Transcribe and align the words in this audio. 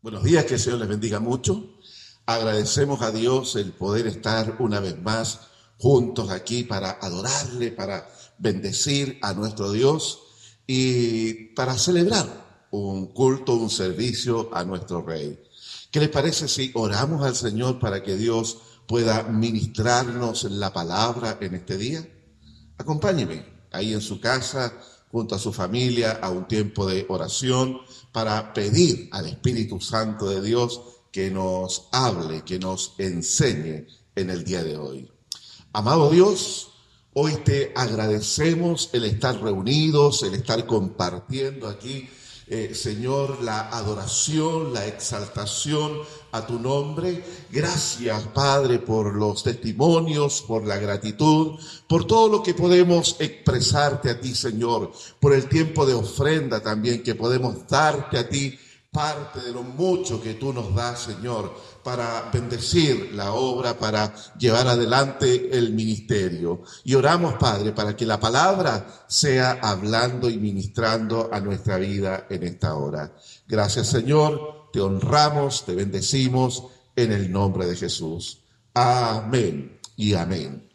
Buenos 0.00 0.22
días, 0.22 0.44
que 0.44 0.54
el 0.54 0.60
Señor 0.60 0.78
les 0.78 0.88
bendiga 0.88 1.18
mucho. 1.18 1.80
Agradecemos 2.24 3.02
a 3.02 3.10
Dios 3.10 3.56
el 3.56 3.72
poder 3.72 4.06
estar 4.06 4.54
una 4.60 4.78
vez 4.78 4.96
más 5.02 5.40
juntos 5.76 6.30
aquí 6.30 6.62
para 6.62 6.92
adorarle, 7.02 7.72
para 7.72 8.08
bendecir 8.38 9.18
a 9.22 9.34
nuestro 9.34 9.72
Dios 9.72 10.20
y 10.68 11.46
para 11.54 11.76
celebrar 11.76 12.68
un 12.70 13.12
culto, 13.12 13.54
un 13.54 13.70
servicio 13.70 14.54
a 14.54 14.62
nuestro 14.62 15.02
Rey. 15.02 15.42
¿Qué 15.90 15.98
les 15.98 16.10
parece 16.10 16.46
si 16.46 16.70
oramos 16.74 17.26
al 17.26 17.34
Señor 17.34 17.80
para 17.80 18.00
que 18.00 18.16
Dios 18.16 18.58
pueda 18.86 19.24
ministrarnos 19.24 20.44
la 20.44 20.72
palabra 20.72 21.38
en 21.40 21.56
este 21.56 21.76
día? 21.76 22.08
Acompáñeme 22.76 23.66
ahí 23.72 23.94
en 23.94 24.00
su 24.00 24.20
casa, 24.20 24.72
junto 25.10 25.34
a 25.34 25.38
su 25.38 25.52
familia, 25.52 26.18
a 26.22 26.30
un 26.30 26.46
tiempo 26.46 26.86
de 26.86 27.06
oración 27.08 27.78
para 28.12 28.52
pedir 28.52 29.08
al 29.12 29.26
Espíritu 29.26 29.80
Santo 29.80 30.28
de 30.28 30.42
Dios 30.42 30.80
que 31.10 31.30
nos 31.30 31.88
hable, 31.92 32.42
que 32.42 32.58
nos 32.58 32.94
enseñe 32.98 33.86
en 34.14 34.30
el 34.30 34.44
día 34.44 34.62
de 34.62 34.76
hoy. 34.76 35.10
Amado 35.72 36.10
Dios, 36.10 36.70
hoy 37.14 37.34
te 37.44 37.72
agradecemos 37.74 38.90
el 38.92 39.04
estar 39.04 39.40
reunidos, 39.40 40.22
el 40.22 40.34
estar 40.34 40.66
compartiendo 40.66 41.68
aquí 41.68 42.08
eh, 42.50 42.74
Señor, 42.74 43.42
la 43.42 43.68
adoración, 43.68 44.72
la 44.72 44.86
exaltación 44.86 45.98
a 46.32 46.46
tu 46.46 46.58
nombre. 46.58 47.22
Gracias, 47.50 48.22
Padre, 48.34 48.78
por 48.78 49.14
los 49.14 49.42
testimonios, 49.42 50.42
por 50.42 50.66
la 50.66 50.76
gratitud, 50.76 51.58
por 51.86 52.06
todo 52.06 52.28
lo 52.28 52.42
que 52.42 52.54
podemos 52.54 53.16
expresarte 53.18 54.10
a 54.10 54.20
ti, 54.20 54.34
Señor, 54.34 54.92
por 55.20 55.34
el 55.34 55.48
tiempo 55.48 55.86
de 55.86 55.94
ofrenda 55.94 56.60
también 56.60 57.02
que 57.02 57.14
podemos 57.14 57.66
darte 57.68 58.18
a 58.18 58.28
ti 58.28 58.58
parte 58.90 59.40
de 59.40 59.52
lo 59.52 59.62
mucho 59.62 60.20
que 60.20 60.34
tú 60.34 60.52
nos 60.52 60.74
das, 60.74 61.00
Señor, 61.00 61.54
para 61.84 62.30
bendecir 62.32 63.12
la 63.14 63.32
obra, 63.32 63.78
para 63.78 64.14
llevar 64.36 64.66
adelante 64.66 65.56
el 65.56 65.72
ministerio. 65.72 66.62
Y 66.84 66.94
oramos, 66.94 67.34
Padre, 67.34 67.72
para 67.72 67.94
que 67.94 68.06
la 68.06 68.18
palabra 68.18 69.04
sea 69.06 69.58
hablando 69.62 70.30
y 70.30 70.38
ministrando 70.38 71.28
a 71.32 71.40
nuestra 71.40 71.76
vida 71.76 72.26
en 72.30 72.42
esta 72.44 72.74
hora. 72.74 73.12
Gracias, 73.46 73.88
Señor, 73.88 74.70
te 74.72 74.80
honramos, 74.80 75.64
te 75.64 75.74
bendecimos 75.74 76.64
en 76.96 77.12
el 77.12 77.30
nombre 77.30 77.66
de 77.66 77.76
Jesús. 77.76 78.40
Amén 78.74 79.80
y 79.96 80.14
amén. 80.14 80.68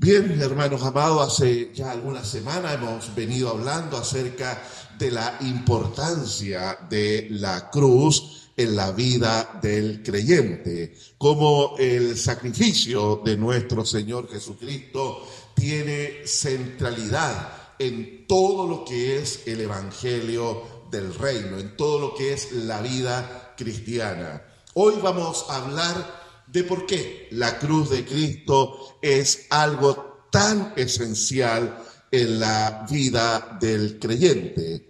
Bien, 0.00 0.40
hermanos 0.40 0.82
amados, 0.82 1.32
hace 1.34 1.72
ya 1.74 1.90
algunas 1.90 2.28
semanas 2.28 2.74
hemos 2.74 3.14
venido 3.16 3.48
hablando 3.48 3.96
acerca 3.96 4.62
de 4.98 5.10
la 5.10 5.38
importancia 5.42 6.78
de 6.88 7.28
la 7.30 7.70
cruz 7.70 8.50
en 8.56 8.74
la 8.74 8.90
vida 8.90 9.60
del 9.62 10.02
creyente, 10.02 10.94
como 11.16 11.76
el 11.78 12.18
sacrificio 12.18 13.22
de 13.24 13.36
nuestro 13.36 13.84
Señor 13.84 14.28
Jesucristo 14.28 15.24
tiene 15.54 16.26
centralidad 16.26 17.74
en 17.78 18.26
todo 18.26 18.66
lo 18.66 18.84
que 18.84 19.18
es 19.18 19.46
el 19.46 19.60
Evangelio 19.60 20.86
del 20.90 21.14
Reino, 21.14 21.58
en 21.58 21.76
todo 21.76 22.00
lo 22.00 22.14
que 22.14 22.32
es 22.32 22.50
la 22.52 22.80
vida 22.80 23.54
cristiana. 23.56 24.42
Hoy 24.74 24.94
vamos 25.00 25.46
a 25.48 25.64
hablar 25.64 26.44
de 26.48 26.64
por 26.64 26.86
qué 26.86 27.28
la 27.30 27.58
cruz 27.58 27.90
de 27.90 28.04
Cristo 28.04 28.98
es 29.00 29.46
algo 29.50 30.26
tan 30.32 30.72
esencial 30.76 31.84
en 32.10 32.40
la 32.40 32.86
vida 32.90 33.58
del 33.60 33.98
creyente. 33.98 34.87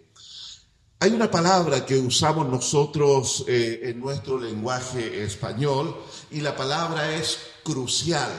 Hay 1.00 1.12
una 1.12 1.30
palabra 1.30 1.86
que 1.86 1.96
usamos 1.96 2.48
nosotros 2.48 3.44
eh, 3.46 3.80
en 3.84 4.00
nuestro 4.00 4.38
lenguaje 4.38 5.22
español 5.22 5.96
y 6.30 6.40
la 6.40 6.56
palabra 6.56 7.14
es 7.14 7.38
crucial. 7.62 8.30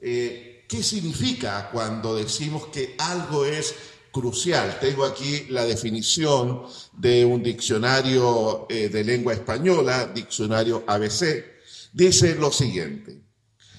Eh, 0.00 0.64
¿Qué 0.68 0.82
significa 0.82 1.68
cuando 1.72 2.14
decimos 2.14 2.66
que 2.68 2.94
algo 2.98 3.44
es 3.44 3.74
crucial? 4.12 4.78
Tengo 4.80 5.04
aquí 5.04 5.46
la 5.48 5.64
definición 5.64 6.62
de 6.92 7.24
un 7.24 7.42
diccionario 7.42 8.66
eh, 8.68 8.88
de 8.88 9.02
lengua 9.02 9.32
española, 9.32 10.06
diccionario 10.06 10.84
ABC 10.86 11.60
dice 11.92 12.34
lo 12.36 12.52
siguiente. 12.52 13.20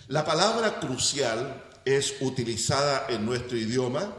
La 0.08 0.26
palabra 0.26 0.80
crucial 0.80 1.64
es 1.86 2.16
utilizada 2.22 3.06
en 3.10 3.26
nuestro 3.26 3.58
idioma 3.58 4.18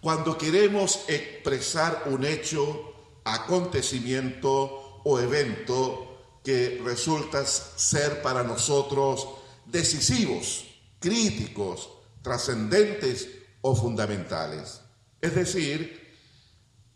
cuando 0.00 0.38
queremos 0.38 1.00
expresar 1.08 2.04
un 2.06 2.24
hecho, 2.24 2.93
acontecimiento 3.24 5.00
o 5.04 5.18
evento 5.18 6.40
que 6.44 6.80
resulta 6.84 7.44
ser 7.44 8.22
para 8.22 8.42
nosotros 8.42 9.26
decisivos, 9.66 10.66
críticos, 11.00 11.88
trascendentes 12.22 13.28
o 13.62 13.74
fundamentales. 13.74 14.80
Es 15.20 15.34
decir, 15.34 16.04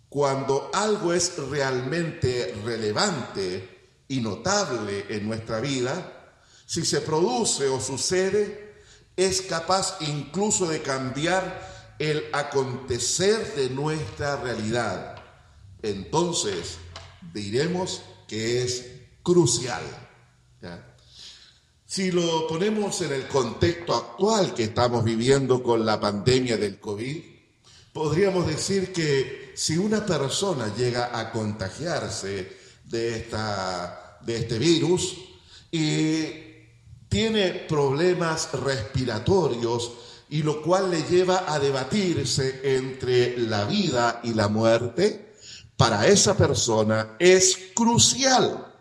cuando 0.09 0.71
algo 0.73 1.13
es 1.13 1.37
realmente 1.39 2.55
relevante 2.65 4.03
y 4.09 4.21
notable 4.21 5.07
en 5.09 5.27
nuestra 5.27 5.61
vida, 5.61 6.35
si 6.67 6.85
se 6.85 7.01
produce 7.01 7.69
o 7.69 7.81
sucede, 7.81 8.75
es 9.17 9.43
capaz 9.43 9.97
incluso 10.01 10.69
de 10.69 10.83
cambiar 10.83 11.97
el 11.99 12.25
acontecer 12.33 13.55
de 13.55 13.71
nuestra 13.71 14.37
realidad. 14.37 15.18
Entonces, 15.83 16.79
diremos 17.33 18.03
que 18.27 18.63
es 18.63 18.87
crucial. 19.23 19.83
Si 21.87 22.11
lo 22.11 22.47
ponemos 22.47 23.01
en 23.01 23.13
el 23.13 23.27
contexto 23.29 23.95
actual 23.95 24.53
que 24.53 24.65
estamos 24.65 25.03
viviendo 25.05 25.63
con 25.63 25.87
la 25.87 25.99
pandemia 25.99 26.59
del 26.59 26.79
COVID, 26.79 27.17
podríamos 27.93 28.47
decir 28.47 28.93
que 28.93 29.53
si 29.55 29.79
una 29.79 30.05
persona 30.05 30.75
llega 30.77 31.19
a 31.19 31.33
contagiarse 31.33 32.53
de, 32.85 33.17
esta, 33.17 34.19
de 34.21 34.37
este 34.37 34.59
virus 34.59 35.17
y 35.71 36.27
tiene 37.09 37.51
problemas 37.69 38.53
respiratorios 38.53 39.93
y 40.29 40.43
lo 40.43 40.61
cual 40.61 40.91
le 40.91 41.03
lleva 41.05 41.51
a 41.51 41.59
debatirse 41.59 42.61
entre 42.77 43.39
la 43.39 43.65
vida 43.65 44.21
y 44.23 44.35
la 44.35 44.49
muerte, 44.49 45.28
para 45.79 46.09
esa 46.09 46.37
persona 46.37 47.15
es 47.21 47.71
crucial 47.73 48.75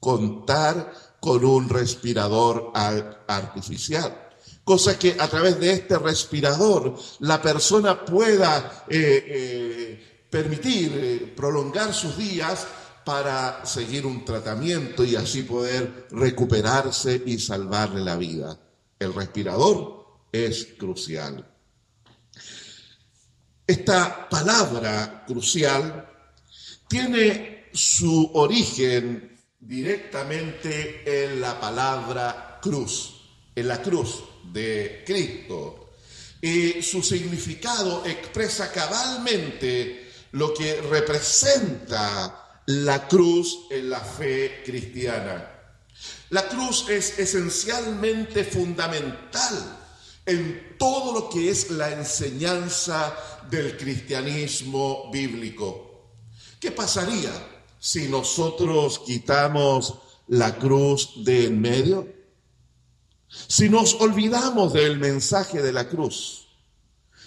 contar 0.00 0.92
con 1.20 1.44
un 1.44 1.68
respirador 1.68 2.72
artificial. 2.74 4.30
Cosa 4.64 4.98
que 4.98 5.16
a 5.16 5.28
través 5.28 5.60
de 5.60 5.72
este 5.72 5.96
respirador 5.96 6.96
la 7.20 7.40
persona 7.40 8.04
pueda 8.04 8.84
eh, 8.88 9.24
eh, 9.28 10.26
permitir 10.28 10.92
eh, 10.92 11.32
prolongar 11.36 11.94
sus 11.94 12.16
días 12.16 12.66
para 13.04 13.64
seguir 13.64 14.04
un 14.04 14.24
tratamiento 14.24 15.04
y 15.04 15.14
así 15.14 15.44
poder 15.44 16.08
recuperarse 16.10 17.22
y 17.26 17.38
salvarle 17.38 18.00
la 18.00 18.16
vida. 18.16 18.58
El 18.98 19.14
respirador 19.14 20.04
es 20.32 20.66
crucial. 20.76 21.46
Esta 23.64 24.28
palabra 24.28 25.24
crucial 25.28 26.09
tiene 26.90 27.68
su 27.72 28.32
origen 28.34 29.38
directamente 29.60 31.04
en 31.06 31.40
la 31.40 31.60
palabra 31.60 32.58
cruz, 32.60 33.28
en 33.54 33.68
la 33.68 33.80
cruz 33.80 34.24
de 34.52 35.04
Cristo. 35.06 35.92
Y 36.42 36.82
su 36.82 37.00
significado 37.00 38.04
expresa 38.04 38.72
cabalmente 38.72 40.10
lo 40.32 40.52
que 40.52 40.80
representa 40.80 42.62
la 42.66 43.06
cruz 43.06 43.66
en 43.70 43.88
la 43.88 44.00
fe 44.00 44.62
cristiana. 44.64 45.48
La 46.30 46.48
cruz 46.48 46.88
es 46.88 47.20
esencialmente 47.20 48.42
fundamental 48.42 49.78
en 50.26 50.76
todo 50.76 51.12
lo 51.12 51.28
que 51.28 51.50
es 51.50 51.70
la 51.70 51.92
enseñanza 51.92 53.14
del 53.48 53.76
cristianismo 53.76 55.08
bíblico. 55.12 55.89
¿Qué 56.60 56.70
pasaría 56.70 57.32
si 57.78 58.08
nosotros 58.08 59.00
quitamos 59.00 59.94
la 60.28 60.56
cruz 60.56 61.24
de 61.24 61.46
en 61.46 61.60
medio? 61.60 62.06
Si 63.28 63.68
nos 63.68 63.94
olvidamos 63.94 64.72
del 64.72 64.98
mensaje 64.98 65.62
de 65.62 65.72
la 65.72 65.88
cruz, 65.88 66.48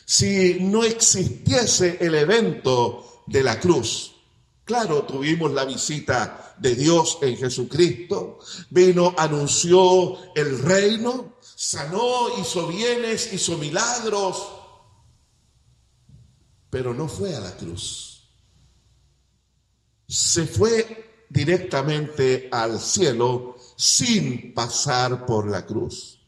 si 0.05 0.59
no 0.61 0.83
existiese 0.83 1.97
el 1.99 2.15
evento 2.15 3.23
de 3.27 3.43
la 3.43 3.59
cruz, 3.59 4.13
Claro, 4.65 5.03
tuvimos 5.03 5.51
la 5.51 5.65
visita 5.65 6.55
de 6.57 6.75
Dios 6.75 7.17
en 7.21 7.35
Jesucristo, 7.35 8.39
vino, 8.69 9.13
anunció 9.17 10.33
el 10.35 10.59
reino, 10.59 11.33
sanó, 11.41 12.39
hizo 12.39 12.67
bienes, 12.67 13.33
hizo 13.33 13.57
milagros, 13.57 14.47
pero 16.69 16.93
no 16.93 17.09
fue 17.09 17.35
a 17.35 17.41
la 17.41 17.57
cruz. 17.57 18.12
Se 20.13 20.45
fue 20.45 21.25
directamente 21.27 22.47
al 22.51 22.79
cielo 22.79 23.55
sin 23.75 24.53
pasar 24.53 25.25
por 25.25 25.49
la 25.49 25.65
cruz. 25.65 26.19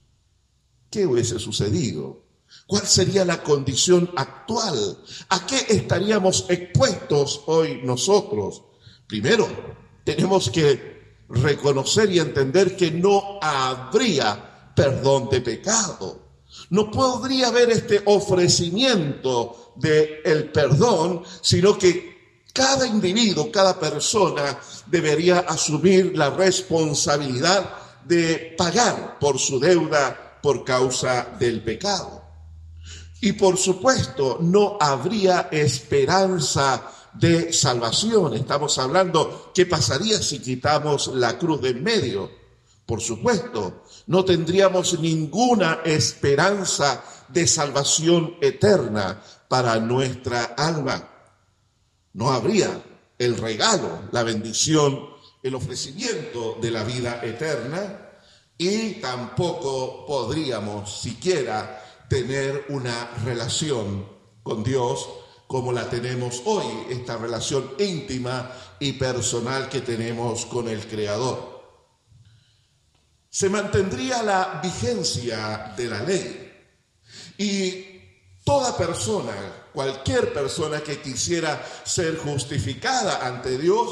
¿Qué 0.89 1.05
hubiese 1.05 1.37
sucedido? 1.37 2.23
¿Cuál 2.65 2.87
sería 2.87 3.23
la 3.23 3.43
condición 3.43 4.09
actual? 4.15 4.97
¿A 5.29 5.45
qué 5.45 5.67
estaríamos 5.69 6.47
expuestos 6.49 7.43
hoy 7.45 7.81
nosotros? 7.83 8.63
Primero, 9.05 9.47
tenemos 10.03 10.49
que 10.49 11.17
reconocer 11.29 12.09
y 12.11 12.17
entender 12.17 12.75
que 12.75 12.89
no 12.89 13.37
habría 13.39 14.73
perdón 14.75 15.29
de 15.29 15.41
pecado. 15.41 16.21
No 16.71 16.89
podría 16.89 17.49
haber 17.49 17.69
este 17.69 18.01
ofrecimiento 18.05 19.73
del 19.75 20.21
el 20.25 20.51
perdón, 20.51 21.21
sino 21.43 21.77
que 21.77 22.14
cada 22.55 22.87
individuo, 22.87 23.51
cada 23.51 23.77
persona 23.77 24.57
debería 24.85 25.39
asumir 25.39 26.17
la 26.17 26.29
responsabilidad 26.29 27.69
de 28.05 28.55
pagar 28.57 29.19
por 29.19 29.37
su 29.37 29.59
deuda 29.59 30.39
por 30.41 30.63
causa 30.63 31.27
del 31.37 31.61
pecado. 31.61 32.23
Y 33.19 33.33
por 33.33 33.57
supuesto, 33.57 34.37
no 34.39 34.77
habría 34.79 35.49
esperanza 35.51 36.89
de 37.13 37.51
salvación. 37.51 38.35
Estamos 38.35 38.77
hablando, 38.77 39.51
¿qué 39.53 39.65
pasaría 39.65 40.21
si 40.21 40.39
quitamos 40.39 41.07
la 41.07 41.37
cruz 41.37 41.59
de 41.59 41.69
en 41.71 41.83
medio? 41.83 42.31
Por 42.85 43.01
supuesto, 43.01 43.83
no 44.07 44.23
tendríamos 44.23 44.97
ninguna 44.97 45.79
esperanza 45.83 47.03
de 47.27 47.47
salvación 47.47 48.37
eterna 48.39 49.21
para 49.49 49.77
nuestra 49.77 50.53
alma. 50.55 51.14
No 52.15 52.31
habría 52.31 52.83
el 53.17 53.37
regalo, 53.37 54.09
la 54.11 54.23
bendición, 54.23 55.09
el 55.43 55.55
ofrecimiento 55.55 56.57
de 56.59 56.71
la 56.71 56.83
vida 56.83 57.21
eterna 57.23 58.09
y 58.57 58.93
tampoco 58.93 60.05
podríamos 60.05 61.01
siquiera 61.01 61.81
tener 62.09 62.65
una 62.69 63.11
relación 63.23 64.07
con 64.43 64.63
Dios 64.63 65.07
como 65.47 65.71
la 65.71 65.87
tenemos 65.89 66.41
hoy, 66.45 66.65
esta 66.89 67.17
relación 67.17 67.73
íntima 67.77 68.51
y 68.79 68.93
personal 68.93 69.69
que 69.69 69.81
tenemos 69.81 70.45
con 70.47 70.67
el 70.67 70.87
Creador 70.87 71.55
se 73.35 73.49
mantendría 73.49 74.23
la 74.23 74.61
vigencia 74.63 75.73
de 75.75 75.89
la 75.89 76.01
ley. 76.03 76.53
Y 77.37 77.84
toda 78.45 78.77
persona, 78.77 79.33
cualquier 79.73 80.31
persona 80.31 80.79
que 80.79 81.01
quisiera 81.01 81.61
ser 81.83 82.17
justificada 82.19 83.25
ante 83.25 83.57
Dios, 83.57 83.89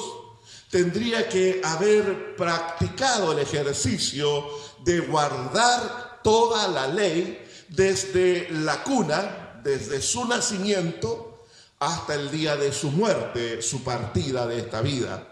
tendría 0.69 1.27
que 1.27 1.59
haber 1.63 2.35
practicado 2.35 3.33
el 3.33 3.39
ejercicio 3.39 4.47
de 4.85 4.99
guardar 5.01 6.21
toda 6.23 6.67
la 6.67 6.87
ley 6.87 7.43
desde 7.67 8.47
la 8.51 8.83
cuna, 8.83 9.59
desde 9.63 10.01
su 10.01 10.25
nacimiento, 10.25 11.45
hasta 11.79 12.13
el 12.13 12.31
día 12.31 12.55
de 12.55 12.71
su 12.71 12.91
muerte, 12.91 13.61
su 13.61 13.83
partida 13.83 14.45
de 14.45 14.59
esta 14.59 14.81
vida. 14.81 15.27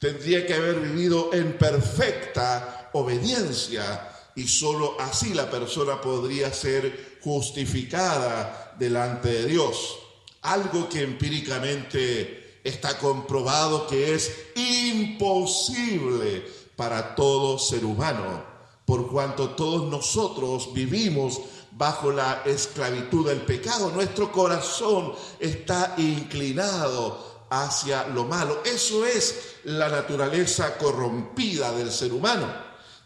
Tendría 0.00 0.44
que 0.46 0.54
haber 0.54 0.80
vivido 0.80 1.30
en 1.32 1.56
perfecta 1.56 2.90
obediencia 2.92 4.10
y 4.34 4.48
sólo 4.48 5.00
así 5.00 5.32
la 5.32 5.48
persona 5.48 6.00
podría 6.00 6.52
ser 6.52 7.18
justificada 7.22 8.63
delante 8.78 9.28
de 9.28 9.46
Dios. 9.46 9.98
Algo 10.42 10.88
que 10.88 11.02
empíricamente 11.02 12.60
está 12.64 12.98
comprobado 12.98 13.86
que 13.86 14.14
es 14.14 14.30
imposible 14.54 16.44
para 16.76 17.14
todo 17.14 17.58
ser 17.58 17.84
humano, 17.84 18.42
por 18.84 19.10
cuanto 19.10 19.50
todos 19.50 19.88
nosotros 19.90 20.72
vivimos 20.72 21.40
bajo 21.72 22.12
la 22.12 22.42
esclavitud 22.44 23.28
del 23.28 23.42
pecado. 23.42 23.90
Nuestro 23.90 24.30
corazón 24.32 25.12
está 25.40 25.94
inclinado 25.98 27.46
hacia 27.50 28.08
lo 28.08 28.24
malo. 28.24 28.62
Eso 28.64 29.04
es 29.06 29.56
la 29.64 29.88
naturaleza 29.88 30.76
corrompida 30.78 31.72
del 31.72 31.90
ser 31.90 32.12
humano. 32.12 32.46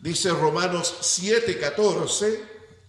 Dice 0.01 0.31
Romanos 0.31 0.95
7:14, 1.01 2.41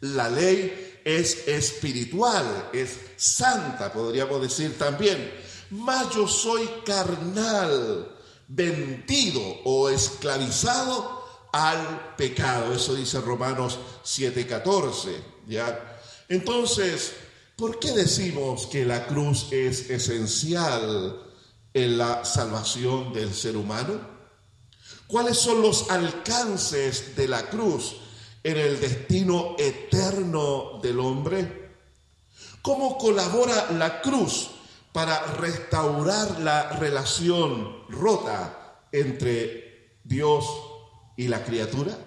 la 0.01 0.29
ley 0.29 0.88
es 1.05 1.47
espiritual, 1.47 2.69
es 2.73 2.97
santa, 3.17 3.91
podríamos 3.91 4.41
decir 4.41 4.77
también. 4.77 5.31
Mas 5.71 6.13
yo 6.15 6.27
soy 6.27 6.67
carnal, 6.85 8.15
vendido 8.47 9.41
o 9.65 9.89
esclavizado 9.89 11.23
al 11.51 12.15
pecado. 12.15 12.73
Eso 12.73 12.95
dice 12.95 13.21
Romanos 13.21 13.79
7:14, 14.03 15.21
¿ya? 15.47 15.99
Entonces, 16.27 17.13
¿por 17.55 17.79
qué 17.79 17.91
decimos 17.91 18.67
que 18.67 18.85
la 18.85 19.05
cruz 19.07 19.47
es 19.51 19.89
esencial 19.89 21.21
en 21.73 21.97
la 21.97 22.25
salvación 22.25 23.13
del 23.13 23.33
ser 23.33 23.55
humano? 23.57 23.99
¿Cuáles 25.07 25.37
son 25.37 25.61
los 25.61 25.89
alcances 25.89 27.15
de 27.15 27.27
la 27.27 27.49
cruz 27.49 27.95
en 28.43 28.57
el 28.57 28.79
destino 28.79 29.55
eterno 29.57 30.79
del 30.81 30.99
hombre? 30.99 31.69
¿Cómo 32.61 32.97
colabora 32.97 33.71
la 33.71 34.01
cruz 34.01 34.51
para 34.91 35.21
restaurar 35.37 36.39
la 36.41 36.71
relación 36.73 37.85
rota 37.89 38.85
entre 38.91 39.99
Dios 40.03 40.45
y 41.15 41.27
la 41.27 41.43
criatura? 41.43 41.97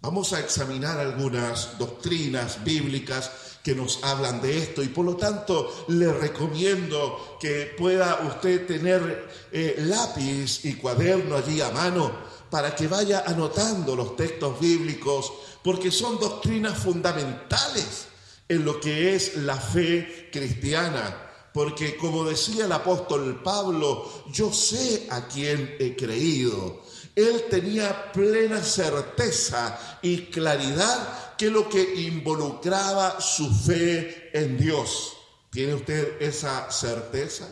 Vamos 0.00 0.32
a 0.32 0.40
examinar 0.40 0.98
algunas 0.98 1.78
doctrinas 1.78 2.62
bíblicas 2.62 3.58
que 3.62 3.74
nos 3.74 4.04
hablan 4.04 4.40
de 4.40 4.58
esto 4.58 4.80
y 4.84 4.88
por 4.88 5.04
lo 5.04 5.16
tanto 5.16 5.86
le 5.88 6.12
recomiendo 6.12 7.36
que 7.40 7.74
pueda 7.76 8.20
usted 8.28 8.64
tener 8.64 9.28
eh, 9.50 9.74
lápiz 9.78 10.64
y 10.64 10.74
cuaderno 10.74 11.36
allí 11.36 11.60
a 11.60 11.70
mano 11.70 12.12
para 12.50 12.74
que 12.74 12.88
vaya 12.88 13.24
anotando 13.26 13.96
los 13.96 14.16
textos 14.16 14.58
bíblicos 14.60 15.32
porque 15.62 15.90
son 15.90 16.18
doctrinas 16.18 16.78
fundamentales 16.78 18.06
en 18.48 18.64
lo 18.64 18.80
que 18.80 19.14
es 19.14 19.36
la 19.38 19.56
fe 19.56 20.28
cristiana. 20.32 21.22
Porque 21.52 21.96
como 21.96 22.24
decía 22.24 22.66
el 22.66 22.72
apóstol 22.72 23.42
Pablo, 23.42 24.24
yo 24.30 24.52
sé 24.52 25.06
a 25.10 25.26
quién 25.26 25.76
he 25.80 25.96
creído. 25.96 26.82
Él 27.14 27.46
tenía 27.48 28.12
plena 28.12 28.62
certeza 28.62 29.98
y 30.02 30.26
claridad 30.26 31.34
que 31.36 31.50
lo 31.50 31.68
que 31.68 31.94
involucraba 32.02 33.20
su 33.20 33.50
fe 33.52 34.30
en 34.34 34.58
Dios. 34.58 35.14
¿Tiene 35.50 35.74
usted 35.74 36.20
esa 36.20 36.70
certeza? 36.70 37.48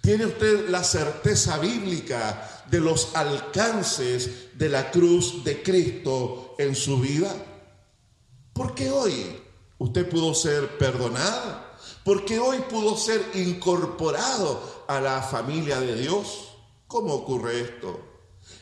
¿Tiene 0.00 0.26
usted 0.26 0.68
la 0.68 0.82
certeza 0.82 1.58
bíblica 1.58 2.61
de 2.72 2.80
los 2.80 3.14
alcances 3.14 4.48
de 4.54 4.70
la 4.70 4.90
cruz 4.90 5.44
de 5.44 5.62
Cristo 5.62 6.54
en 6.58 6.74
su 6.74 6.98
vida? 6.98 7.30
¿Por 8.54 8.74
qué 8.74 8.90
hoy 8.90 9.40
usted 9.76 10.08
pudo 10.08 10.34
ser 10.34 10.78
perdonado? 10.78 11.64
¿Por 12.02 12.24
qué 12.24 12.38
hoy 12.38 12.60
pudo 12.70 12.96
ser 12.96 13.22
incorporado 13.34 14.84
a 14.88 15.00
la 15.00 15.20
familia 15.20 15.80
de 15.80 15.96
Dios? 15.96 16.48
¿Cómo 16.86 17.12
ocurre 17.12 17.60
esto? 17.60 18.00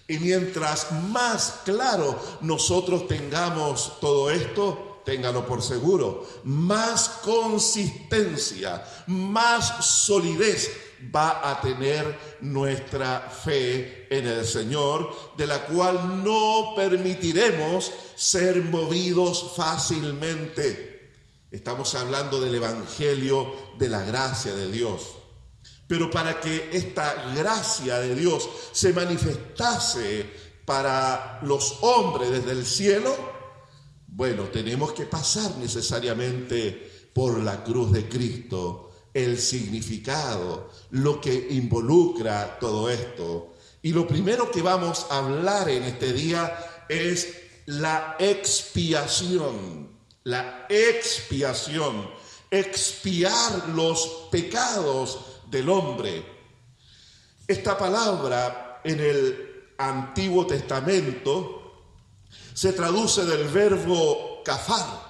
Y 0.08 0.18
mientras 0.18 0.90
más 0.90 1.60
claro 1.64 2.18
nosotros 2.40 3.06
tengamos 3.06 4.00
todo 4.00 4.28
esto, 4.32 5.02
téngalo 5.04 5.46
por 5.46 5.62
seguro, 5.62 6.26
más 6.42 7.08
consistencia, 7.22 8.84
más 9.06 9.86
solidez 9.86 10.89
va 11.14 11.50
a 11.50 11.60
tener 11.60 12.18
nuestra 12.40 13.20
fe 13.20 14.06
en 14.10 14.26
el 14.26 14.44
Señor, 14.44 15.34
de 15.36 15.46
la 15.46 15.64
cual 15.66 16.22
no 16.24 16.74
permitiremos 16.76 17.92
ser 18.14 18.62
movidos 18.64 19.52
fácilmente. 19.56 20.90
Estamos 21.50 21.94
hablando 21.94 22.40
del 22.40 22.54
Evangelio 22.54 23.72
de 23.78 23.88
la 23.88 24.02
gracia 24.02 24.54
de 24.54 24.70
Dios. 24.70 25.16
Pero 25.86 26.08
para 26.10 26.40
que 26.40 26.70
esta 26.72 27.32
gracia 27.34 27.98
de 27.98 28.14
Dios 28.14 28.48
se 28.72 28.92
manifestase 28.92 30.24
para 30.64 31.40
los 31.42 31.78
hombres 31.80 32.30
desde 32.30 32.52
el 32.52 32.64
cielo, 32.64 33.16
bueno, 34.06 34.44
tenemos 34.44 34.92
que 34.92 35.06
pasar 35.06 35.56
necesariamente 35.58 37.10
por 37.12 37.40
la 37.40 37.64
cruz 37.64 37.90
de 37.90 38.08
Cristo, 38.08 38.89
el 39.12 39.38
significado, 39.38 40.70
lo 40.90 41.20
que 41.20 41.48
involucra 41.50 42.58
todo 42.58 42.88
esto. 42.88 43.54
Y 43.82 43.92
lo 43.92 44.06
primero 44.06 44.50
que 44.50 44.62
vamos 44.62 45.06
a 45.10 45.18
hablar 45.18 45.68
en 45.68 45.84
este 45.84 46.12
día 46.12 46.84
es 46.88 47.34
la 47.66 48.16
expiación, 48.18 49.88
la 50.24 50.66
expiación, 50.68 52.10
expiar 52.50 53.68
los 53.70 54.28
pecados 54.30 55.40
del 55.50 55.68
hombre. 55.68 56.24
Esta 57.46 57.76
palabra 57.78 58.80
en 58.84 59.00
el 59.00 59.74
Antiguo 59.78 60.46
Testamento 60.46 61.60
se 62.54 62.72
traduce 62.72 63.24
del 63.24 63.48
verbo 63.48 64.42
kafar, 64.44 65.08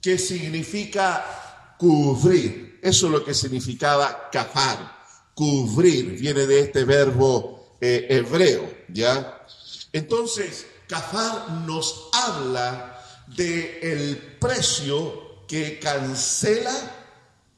que 0.00 0.16
significa 0.18 1.47
cubrir. 1.78 2.80
Eso 2.82 3.06
es 3.06 3.12
lo 3.12 3.24
que 3.24 3.34
significaba 3.34 4.28
kafar, 4.30 4.98
cubrir, 5.34 6.18
viene 6.18 6.46
de 6.46 6.60
este 6.60 6.84
verbo 6.84 7.76
eh, 7.80 8.06
hebreo, 8.10 8.70
¿ya? 8.88 9.46
Entonces, 9.92 10.66
kafar 10.86 11.50
nos 11.66 12.08
habla 12.12 13.00
de 13.28 13.78
el 13.80 14.16
precio 14.38 15.46
que 15.46 15.78
cancela 15.78 16.72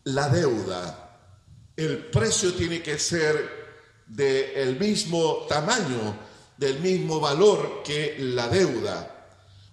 la 0.05 0.29
deuda. 0.29 1.19
El 1.77 2.07
precio 2.07 2.55
tiene 2.55 2.83
que 2.83 2.99
ser 2.99 3.61
del 4.07 4.79
mismo 4.79 5.47
tamaño, 5.49 6.17
del 6.57 6.81
mismo 6.81 7.21
valor 7.21 7.83
que 7.85 8.17
la 8.19 8.49
deuda. 8.49 9.17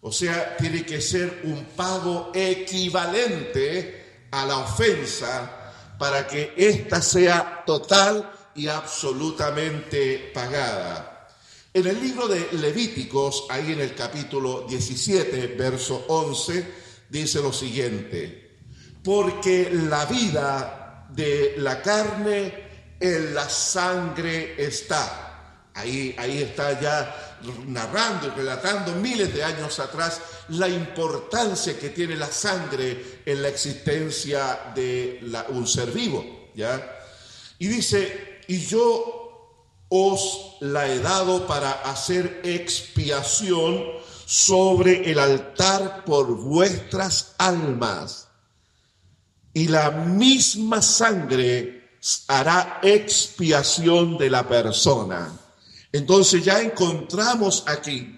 O 0.01 0.11
sea, 0.11 0.55
tiene 0.57 0.85
que 0.85 1.01
ser 1.01 1.41
un 1.43 1.65
pago 1.75 2.31
equivalente 2.33 3.96
a 4.31 4.45
la 4.45 4.57
ofensa 4.57 5.95
para 5.97 6.27
que 6.27 6.53
ésta 6.55 7.01
sea 7.01 7.63
total 7.65 8.31
y 8.55 8.67
absolutamente 8.67 10.31
pagada. 10.33 11.29
En 11.73 11.85
el 11.85 12.01
libro 12.01 12.27
de 12.27 12.47
Levíticos, 12.53 13.45
ahí 13.49 13.73
en 13.73 13.81
el 13.81 13.93
capítulo 13.93 14.65
17, 14.67 15.55
verso 15.57 16.05
11, 16.07 16.73
dice 17.09 17.39
lo 17.41 17.53
siguiente, 17.53 18.57
porque 19.03 19.69
la 19.71 20.05
vida 20.05 21.07
de 21.09 21.55
la 21.57 21.81
carne 21.81 22.67
en 22.99 23.33
la 23.33 23.47
sangre 23.47 24.55
está. 24.57 25.69
Ahí, 25.75 26.15
ahí 26.17 26.41
está 26.41 26.79
ya 26.81 27.26
narrando 27.67 28.27
y 28.27 28.29
relatando 28.31 28.93
miles 28.93 29.33
de 29.33 29.43
años 29.43 29.79
atrás 29.79 30.21
la 30.49 30.67
importancia 30.67 31.77
que 31.77 31.89
tiene 31.89 32.15
la 32.15 32.31
sangre 32.31 33.21
en 33.25 33.41
la 33.41 33.49
existencia 33.49 34.71
de 34.75 35.21
un 35.49 35.67
ser 35.67 35.91
vivo. 35.91 36.49
¿ya? 36.55 36.99
Y 37.59 37.67
dice, 37.67 38.41
y 38.47 38.59
yo 38.65 39.17
os 39.89 40.57
la 40.59 40.87
he 40.87 40.99
dado 40.99 41.47
para 41.47 41.71
hacer 41.71 42.41
expiación 42.43 43.83
sobre 44.25 45.09
el 45.09 45.19
altar 45.19 46.03
por 46.03 46.27
vuestras 46.35 47.35
almas. 47.37 48.27
Y 49.53 49.67
la 49.69 49.91
misma 49.91 50.81
sangre 50.81 51.77
hará 52.27 52.79
expiación 52.83 54.17
de 54.17 54.29
la 54.29 54.47
persona. 54.47 55.31
Entonces 55.91 56.43
ya 56.43 56.61
encontramos 56.61 57.63
aquí 57.67 58.17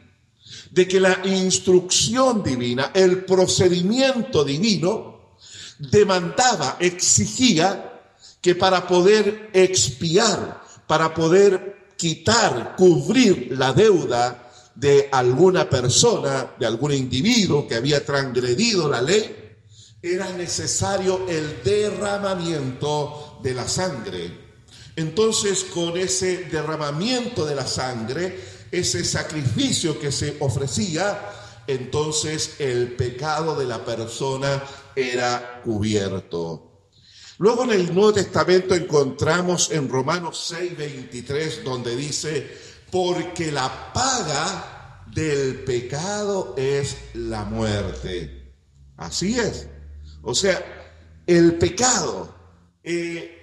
de 0.72 0.88
que 0.88 1.00
la 1.00 1.22
instrucción 1.26 2.44
divina, 2.44 2.92
el 2.94 3.26
procedimiento 3.26 4.44
divino, 4.44 5.38
demandaba, 5.80 6.78
exigía 6.80 8.02
que 8.42 8.56
para 8.56 8.88
poder 8.88 9.50
expiar, 9.54 10.62
para 10.88 11.14
poder 11.14 11.94
quitar, 11.98 12.76
cubrir 12.78 13.56
la 13.58 13.74
deuda 13.74 14.52
de 14.76 15.10
alguna 15.12 15.70
persona, 15.70 16.56
de 16.58 16.66
algún 16.66 16.94
individuo 16.94 17.68
que 17.68 17.76
había 17.76 18.06
transgredido 18.06 18.88
la 18.88 19.02
ley, 19.02 19.36
era 20.02 20.32
necesario 20.32 21.28
el 21.28 21.62
derramamiento 21.64 23.40
de 23.44 23.54
la 23.54 23.68
sangre. 23.68 24.49
Entonces, 24.96 25.64
con 25.64 25.98
ese 25.98 26.46
derramamiento 26.46 27.46
de 27.46 27.56
la 27.56 27.66
sangre, 27.66 28.40
ese 28.72 29.04
sacrificio 29.04 30.00
que 30.00 30.12
se 30.12 30.38
ofrecía, 30.40 31.20
entonces 31.68 32.56
el 32.60 32.94
pecado 32.94 33.56
de 33.56 33.66
la 33.66 33.84
persona 33.86 34.64
era 34.96 35.62
cubierto. 35.64 36.70
Luego 37.38 37.64
en 37.64 37.72
el 37.72 37.94
Nuevo 37.94 38.14
Testamento 38.14 38.76
encontramos 38.76 39.72
en 39.72 39.88
Romanos 39.88 40.46
6, 40.50 40.78
23, 40.78 41.64
donde 41.64 41.96
dice, 41.96 42.50
porque 42.92 43.52
la 43.52 43.94
paga 43.94 45.06
del 45.14 45.64
pecado 45.64 46.54
es 46.58 46.98
la 47.14 47.46
muerte. 47.46 48.54
Así 48.98 49.40
es. 49.40 49.68
O 50.22 50.36
sea, 50.36 50.62
el 51.26 51.58
pecado, 51.58 52.36
eh, 52.84 53.39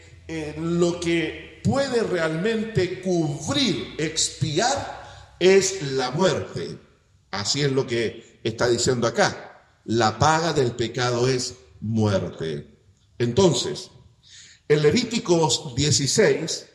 lo 0.58 0.98
que 1.00 1.60
puede 1.62 2.02
realmente 2.02 3.00
cubrir, 3.00 3.94
expiar, 3.98 5.34
es 5.38 5.82
la 5.92 6.10
muerte. 6.10 6.78
Así 7.30 7.62
es 7.62 7.72
lo 7.72 7.86
que 7.86 8.40
está 8.42 8.68
diciendo 8.68 9.06
acá. 9.06 9.68
La 9.84 10.18
paga 10.18 10.52
del 10.52 10.72
pecado 10.72 11.28
es 11.28 11.54
muerte. 11.80 12.66
Entonces, 13.18 13.90
en 14.68 14.82
Levíticos 14.82 15.74
16 15.76 16.66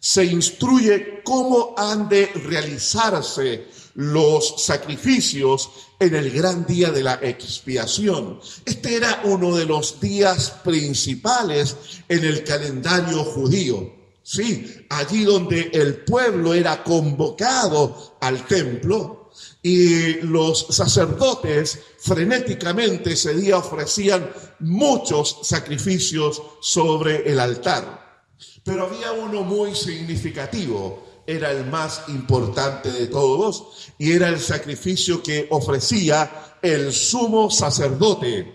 se 0.00 0.24
instruye 0.24 1.22
cómo 1.22 1.74
han 1.76 2.08
de 2.08 2.26
realizarse 2.26 3.66
los 3.94 4.62
sacrificios 4.62 5.70
en 5.98 6.14
el 6.14 6.30
gran 6.30 6.66
día 6.66 6.90
de 6.90 7.02
la 7.02 7.18
expiación. 7.22 8.40
Este 8.64 8.96
era 8.96 9.20
uno 9.24 9.54
de 9.56 9.66
los 9.66 10.00
días 10.00 10.50
principales 10.64 11.76
en 12.08 12.24
el 12.24 12.44
calendario 12.44 13.24
judío. 13.24 13.92
Sí, 14.22 14.86
allí 14.90 15.24
donde 15.24 15.70
el 15.72 16.04
pueblo 16.04 16.54
era 16.54 16.84
convocado 16.84 18.16
al 18.20 18.46
templo 18.46 19.30
y 19.62 20.20
los 20.22 20.66
sacerdotes 20.70 21.78
frenéticamente 21.98 23.12
ese 23.12 23.34
día 23.34 23.58
ofrecían 23.58 24.30
muchos 24.60 25.40
sacrificios 25.42 26.40
sobre 26.60 27.30
el 27.30 27.40
altar. 27.40 28.24
Pero 28.64 28.86
había 28.86 29.12
uno 29.12 29.42
muy 29.42 29.74
significativo 29.74 31.09
era 31.30 31.52
el 31.52 31.64
más 31.66 32.02
importante 32.08 32.90
de 32.90 33.06
todos 33.06 33.92
y 33.98 34.12
era 34.12 34.28
el 34.28 34.40
sacrificio 34.40 35.22
que 35.22 35.46
ofrecía 35.50 36.56
el 36.60 36.92
sumo 36.92 37.50
sacerdote 37.50 38.52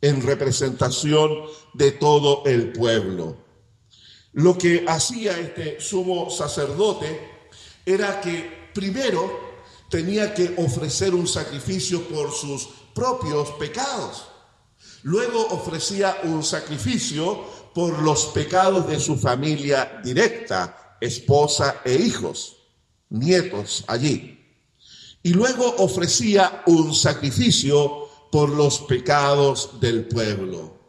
en 0.00 0.20
representación 0.20 1.30
de 1.74 1.92
todo 1.92 2.42
el 2.44 2.72
pueblo. 2.72 3.36
Lo 4.32 4.58
que 4.58 4.84
hacía 4.88 5.38
este 5.38 5.80
sumo 5.80 6.28
sacerdote 6.28 7.30
era 7.86 8.20
que 8.20 8.70
primero 8.74 9.52
tenía 9.88 10.34
que 10.34 10.54
ofrecer 10.56 11.14
un 11.14 11.28
sacrificio 11.28 12.02
por 12.08 12.32
sus 12.32 12.68
propios 12.92 13.50
pecados. 13.52 14.26
Luego 15.04 15.46
ofrecía 15.50 16.16
un 16.24 16.42
sacrificio 16.42 17.44
por 17.72 18.02
los 18.02 18.26
pecados 18.26 18.88
de 18.88 18.98
su 18.98 19.16
familia 19.16 20.00
directa, 20.02 20.81
esposa 21.02 21.80
e 21.84 21.94
hijos, 21.94 22.56
nietos 23.10 23.84
allí. 23.88 24.38
Y 25.22 25.32
luego 25.32 25.74
ofrecía 25.78 26.62
un 26.66 26.94
sacrificio 26.94 28.08
por 28.30 28.48
los 28.48 28.80
pecados 28.80 29.80
del 29.80 30.06
pueblo. 30.06 30.80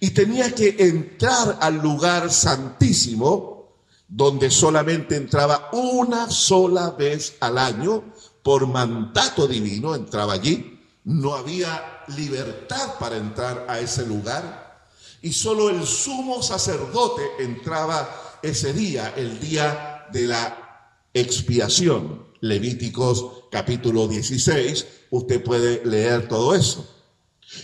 Y 0.00 0.10
tenía 0.10 0.54
que 0.54 0.76
entrar 0.78 1.58
al 1.60 1.78
lugar 1.78 2.30
santísimo, 2.30 3.76
donde 4.08 4.50
solamente 4.50 5.16
entraba 5.16 5.70
una 5.72 6.30
sola 6.30 6.90
vez 6.90 7.36
al 7.40 7.58
año, 7.58 8.12
por 8.42 8.66
mandato 8.66 9.46
divino 9.46 9.94
entraba 9.94 10.34
allí. 10.34 10.80
No 11.04 11.34
había 11.34 12.02
libertad 12.08 12.98
para 12.98 13.16
entrar 13.16 13.66
a 13.68 13.78
ese 13.78 14.06
lugar. 14.06 14.88
Y 15.22 15.32
solo 15.32 15.70
el 15.70 15.86
sumo 15.86 16.42
sacerdote 16.42 17.22
entraba 17.38 18.29
ese 18.42 18.72
día, 18.72 19.14
el 19.16 19.38
día 19.40 20.06
de 20.12 20.26
la 20.26 20.96
expiación. 21.14 22.28
Levíticos 22.42 23.44
capítulo 23.50 24.08
16, 24.08 24.86
usted 25.10 25.42
puede 25.42 25.84
leer 25.84 26.26
todo 26.26 26.54
eso. 26.54 26.88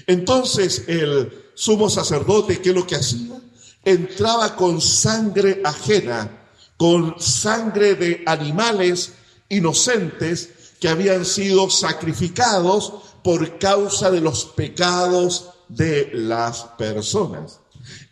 Entonces 0.06 0.84
el 0.86 1.32
sumo 1.54 1.88
sacerdote, 1.88 2.60
¿qué 2.60 2.70
es 2.70 2.74
lo 2.74 2.86
que 2.86 2.96
hacía? 2.96 3.40
Entraba 3.84 4.54
con 4.54 4.80
sangre 4.80 5.62
ajena, 5.64 6.48
con 6.76 7.18
sangre 7.18 7.94
de 7.94 8.22
animales 8.26 9.12
inocentes 9.48 10.50
que 10.80 10.88
habían 10.88 11.24
sido 11.24 11.70
sacrificados 11.70 12.92
por 13.24 13.58
causa 13.58 14.10
de 14.10 14.20
los 14.20 14.44
pecados 14.44 15.50
de 15.68 16.10
las 16.12 16.64
personas. 16.76 17.60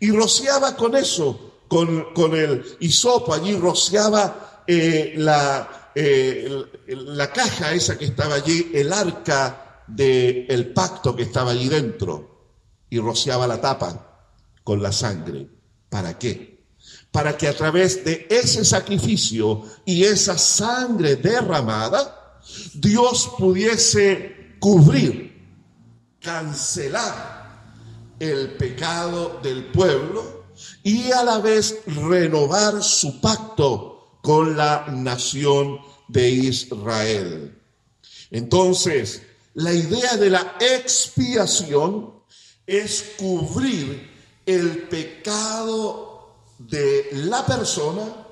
Y 0.01 0.11
rociaba 0.13 0.77
con 0.77 0.97
eso 0.97 1.54
con, 2.15 2.35
el 2.37 2.65
hisopo, 2.79 3.35
allí 3.35 3.57
rociaba 3.57 4.63
eh, 4.67 5.15
la, 5.17 5.91
eh, 5.95 6.49
la 6.87 7.33
caja 7.33 7.73
esa 7.73 7.99
que 7.99 8.05
estaba 8.05 8.37
allí, 8.37 8.71
el 8.73 8.93
arca 8.93 9.83
del 9.89 10.73
pacto 10.73 11.17
que 11.17 11.25
estaba 11.25 11.51
allí 11.51 11.69
dentro, 11.69 12.53
y 12.89 13.01
rociaba 13.01 13.49
la 13.49 13.61
tapa 13.61 14.29
con 14.63 14.81
la 14.81 14.93
sangre. 14.93 15.49
¿Para 15.89 16.17
qué? 16.19 16.55
para 17.11 17.37
que 17.37 17.47
a 17.47 17.57
través 17.57 18.05
de 18.05 18.27
ese 18.29 18.65
sacrificio 18.65 19.63
y 19.85 20.03
esa 20.03 20.37
sangre 20.37 21.15
derramada, 21.17 22.41
Dios 22.75 23.31
pudiese 23.39 24.57
cubrir, 24.59 25.33
cancelar 26.21 27.63
el 28.19 28.57
pecado 28.57 29.39
del 29.43 29.67
pueblo 29.67 30.44
y 30.83 31.11
a 31.13 31.23
la 31.25 31.39
vez 31.39 31.81
renovar 31.87 32.83
su 32.83 33.21
pacto 33.21 34.19
con 34.23 34.57
la 34.57 34.87
nación 34.89 35.79
de 36.09 36.31
Israel. 36.31 37.61
Entonces, 38.31 39.23
la 39.55 39.73
idea 39.73 40.17
de 40.17 40.31
la 40.31 40.57
expiación 40.61 42.13
es 42.67 43.15
cubrir 43.19 44.11
el 44.47 44.89
pecado 44.89 46.35
de 46.59 47.09
la 47.13 47.45
persona 47.45 48.27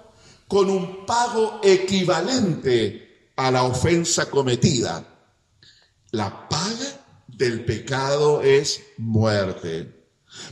con 0.48 0.68
un 0.68 1.06
pago 1.06 1.60
equivalente 1.62 3.30
a 3.36 3.50
la 3.50 3.64
ofensa 3.64 4.28
cometida. 4.28 5.04
La 6.10 6.48
paga 6.48 7.04
del 7.26 7.64
pecado 7.64 8.42
es 8.42 8.80
muerte. 8.98 10.01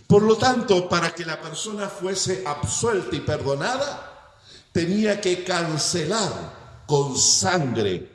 Por 0.07 0.23
lo 0.23 0.37
tanto, 0.37 0.89
para 0.89 1.15
que 1.15 1.25
la 1.25 1.41
persona 1.41 1.89
fuese 1.89 2.43
absuelta 2.47 3.17
y 3.17 3.21
perdonada, 3.21 4.33
tenía 4.73 5.21
que 5.21 5.45
cancelar 5.45 6.85
con 6.87 7.17
sangre. 7.17 8.11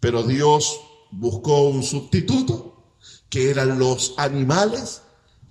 Pero 0.00 0.22
Dios 0.22 0.80
buscó 1.10 1.68
un 1.68 1.82
sustituto, 1.82 2.96
que 3.28 3.50
eran 3.50 3.78
los 3.78 4.14
animales, 4.16 5.02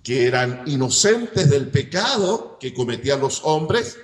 que 0.03 0.25
eran 0.25 0.63
inocentes 0.67 1.49
del 1.49 1.69
pecado 1.69 2.57
que 2.59 2.73
cometían 2.73 3.19
los 3.19 3.41
hombres 3.43 3.97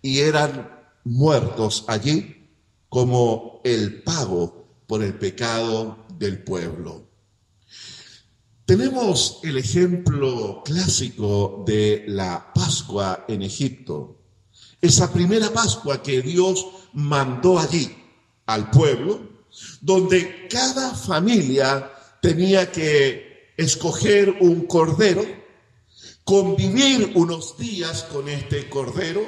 y 0.00 0.20
eran 0.20 0.80
muertos 1.04 1.84
allí 1.86 2.48
como 2.88 3.60
el 3.64 4.02
pago 4.02 4.66
por 4.86 5.02
el 5.02 5.14
pecado 5.14 6.06
del 6.18 6.42
pueblo. 6.42 7.09
Tenemos 8.70 9.40
el 9.42 9.58
ejemplo 9.58 10.62
clásico 10.64 11.64
de 11.66 12.04
la 12.06 12.52
Pascua 12.54 13.24
en 13.26 13.42
Egipto. 13.42 14.16
Esa 14.80 15.12
primera 15.12 15.52
Pascua 15.52 16.00
que 16.00 16.22
Dios 16.22 16.64
mandó 16.92 17.58
allí 17.58 17.92
al 18.46 18.70
pueblo, 18.70 19.22
donde 19.80 20.46
cada 20.48 20.94
familia 20.94 21.90
tenía 22.22 22.70
que 22.70 23.54
escoger 23.56 24.36
un 24.38 24.66
cordero, 24.66 25.24
convivir 26.22 27.10
unos 27.16 27.58
días 27.58 28.04
con 28.04 28.28
este 28.28 28.70
cordero, 28.70 29.22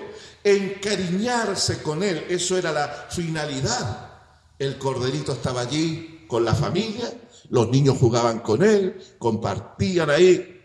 encariñarse 0.44 1.82
con 1.82 2.04
él. 2.04 2.26
Eso 2.28 2.56
era 2.56 2.70
la 2.70 3.08
finalidad. 3.10 4.08
El 4.56 4.78
corderito 4.78 5.32
estaba 5.32 5.62
allí 5.62 6.26
con 6.28 6.44
la 6.44 6.54
familia, 6.54 7.12
los 7.52 7.68
niños 7.68 7.98
jugaban 7.98 8.40
con 8.40 8.62
él, 8.62 8.98
compartían 9.18 10.08
ahí, 10.08 10.58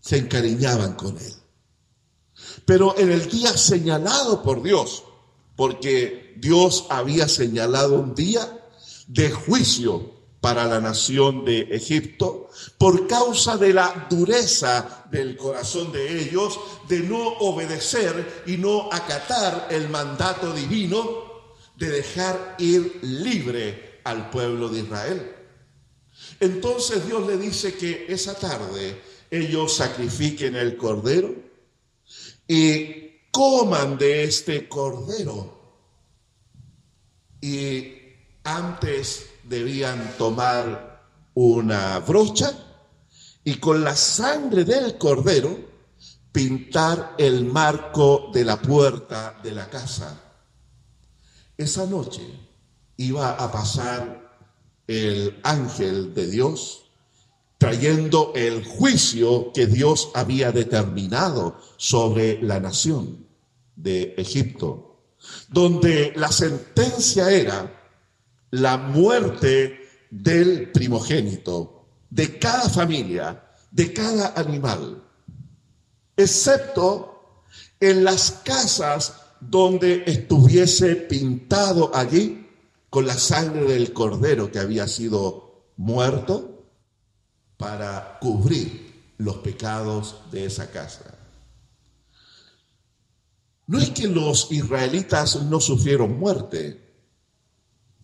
se 0.00 0.18
encariñaban 0.18 0.94
con 0.94 1.18
él. 1.18 1.34
Pero 2.64 2.96
en 2.96 3.10
el 3.10 3.28
día 3.28 3.56
señalado 3.56 4.40
por 4.40 4.62
Dios, 4.62 5.02
porque 5.56 6.36
Dios 6.38 6.86
había 6.90 7.26
señalado 7.26 7.98
un 7.98 8.14
día 8.14 8.68
de 9.08 9.32
juicio 9.32 10.12
para 10.40 10.64
la 10.66 10.80
nación 10.80 11.44
de 11.44 11.62
Egipto 11.62 12.50
por 12.78 13.08
causa 13.08 13.56
de 13.56 13.74
la 13.74 14.06
dureza 14.08 15.06
del 15.10 15.36
corazón 15.36 15.90
de 15.90 16.22
ellos 16.22 16.56
de 16.88 17.00
no 17.00 17.20
obedecer 17.40 18.44
y 18.46 18.58
no 18.58 18.88
acatar 18.92 19.66
el 19.72 19.88
mandato 19.88 20.52
divino 20.52 21.02
de 21.74 21.90
dejar 21.90 22.54
ir 22.60 23.00
libre 23.02 24.00
al 24.04 24.30
pueblo 24.30 24.68
de 24.68 24.78
Israel. 24.78 25.39
Entonces 26.40 27.06
Dios 27.06 27.26
le 27.26 27.36
dice 27.36 27.74
que 27.74 28.06
esa 28.08 28.34
tarde 28.34 28.98
ellos 29.30 29.76
sacrifiquen 29.76 30.56
el 30.56 30.76
cordero 30.78 31.34
y 32.48 33.28
coman 33.30 33.98
de 33.98 34.24
este 34.24 34.66
cordero. 34.68 35.60
Y 37.42 37.94
antes 38.42 39.26
debían 39.44 40.16
tomar 40.16 41.04
una 41.34 41.98
brocha 42.00 42.52
y 43.44 43.56
con 43.56 43.84
la 43.84 43.94
sangre 43.94 44.64
del 44.64 44.96
cordero 44.96 45.70
pintar 46.32 47.14
el 47.18 47.44
marco 47.44 48.30
de 48.32 48.44
la 48.44 48.60
puerta 48.60 49.38
de 49.42 49.52
la 49.52 49.68
casa. 49.68 50.18
Esa 51.56 51.84
noche 51.86 52.22
iba 52.96 53.32
a 53.32 53.52
pasar 53.52 54.29
el 54.90 55.38
ángel 55.44 56.14
de 56.14 56.26
Dios 56.26 56.90
trayendo 57.58 58.32
el 58.34 58.64
juicio 58.64 59.52
que 59.52 59.66
Dios 59.66 60.10
había 60.14 60.50
determinado 60.50 61.60
sobre 61.76 62.42
la 62.42 62.58
nación 62.58 63.24
de 63.76 64.14
Egipto, 64.18 64.96
donde 65.48 66.12
la 66.16 66.32
sentencia 66.32 67.30
era 67.30 67.72
la 68.50 68.78
muerte 68.78 69.78
del 70.10 70.72
primogénito, 70.72 71.86
de 72.10 72.40
cada 72.40 72.68
familia, 72.68 73.44
de 73.70 73.92
cada 73.92 74.32
animal, 74.34 75.04
excepto 76.16 77.44
en 77.78 78.02
las 78.02 78.40
casas 78.42 79.14
donde 79.38 80.02
estuviese 80.04 80.96
pintado 80.96 81.92
allí 81.94 82.39
con 82.90 83.06
la 83.06 83.16
sangre 83.16 83.64
del 83.64 83.92
cordero 83.92 84.50
que 84.50 84.58
había 84.58 84.88
sido 84.88 85.70
muerto 85.76 86.66
para 87.56 88.18
cubrir 88.20 89.14
los 89.18 89.36
pecados 89.38 90.16
de 90.32 90.46
esa 90.46 90.70
casa. 90.70 91.16
No 93.68 93.78
es 93.78 93.90
que 93.90 94.08
los 94.08 94.50
israelitas 94.50 95.40
no 95.44 95.60
sufrieron 95.60 96.18
muerte, 96.18 96.90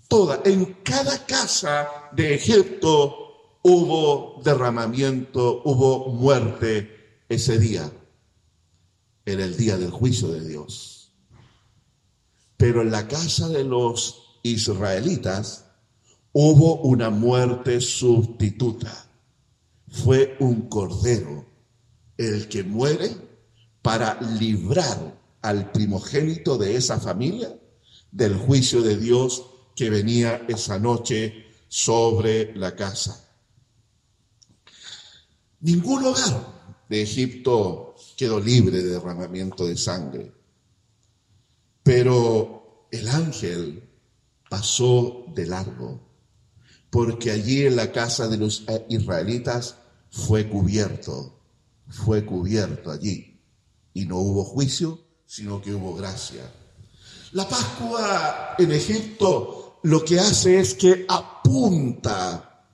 toda, 0.06 0.40
en 0.44 0.74
cada 0.84 1.26
casa 1.26 1.88
de 2.12 2.34
Egipto 2.34 3.58
hubo 3.62 4.40
derramamiento, 4.44 5.62
hubo 5.64 6.12
muerte 6.12 7.24
ese 7.28 7.58
día, 7.58 7.90
en 9.24 9.40
el 9.40 9.56
día 9.56 9.76
del 9.76 9.90
juicio 9.90 10.28
de 10.28 10.46
Dios. 10.46 11.12
Pero 12.56 12.82
en 12.82 12.92
la 12.92 13.08
casa 13.08 13.48
de 13.48 13.64
los 13.64 14.25
israelitas 14.52 15.64
hubo 16.32 16.82
una 16.82 17.10
muerte 17.10 17.80
sustituta. 17.80 19.08
Fue 19.88 20.36
un 20.40 20.68
cordero 20.68 21.46
el 22.16 22.48
que 22.48 22.62
muere 22.62 23.10
para 23.82 24.20
librar 24.20 25.18
al 25.42 25.70
primogénito 25.72 26.58
de 26.58 26.76
esa 26.76 26.98
familia 26.98 27.56
del 28.10 28.36
juicio 28.36 28.82
de 28.82 28.96
Dios 28.96 29.44
que 29.74 29.90
venía 29.90 30.44
esa 30.48 30.78
noche 30.78 31.46
sobre 31.68 32.54
la 32.56 32.74
casa. 32.74 33.22
Ningún 35.60 36.04
hogar 36.04 36.84
de 36.88 37.02
Egipto 37.02 37.94
quedó 38.16 38.40
libre 38.40 38.82
de 38.82 38.90
derramamiento 38.90 39.66
de 39.66 39.76
sangre, 39.76 40.32
pero 41.82 42.88
el 42.90 43.08
ángel 43.08 43.85
pasó 44.48 45.24
de 45.34 45.46
largo, 45.46 46.00
porque 46.90 47.30
allí 47.30 47.66
en 47.66 47.76
la 47.76 47.92
casa 47.92 48.28
de 48.28 48.36
los 48.36 48.64
israelitas 48.88 49.76
fue 50.10 50.48
cubierto, 50.48 51.40
fue 51.88 52.24
cubierto 52.24 52.90
allí, 52.90 53.40
y 53.92 54.04
no 54.06 54.18
hubo 54.18 54.44
juicio, 54.44 55.00
sino 55.26 55.60
que 55.60 55.74
hubo 55.74 55.94
gracia. 55.94 56.50
La 57.32 57.48
Pascua 57.48 58.54
en 58.58 58.72
Egipto 58.72 59.66
lo 59.82 60.04
que 60.04 60.18
hace 60.18 60.58
es 60.58 60.74
que 60.74 61.04
apunta 61.08 62.64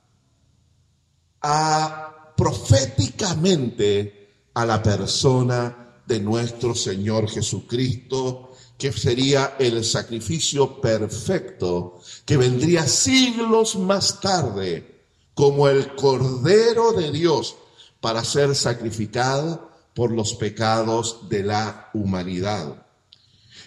a 1.41 2.33
proféticamente 2.35 4.29
a 4.53 4.65
la 4.65 4.81
persona 4.81 6.01
de 6.05 6.19
nuestro 6.19 6.73
Señor 6.75 7.29
Jesucristo, 7.29 8.52
que 8.83 8.91
sería 8.91 9.55
el 9.59 9.85
sacrificio 9.85 10.81
perfecto, 10.81 12.01
que 12.25 12.35
vendría 12.35 12.85
siglos 12.85 13.77
más 13.77 14.19
tarde 14.19 15.05
como 15.33 15.69
el 15.69 15.95
Cordero 15.95 16.91
de 16.91 17.09
Dios 17.13 17.55
para 18.01 18.25
ser 18.25 18.53
sacrificado 18.55 19.71
por 19.93 20.11
los 20.11 20.33
pecados 20.33 21.29
de 21.29 21.43
la 21.43 21.91
humanidad. 21.93 22.85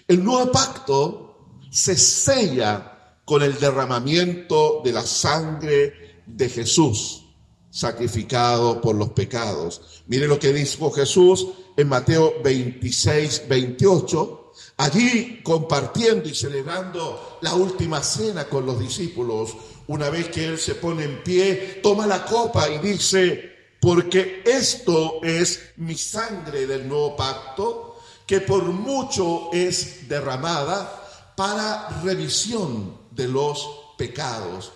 El 0.06 0.22
nuevo 0.22 0.52
pacto 0.52 1.38
se 1.70 1.96
sella 1.96 3.16
con 3.24 3.42
el 3.42 3.58
derramamiento 3.58 4.82
de 4.84 4.92
la 4.92 5.02
sangre 5.02 6.20
de 6.26 6.50
Jesús. 6.50 7.22
sacrificado 7.70 8.80
por 8.80 8.94
los 8.94 9.10
pecados. 9.10 10.02
Mire 10.06 10.26
lo 10.26 10.38
que 10.38 10.50
dijo 10.50 10.90
Jesús 10.90 11.46
en 11.76 11.88
Mateo 11.88 12.34
26, 12.42 13.42
28. 13.48 14.45
Allí 14.78 15.40
compartiendo 15.42 16.28
y 16.28 16.34
celebrando 16.34 17.38
la 17.40 17.54
última 17.54 18.02
cena 18.02 18.48
con 18.48 18.66
los 18.66 18.78
discípulos, 18.78 19.56
una 19.86 20.10
vez 20.10 20.28
que 20.28 20.46
Él 20.46 20.58
se 20.58 20.74
pone 20.74 21.04
en 21.04 21.22
pie, 21.22 21.80
toma 21.82 22.06
la 22.06 22.24
copa 22.24 22.68
y 22.68 22.78
dice, 22.78 23.76
porque 23.80 24.42
esto 24.44 25.22
es 25.22 25.72
mi 25.76 25.96
sangre 25.96 26.66
del 26.66 26.86
nuevo 26.86 27.16
pacto, 27.16 28.00
que 28.26 28.40
por 28.40 28.64
mucho 28.64 29.50
es 29.52 30.08
derramada 30.08 31.34
para 31.36 32.02
revisión 32.02 32.98
de 33.12 33.28
los 33.28 33.94
pecados, 33.96 34.72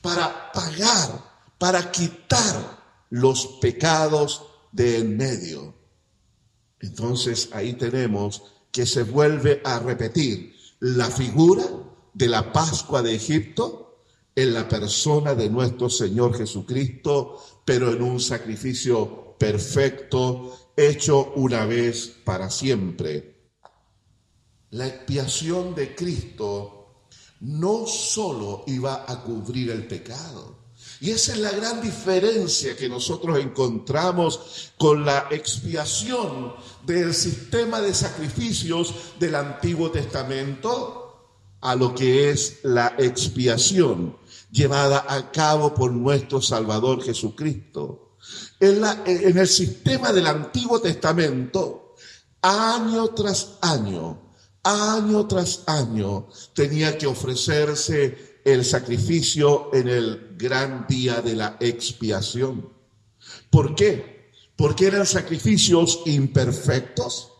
para 0.00 0.52
pagar 0.52 1.30
para 1.60 1.92
quitar 1.92 2.80
los 3.10 3.46
pecados 3.60 4.46
de 4.72 4.96
en 4.96 5.18
medio. 5.18 5.74
Entonces 6.80 7.50
ahí 7.52 7.74
tenemos 7.74 8.42
que 8.70 8.86
se 8.86 9.02
vuelve 9.02 9.60
a 9.64 9.78
repetir 9.78 10.54
la 10.80 11.10
figura 11.10 11.64
de 12.12 12.28
la 12.28 12.52
Pascua 12.52 13.02
de 13.02 13.14
Egipto 13.14 14.04
en 14.34 14.54
la 14.54 14.68
persona 14.68 15.34
de 15.34 15.50
nuestro 15.50 15.90
Señor 15.90 16.36
Jesucristo, 16.36 17.38
pero 17.64 17.92
en 17.92 18.02
un 18.02 18.20
sacrificio 18.20 19.36
perfecto, 19.38 20.72
hecho 20.76 21.32
una 21.36 21.66
vez 21.66 22.08
para 22.24 22.50
siempre. 22.50 23.52
La 24.70 24.86
expiación 24.86 25.74
de 25.74 25.94
Cristo 25.94 27.06
no 27.40 27.86
solo 27.86 28.64
iba 28.66 29.04
a 29.06 29.22
cubrir 29.22 29.70
el 29.70 29.86
pecado, 29.86 30.59
y 31.00 31.10
esa 31.10 31.32
es 31.32 31.38
la 31.38 31.50
gran 31.50 31.80
diferencia 31.80 32.76
que 32.76 32.88
nosotros 32.88 33.38
encontramos 33.38 34.72
con 34.76 35.04
la 35.06 35.28
expiación 35.30 36.52
del 36.84 37.14
sistema 37.14 37.80
de 37.80 37.94
sacrificios 37.94 38.94
del 39.18 39.34
Antiguo 39.34 39.90
Testamento 39.90 41.00
a 41.62 41.74
lo 41.74 41.94
que 41.94 42.30
es 42.30 42.58
la 42.64 42.94
expiación 42.98 44.16
llevada 44.50 45.06
a 45.08 45.30
cabo 45.30 45.74
por 45.74 45.90
nuestro 45.90 46.42
Salvador 46.42 47.02
Jesucristo. 47.02 48.16
En, 48.58 48.82
el 49.38 49.48
sistema 49.48 50.12
del 50.12 50.26
Antiguo 50.26 50.80
Testamento, 50.80 51.94
año 52.42 53.08
tras 53.08 53.56
año, 53.62 54.34
año 54.62 55.26
tras 55.26 55.62
año, 55.66 56.28
tenía 56.54 56.98
que 56.98 57.06
ofrecerse 57.06 58.29
el 58.44 58.64
sacrificio 58.64 59.70
en 59.72 59.88
el 59.88 60.36
gran 60.36 60.86
día 60.88 61.20
de 61.20 61.34
la 61.34 61.56
expiación. 61.60 62.68
¿Por 63.50 63.74
qué? 63.74 64.30
Porque 64.56 64.86
eran 64.86 65.06
sacrificios 65.06 66.02
imperfectos, 66.06 67.32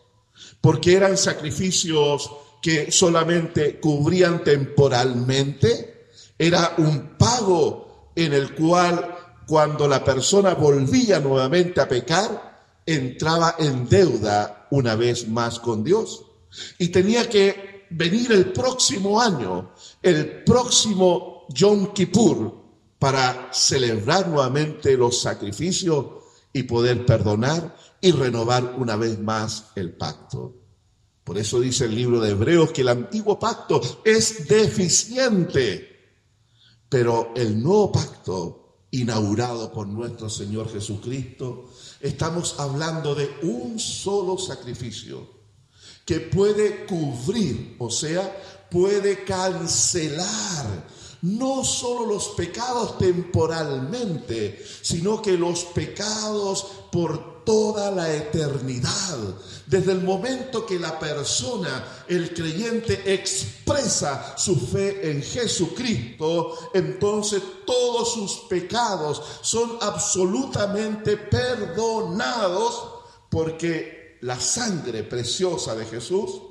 porque 0.60 0.94
eran 0.94 1.16
sacrificios 1.16 2.30
que 2.62 2.90
solamente 2.92 3.80
cubrían 3.80 4.44
temporalmente, 4.44 6.08
era 6.38 6.74
un 6.78 7.16
pago 7.16 8.12
en 8.14 8.32
el 8.32 8.54
cual 8.54 9.16
cuando 9.46 9.88
la 9.88 10.04
persona 10.04 10.54
volvía 10.54 11.20
nuevamente 11.20 11.80
a 11.80 11.88
pecar, 11.88 12.50
entraba 12.86 13.56
en 13.58 13.88
deuda 13.88 14.66
una 14.70 14.94
vez 14.94 15.28
más 15.28 15.58
con 15.58 15.82
Dios. 15.84 16.24
Y 16.78 16.88
tenía 16.88 17.28
que 17.28 17.69
venir 17.90 18.33
el 18.33 18.53
próximo 18.53 19.20
año 19.20 19.72
el 20.03 20.44
próximo 20.44 21.46
Yom 21.48 21.92
Kippur 21.92 22.61
para 22.98 23.50
celebrar 23.53 24.29
nuevamente 24.29 24.96
los 24.96 25.20
sacrificios 25.20 26.07
y 26.53 26.64
poder 26.64 27.05
perdonar 27.07 27.76
y 28.00 28.12
renovar 28.12 28.76
una 28.79 28.96
vez 28.96 29.18
más 29.18 29.66
el 29.74 29.92
pacto. 29.94 30.55
Por 31.24 31.38
eso 31.38 31.61
dice 31.61 31.85
el 31.85 31.94
libro 31.94 32.20
de 32.20 32.31
Hebreos 32.31 32.72
que 32.72 32.83
el 32.83 32.88
antiguo 32.88 33.38
pacto 33.38 33.81
es 34.05 34.48
deficiente, 34.48 35.88
pero 36.88 37.33
el 37.37 37.62
nuevo 37.62 37.92
pacto 37.92 38.87
inaugurado 38.92 39.72
por 39.72 39.87
nuestro 39.87 40.29
Señor 40.29 40.70
Jesucristo, 40.70 41.70
estamos 42.00 42.59
hablando 42.59 43.14
de 43.14 43.31
un 43.42 43.79
solo 43.79 44.37
sacrificio 44.37 45.39
que 46.11 46.18
puede 46.18 46.87
cubrir, 46.87 47.77
o 47.79 47.88
sea, 47.88 48.37
puede 48.68 49.23
cancelar 49.23 50.66
no 51.23 51.62
solo 51.62 52.05
los 52.05 52.31
pecados 52.31 52.99
temporalmente, 52.99 54.61
sino 54.83 55.23
que 55.23 55.38
los 55.38 55.66
pecados 55.66 56.66
por 56.90 57.44
toda 57.44 57.92
la 57.92 58.12
eternidad. 58.12 59.18
Desde 59.68 59.92
el 59.92 60.03
momento 60.03 60.66
que 60.66 60.81
la 60.81 60.99
persona, 60.99 62.05
el 62.09 62.35
creyente, 62.35 63.14
expresa 63.14 64.37
su 64.37 64.57
fe 64.57 65.12
en 65.12 65.23
Jesucristo, 65.23 66.59
entonces 66.75 67.40
todos 67.64 68.14
sus 68.14 68.33
pecados 68.49 69.23
son 69.42 69.79
absolutamente 69.81 71.16
perdonados 71.16 72.83
porque 73.31 73.99
la 74.22 74.38
sangre 74.38 75.04
preciosa 75.04 75.74
de 75.74 75.87
Jesús 75.87 76.42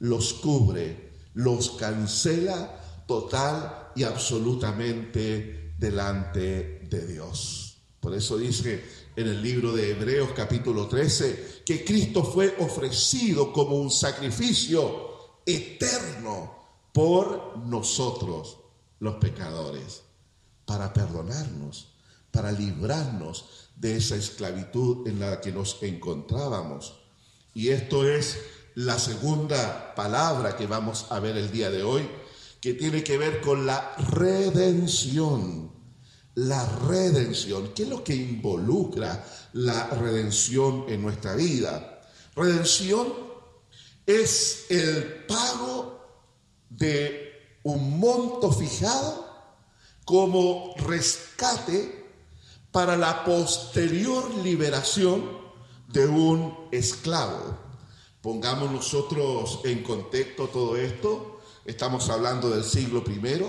los 0.00 0.34
cubre 0.34 1.08
los 1.38 1.70
cancela 1.72 3.04
total 3.06 3.92
y 3.94 4.02
absolutamente 4.02 5.74
delante 5.78 6.80
de 6.90 7.06
Dios. 7.06 7.76
Por 8.00 8.12
eso 8.14 8.36
dice 8.36 8.84
en 9.14 9.28
el 9.28 9.40
libro 9.40 9.72
de 9.72 9.92
Hebreos 9.92 10.30
capítulo 10.34 10.88
13 10.88 11.62
que 11.64 11.84
Cristo 11.84 12.24
fue 12.24 12.56
ofrecido 12.58 13.52
como 13.52 13.76
un 13.76 13.90
sacrificio 13.90 15.40
eterno 15.46 16.58
por 16.92 17.58
nosotros, 17.58 18.58
los 18.98 19.14
pecadores, 19.16 20.02
para 20.64 20.92
perdonarnos, 20.92 21.94
para 22.32 22.50
librarnos 22.50 23.70
de 23.76 23.96
esa 23.96 24.16
esclavitud 24.16 25.06
en 25.06 25.20
la 25.20 25.40
que 25.40 25.52
nos 25.52 25.80
encontrábamos. 25.82 26.98
Y 27.58 27.70
esto 27.70 28.08
es 28.08 28.38
la 28.76 29.00
segunda 29.00 29.92
palabra 29.96 30.56
que 30.56 30.68
vamos 30.68 31.06
a 31.10 31.18
ver 31.18 31.36
el 31.36 31.50
día 31.50 31.72
de 31.72 31.82
hoy, 31.82 32.08
que 32.60 32.74
tiene 32.74 33.02
que 33.02 33.18
ver 33.18 33.40
con 33.40 33.66
la 33.66 33.96
redención. 34.12 35.72
La 36.36 36.64
redención. 36.86 37.72
¿Qué 37.74 37.82
es 37.82 37.88
lo 37.88 38.04
que 38.04 38.14
involucra 38.14 39.24
la 39.54 39.88
redención 39.88 40.84
en 40.86 41.02
nuestra 41.02 41.34
vida? 41.34 42.00
Redención 42.36 43.12
es 44.06 44.66
el 44.68 45.24
pago 45.26 45.98
de 46.70 47.58
un 47.64 47.98
monto 47.98 48.52
fijado 48.52 49.26
como 50.04 50.76
rescate 50.76 52.06
para 52.70 52.96
la 52.96 53.24
posterior 53.24 54.32
liberación 54.44 55.37
de 55.88 56.06
un 56.06 56.68
esclavo. 56.70 57.58
Pongamos 58.20 58.70
nosotros 58.70 59.60
en 59.64 59.82
contexto 59.82 60.48
todo 60.48 60.76
esto. 60.76 61.40
Estamos 61.64 62.08
hablando 62.10 62.50
del 62.50 62.64
siglo 62.64 63.02
I, 63.06 63.42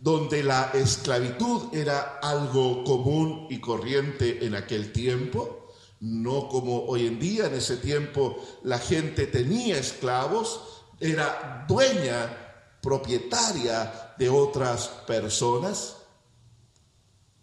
donde 0.00 0.42
la 0.42 0.72
esclavitud 0.74 1.74
era 1.74 2.18
algo 2.22 2.84
común 2.84 3.46
y 3.50 3.60
corriente 3.60 4.44
en 4.44 4.54
aquel 4.54 4.92
tiempo, 4.92 5.72
no 6.00 6.48
como 6.48 6.84
hoy 6.86 7.06
en 7.06 7.18
día. 7.18 7.46
En 7.46 7.54
ese 7.54 7.76
tiempo 7.76 8.36
la 8.64 8.78
gente 8.78 9.26
tenía 9.26 9.78
esclavos, 9.78 10.60
era 11.00 11.64
dueña, 11.68 12.78
propietaria 12.82 14.14
de 14.18 14.28
otras 14.28 14.88
personas. 15.06 15.96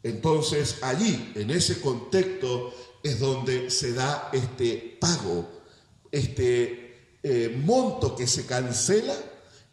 Entonces 0.03 0.79
allí, 0.81 1.31
en 1.35 1.49
ese 1.49 1.79
contexto, 1.79 2.73
es 3.03 3.19
donde 3.19 3.69
se 3.69 3.93
da 3.93 4.29
este 4.31 4.97
pago 4.99 5.63
este 6.13 7.17
eh, 7.23 7.61
monto 7.65 8.15
que 8.15 8.27
se 8.27 8.45
cancela 8.45 9.15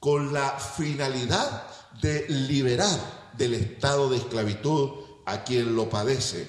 con 0.00 0.32
la 0.32 0.58
finalidad 0.58 1.66
de 2.00 2.26
liberar 2.28 3.30
del 3.36 3.54
estado 3.54 4.08
de 4.08 4.16
esclavitud 4.16 4.90
a 5.26 5.44
quien 5.44 5.76
lo 5.76 5.90
padece. 5.90 6.48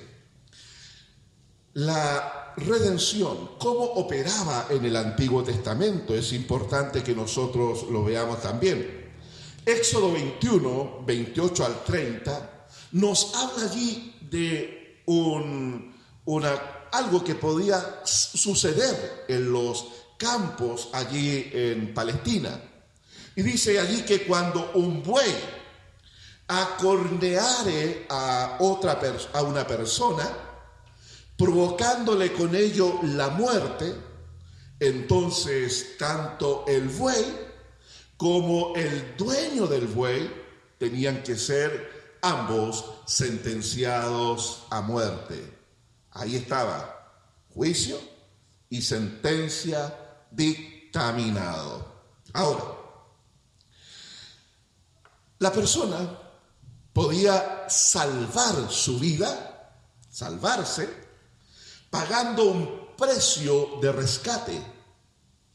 La 1.74 2.54
redención, 2.56 3.52
¿cómo 3.60 3.84
operaba 3.84 4.68
en 4.70 4.86
el 4.86 4.96
Antiguo 4.96 5.44
Testamento? 5.44 6.16
Es 6.16 6.32
importante 6.32 7.04
que 7.04 7.14
nosotros 7.14 7.84
lo 7.92 8.06
veamos 8.06 8.42
también. 8.42 9.12
Éxodo 9.66 10.14
21, 10.14 11.04
28 11.06 11.66
al 11.66 11.84
30, 11.84 12.68
nos 12.94 13.36
habla 13.36 13.70
allí 13.70 14.16
de 14.22 15.02
un, 15.08 15.91
una 16.26 16.82
algo 16.92 17.24
que 17.24 17.36
podía 17.36 18.02
suceder 18.04 19.26
en 19.28 19.52
los 19.52 19.86
campos 20.18 20.90
allí 20.94 21.50
en 21.54 21.94
Palestina. 21.94 22.62
Y 23.36 23.42
dice 23.42 23.80
allí 23.80 24.02
que 24.02 24.26
cuando 24.26 24.72
un 24.74 25.02
buey 25.02 25.34
acorneare 26.48 28.06
a, 28.10 28.58
otra 28.60 29.00
a 29.34 29.42
una 29.42 29.66
persona, 29.66 30.30
provocándole 31.38 32.34
con 32.34 32.54
ello 32.56 33.00
la 33.04 33.30
muerte, 33.30 33.96
entonces 34.80 35.98
tanto 35.98 36.66
el 36.68 36.90
buey 36.90 37.52
como 38.18 38.76
el 38.76 39.16
dueño 39.16 39.66
del 39.66 39.88
buey 39.88 40.30
tenían 40.78 41.24
que 41.24 41.36
ser 41.36 42.18
ambos 42.22 42.86
sentenciados 43.08 44.66
a 44.70 44.82
muerte. 44.82 45.61
Ahí 46.12 46.36
estaba, 46.36 47.14
juicio 47.54 48.00
y 48.70 48.82
sentencia 48.82 50.26
dictaminado. 50.32 51.92
Ahora, 52.34 52.64
la 55.40 55.52
persona 55.52 56.20
podía 56.94 57.68
salvar 57.70 58.70
su 58.70 59.00
vida, 59.00 59.80
salvarse, 60.10 60.90
pagando 61.90 62.52
un 62.52 62.96
precio 62.96 63.80
de 63.82 63.92
rescate. 63.92 64.62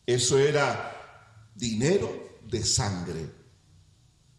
Eso 0.05 0.39
era 0.39 1.51
dinero 1.55 2.39
de 2.43 2.65
sangre. 2.65 3.31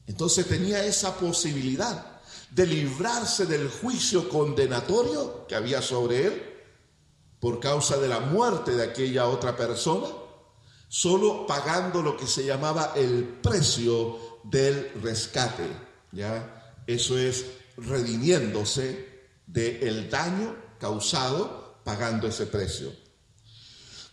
Entonces 0.08 0.48
tenía 0.48 0.84
esa 0.84 1.16
posibilidad 1.16 2.17
de 2.52 2.66
librarse 2.66 3.46
del 3.46 3.70
juicio 3.70 4.30
condenatorio 4.30 5.46
que 5.48 5.56
había 5.56 5.82
sobre 5.82 6.28
él 6.28 6.44
por 7.40 7.60
causa 7.60 7.98
de 7.98 8.08
la 8.08 8.20
muerte 8.20 8.72
de 8.72 8.84
aquella 8.84 9.28
otra 9.28 9.56
persona, 9.56 10.08
solo 10.88 11.46
pagando 11.46 12.02
lo 12.02 12.18
que 12.18 12.26
se 12.26 12.46
llamaba 12.46 12.94
el 12.96 13.24
precio 13.42 14.40
del 14.44 14.92
rescate. 15.02 15.68
¿ya? 16.12 16.74
Eso 16.88 17.18
es 17.18 17.46
redimiéndose 17.78 19.30
del 19.46 20.10
daño 20.10 20.56
causado 20.80 21.80
pagando 21.84 22.28
ese 22.28 22.48
precio. 22.48 22.92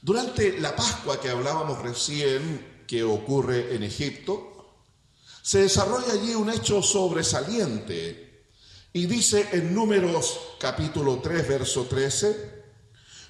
Durante 0.03 0.61
la 0.61 0.77
Pascua 0.77 1.21
que 1.21 1.31
hablábamos 1.31 1.81
recién, 1.81 2.85
que 2.87 3.03
ocurre 3.03 3.75
en 3.75 3.83
Egipto, 3.83 4.55
se 5.43 5.61
desarrolla 5.61 6.13
allí 6.13 6.35
un 6.35 6.51
hecho 6.51 6.83
sobresaliente 6.83 8.24
y 8.97 9.07
dice 9.07 9.49
en 9.51 9.75
números 9.75 10.39
capítulo 10.61 11.19
3, 11.21 11.49
verso 11.49 11.83
13, 11.83 12.65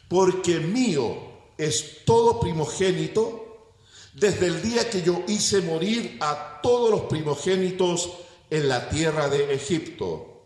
porque 0.09 0.61
mío 0.61 1.17
es 1.57 2.05
todo 2.05 2.39
primogénito 2.39 3.73
desde 4.13 4.49
el 4.49 4.61
día 4.61 4.91
que 4.91 5.01
yo 5.01 5.25
hice 5.27 5.63
morir 5.63 6.19
a 6.21 6.61
todos 6.63 6.91
los 6.91 7.01
primogénitos 7.05 8.11
en 8.51 8.69
la 8.69 8.91
tierra 8.91 9.31
de 9.31 9.55
Egipto. 9.55 10.43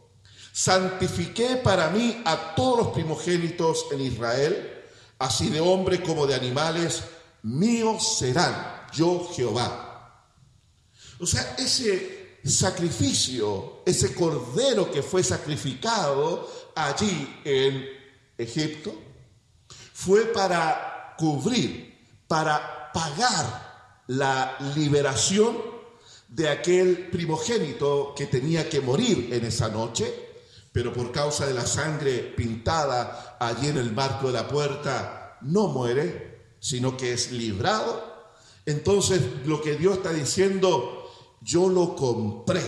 Santifiqué 0.53 1.57
para 1.57 1.91
mí 1.91 2.23
a 2.25 2.55
todos 2.55 2.79
los 2.79 2.89
primogénitos 2.89 3.87
en 3.91 4.03
Israel, 4.03 4.85
así 5.19 5.51
de 5.51 5.61
hombres 5.61 6.01
como 6.01 6.29
de 6.29 6.37
animales, 6.37 7.03
míos 7.43 8.19
serán 8.19 8.87
yo 8.95 9.29
Jehová. 9.35 10.29
O 11.19 11.27
sea, 11.27 11.57
ese 11.59 12.18
sacrificio, 12.49 13.83
ese 13.85 14.15
cordero 14.15 14.91
que 14.91 15.03
fue 15.03 15.23
sacrificado 15.23 16.49
allí 16.75 17.41
en 17.45 17.87
Egipto, 18.37 18.95
fue 19.93 20.27
para 20.27 21.15
cubrir, 21.19 22.07
para 22.27 22.93
pagar 22.93 24.05
la 24.09 24.57
liberación 24.77 25.57
de 26.29 26.49
aquel 26.49 27.09
primogénito 27.11 28.15
que 28.17 28.27
tenía 28.27 28.69
que 28.69 28.81
morir 28.81 29.31
en 29.33 29.45
esa 29.45 29.69
noche, 29.69 30.29
pero 30.73 30.93
por 30.93 31.11
causa 31.11 31.47
de 31.47 31.55
la 31.55 31.67
sangre 31.67 32.19
pintada 32.37 33.37
allí 33.41 33.69
en 33.69 33.79
el 33.79 33.93
marco 33.93 34.29
de 34.29 34.35
la 34.35 34.47
puerta, 34.47 35.39
no 35.43 35.69
muere, 35.69 36.55
sino 36.61 36.97
que 36.97 37.13
es 37.13 37.33
librado. 37.33 38.33
Entonces 38.67 39.21
lo 39.47 39.63
que 39.63 39.77
Dios 39.77 39.97
está 39.97 40.13
diciendo, 40.13 40.98
yo 41.41 41.69
lo 41.69 41.95
compré. 41.95 42.63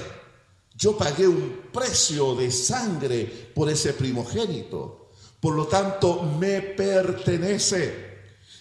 Yo 0.74 0.96
pagué 0.96 1.28
un 1.28 1.68
precio 1.72 2.34
de 2.34 2.50
sangre 2.50 3.24
por 3.54 3.68
ese 3.68 3.92
primogénito. 3.92 5.10
Por 5.38 5.54
lo 5.54 5.66
tanto, 5.66 6.22
me 6.22 6.60
pertenece. 6.60 8.10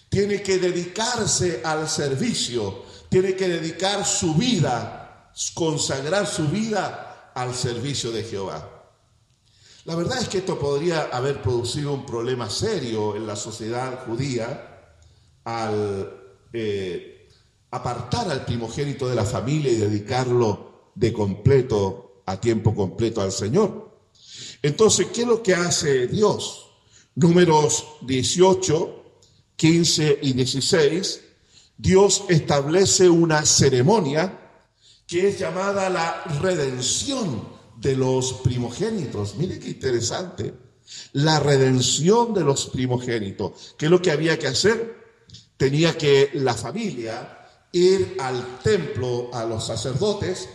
Tiene 0.08 0.42
que 0.42 0.58
dedicarse 0.58 1.62
al 1.64 1.88
servicio. 1.88 2.84
Tiene 3.08 3.34
que 3.34 3.48
dedicar 3.48 4.04
su 4.04 4.34
vida, 4.34 5.32
consagrar 5.54 6.26
su 6.26 6.48
vida 6.48 7.32
al 7.34 7.54
servicio 7.54 8.12
de 8.12 8.24
Jehová. 8.24 8.80
La 9.84 9.94
verdad 9.94 10.20
es 10.20 10.28
que 10.28 10.38
esto 10.38 10.58
podría 10.58 11.08
haber 11.12 11.40
producido 11.40 11.92
un 11.92 12.04
problema 12.04 12.50
serio 12.50 13.16
en 13.16 13.26
la 13.26 13.34
sociedad 13.34 14.04
judía 14.04 14.94
al 15.44 16.20
eh, 16.52 17.19
apartar 17.70 18.30
al 18.30 18.44
primogénito 18.44 19.08
de 19.08 19.14
la 19.14 19.24
familia 19.24 19.72
y 19.72 19.76
dedicarlo 19.76 20.90
de 20.94 21.12
completo, 21.12 22.22
a 22.26 22.40
tiempo 22.40 22.74
completo 22.74 23.20
al 23.20 23.32
Señor. 23.32 23.98
Entonces, 24.62 25.08
¿qué 25.12 25.22
es 25.22 25.26
lo 25.26 25.42
que 25.42 25.54
hace 25.54 26.06
Dios? 26.06 26.66
Números 27.14 27.86
18, 28.02 29.02
15 29.56 30.18
y 30.22 30.32
16, 30.32 31.20
Dios 31.76 32.24
establece 32.28 33.08
una 33.08 33.44
ceremonia 33.44 34.38
que 35.06 35.28
es 35.28 35.38
llamada 35.38 35.90
la 35.90 36.22
redención 36.40 37.48
de 37.76 37.96
los 37.96 38.34
primogénitos. 38.34 39.36
Mire 39.36 39.58
qué 39.58 39.70
interesante. 39.70 40.54
La 41.12 41.40
redención 41.40 42.34
de 42.34 42.42
los 42.42 42.66
primogénitos. 42.66 43.74
¿Qué 43.78 43.86
es 43.86 43.90
lo 43.90 44.02
que 44.02 44.10
había 44.10 44.38
que 44.38 44.46
hacer? 44.46 44.98
Tenía 45.56 45.96
que 45.96 46.30
la 46.34 46.54
familia 46.54 47.39
ir 47.72 48.16
al 48.20 48.58
templo 48.60 49.30
a 49.32 49.44
los 49.44 49.66
sacerdotes 49.66 50.48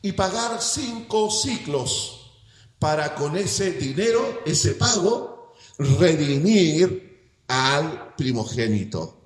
y 0.00 0.12
pagar 0.12 0.60
cinco 0.60 1.30
ciclos 1.30 2.32
para 2.78 3.14
con 3.14 3.36
ese 3.36 3.72
dinero, 3.72 4.40
ese 4.44 4.74
pago, 4.74 5.54
redimir 5.78 7.30
al 7.46 8.14
primogénito. 8.16 9.18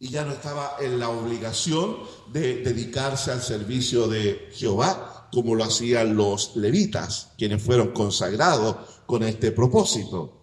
Y 0.00 0.10
ya 0.10 0.24
no 0.24 0.32
estaba 0.32 0.76
en 0.80 0.98
la 0.98 1.08
obligación 1.08 1.98
de 2.32 2.62
dedicarse 2.62 3.32
al 3.32 3.42
servicio 3.42 4.08
de 4.08 4.48
Jehová 4.52 5.28
como 5.32 5.54
lo 5.54 5.64
hacían 5.64 6.16
los 6.16 6.56
levitas, 6.56 7.32
quienes 7.36 7.62
fueron 7.62 7.92
consagrados 7.92 8.76
con 9.06 9.22
este 9.22 9.52
propósito. 9.52 10.42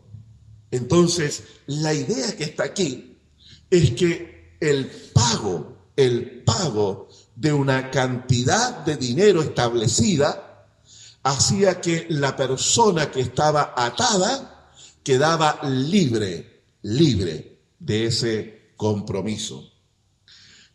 Entonces, 0.71 1.43
la 1.67 1.93
idea 1.93 2.35
que 2.35 2.43
está 2.43 2.65
aquí 2.65 3.17
es 3.69 3.91
que 3.91 4.57
el 4.59 4.87
pago 5.13 5.74
el 5.95 6.43
pago 6.43 7.09
de 7.35 7.53
una 7.53 7.91
cantidad 7.91 8.85
de 8.85 8.97
dinero 8.97 9.41
establecida 9.41 10.67
hacía 11.23 11.81
que 11.81 12.05
la 12.09 12.35
persona 12.35 13.09
que 13.09 13.21
estaba 13.21 13.73
atada 13.75 14.71
quedaba 15.03 15.59
libre, 15.63 16.63
libre 16.83 17.59
de 17.79 18.05
ese 18.05 18.71
compromiso. 18.75 19.71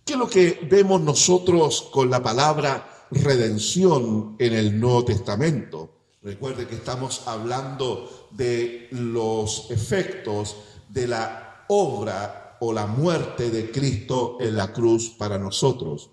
¿Qué 0.05 0.15
es 0.15 0.19
lo 0.19 0.29
que 0.29 0.67
vemos 0.69 1.01
nosotros 1.01 1.89
con 1.93 2.11
la 2.11 2.23
palabra 2.23 3.07
redención 3.11 4.37
en 4.39 4.55
el 4.55 4.81
Nuevo 4.81 5.05
Testamento? 5.05 6.01
Recuerde 6.23 6.67
que 6.67 6.75
estamos 6.75 7.23
hablando 7.27 8.29
de 8.33 8.89
los 8.91 9.71
efectos 9.71 10.57
de 10.89 11.07
la 11.07 11.65
obra 11.69 12.40
o 12.61 12.73
la 12.73 12.87
muerte 12.87 13.51
de 13.51 13.71
Cristo 13.71 14.37
en 14.41 14.57
la 14.57 14.73
cruz 14.73 15.11
para 15.19 15.39
nosotros. 15.39 16.11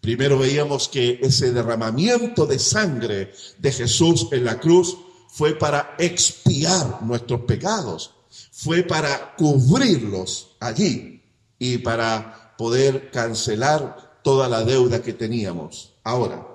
Primero 0.00 0.38
veíamos 0.38 0.88
que 0.88 1.18
ese 1.22 1.52
derramamiento 1.52 2.46
de 2.46 2.58
sangre 2.58 3.32
de 3.58 3.72
Jesús 3.72 4.28
en 4.32 4.44
la 4.44 4.58
cruz 4.58 4.96
fue 5.28 5.54
para 5.54 5.94
expiar 5.98 7.02
nuestros 7.02 7.42
pecados, 7.42 8.12
fue 8.50 8.82
para 8.82 9.36
cubrirlos 9.36 10.56
allí 10.60 11.22
y 11.58 11.78
para 11.78 12.54
poder 12.56 13.10
cancelar 13.10 14.20
toda 14.22 14.48
la 14.48 14.64
deuda 14.64 15.02
que 15.02 15.12
teníamos. 15.12 15.94
Ahora, 16.04 16.46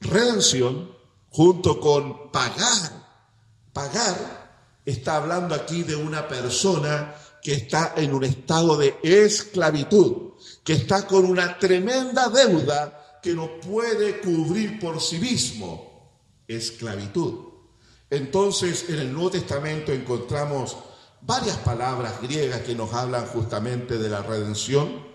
redención 0.00 0.90
junto 1.30 1.80
con 1.80 2.30
pagar, 2.30 3.06
pagar, 3.72 4.60
está 4.84 5.16
hablando 5.16 5.54
aquí 5.54 5.82
de 5.82 5.96
una 5.96 6.28
persona 6.28 7.14
que 7.46 7.54
está 7.54 7.94
en 7.96 8.12
un 8.12 8.24
estado 8.24 8.76
de 8.76 8.96
esclavitud, 9.04 10.32
que 10.64 10.72
está 10.72 11.06
con 11.06 11.24
una 11.24 11.60
tremenda 11.60 12.28
deuda 12.28 13.20
que 13.22 13.34
no 13.34 13.60
puede 13.60 14.18
cubrir 14.18 14.80
por 14.80 15.00
sí 15.00 15.20
mismo. 15.20 16.10
Esclavitud. 16.48 17.34
Entonces, 18.10 18.86
en 18.88 18.98
el 18.98 19.12
Nuevo 19.12 19.30
Testamento 19.30 19.92
encontramos 19.92 20.76
varias 21.20 21.56
palabras 21.58 22.20
griegas 22.20 22.62
que 22.62 22.74
nos 22.74 22.92
hablan 22.92 23.26
justamente 23.26 23.96
de 23.96 24.08
la 24.08 24.22
redención, 24.22 25.06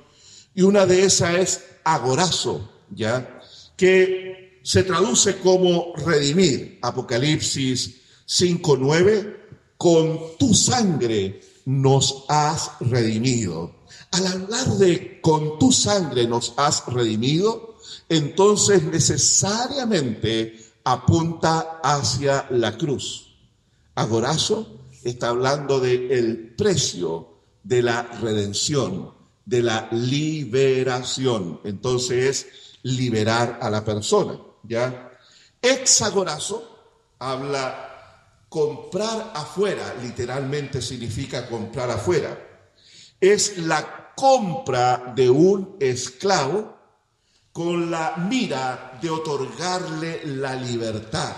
y 0.56 0.62
una 0.62 0.86
de 0.86 1.04
esas 1.04 1.36
es 1.36 1.65
agorazo, 1.84 2.72
¿ya? 2.91 3.41
Que 3.76 4.62
se 4.63 4.84
traduce 4.84 5.36
como 5.39 5.94
redimir. 5.98 6.80
Apocalipsis 6.82 8.04
5.9, 8.26 9.36
con 9.76 10.38
tu 10.38 10.54
sangre 10.54 11.50
nos 11.65 12.26
has 12.28 12.71
redimido. 12.80 13.76
Al 14.12 14.28
hablar 14.28 14.67
de 14.78 15.21
con 15.21 15.58
tu 15.60 15.71
sangre 15.71 16.28
nos 16.28 16.54
has 16.58 16.86
redimido, 16.88 17.78
entonces 18.10 18.84
necesariamente 18.84 20.58
apunta 20.84 21.80
hacia 21.84 22.47
la 22.50 22.78
cruz. 22.78 23.36
Agorazo 23.95 24.67
está 25.04 25.30
hablando 25.30 25.80
de 25.80 26.17
el 26.17 26.56
precio 26.56 27.28
de 27.63 27.82
la 27.82 28.04
redención, 28.04 29.13
de 29.45 29.63
la 29.63 29.88
liberación. 29.91 31.60
Entonces 31.63 32.26
es 32.26 32.47
liberar 32.84 33.60
a 33.62 33.69
la 33.69 33.84
persona, 33.86 34.39
¿ya? 34.63 35.12
Exagorazo 35.62 36.67
habla 37.19 37.90
comprar 38.51 39.31
afuera, 39.33 39.95
literalmente 40.01 40.81
significa 40.81 41.47
comprar 41.47 41.89
afuera. 41.89 42.37
Es 43.17 43.59
la 43.59 44.11
compra 44.13 45.13
de 45.15 45.29
un 45.29 45.77
esclavo 45.79 46.77
con 47.53 47.89
la 47.89 48.17
mira 48.17 48.99
de 49.01 49.09
otorgarle 49.09 50.25
la 50.25 50.53
libertad. 50.55 51.33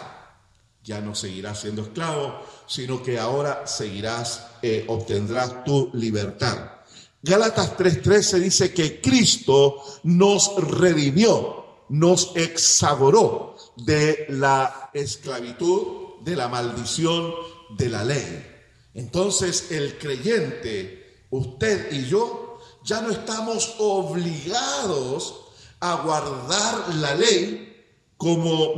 Ya 0.84 1.02
no 1.02 1.14
seguirás 1.14 1.62
siendo 1.62 1.84
esclavo, 1.84 2.40
sino 2.66 3.04
que 3.04 3.20
ahora 3.20 3.68
seguirás, 3.68 4.48
eh, 4.64 4.84
obtendrás 4.88 5.64
tu 5.64 5.92
libertad. 5.94 6.80
Gálatas 7.22 7.78
3:13 7.78 8.40
dice 8.40 8.74
que 8.74 9.00
Cristo 9.00 9.84
nos 10.02 10.56
redimió, 10.56 11.84
nos 11.90 12.36
exaboró 12.36 13.56
de 13.78 14.26
la 14.30 14.90
esclavitud, 14.96 16.03
de 16.24 16.36
la 16.36 16.48
maldición 16.48 17.34
de 17.78 17.90
la 17.90 18.04
ley. 18.04 18.46
Entonces 18.94 19.72
el 19.72 19.98
creyente, 19.98 21.26
usted 21.30 21.92
y 21.92 22.06
yo, 22.06 22.60
ya 22.84 23.02
no 23.02 23.12
estamos 23.12 23.76
obligados 23.80 25.42
a 25.80 25.96
guardar 26.04 26.96
la 26.96 27.16
ley 27.16 27.86
como 28.18 28.74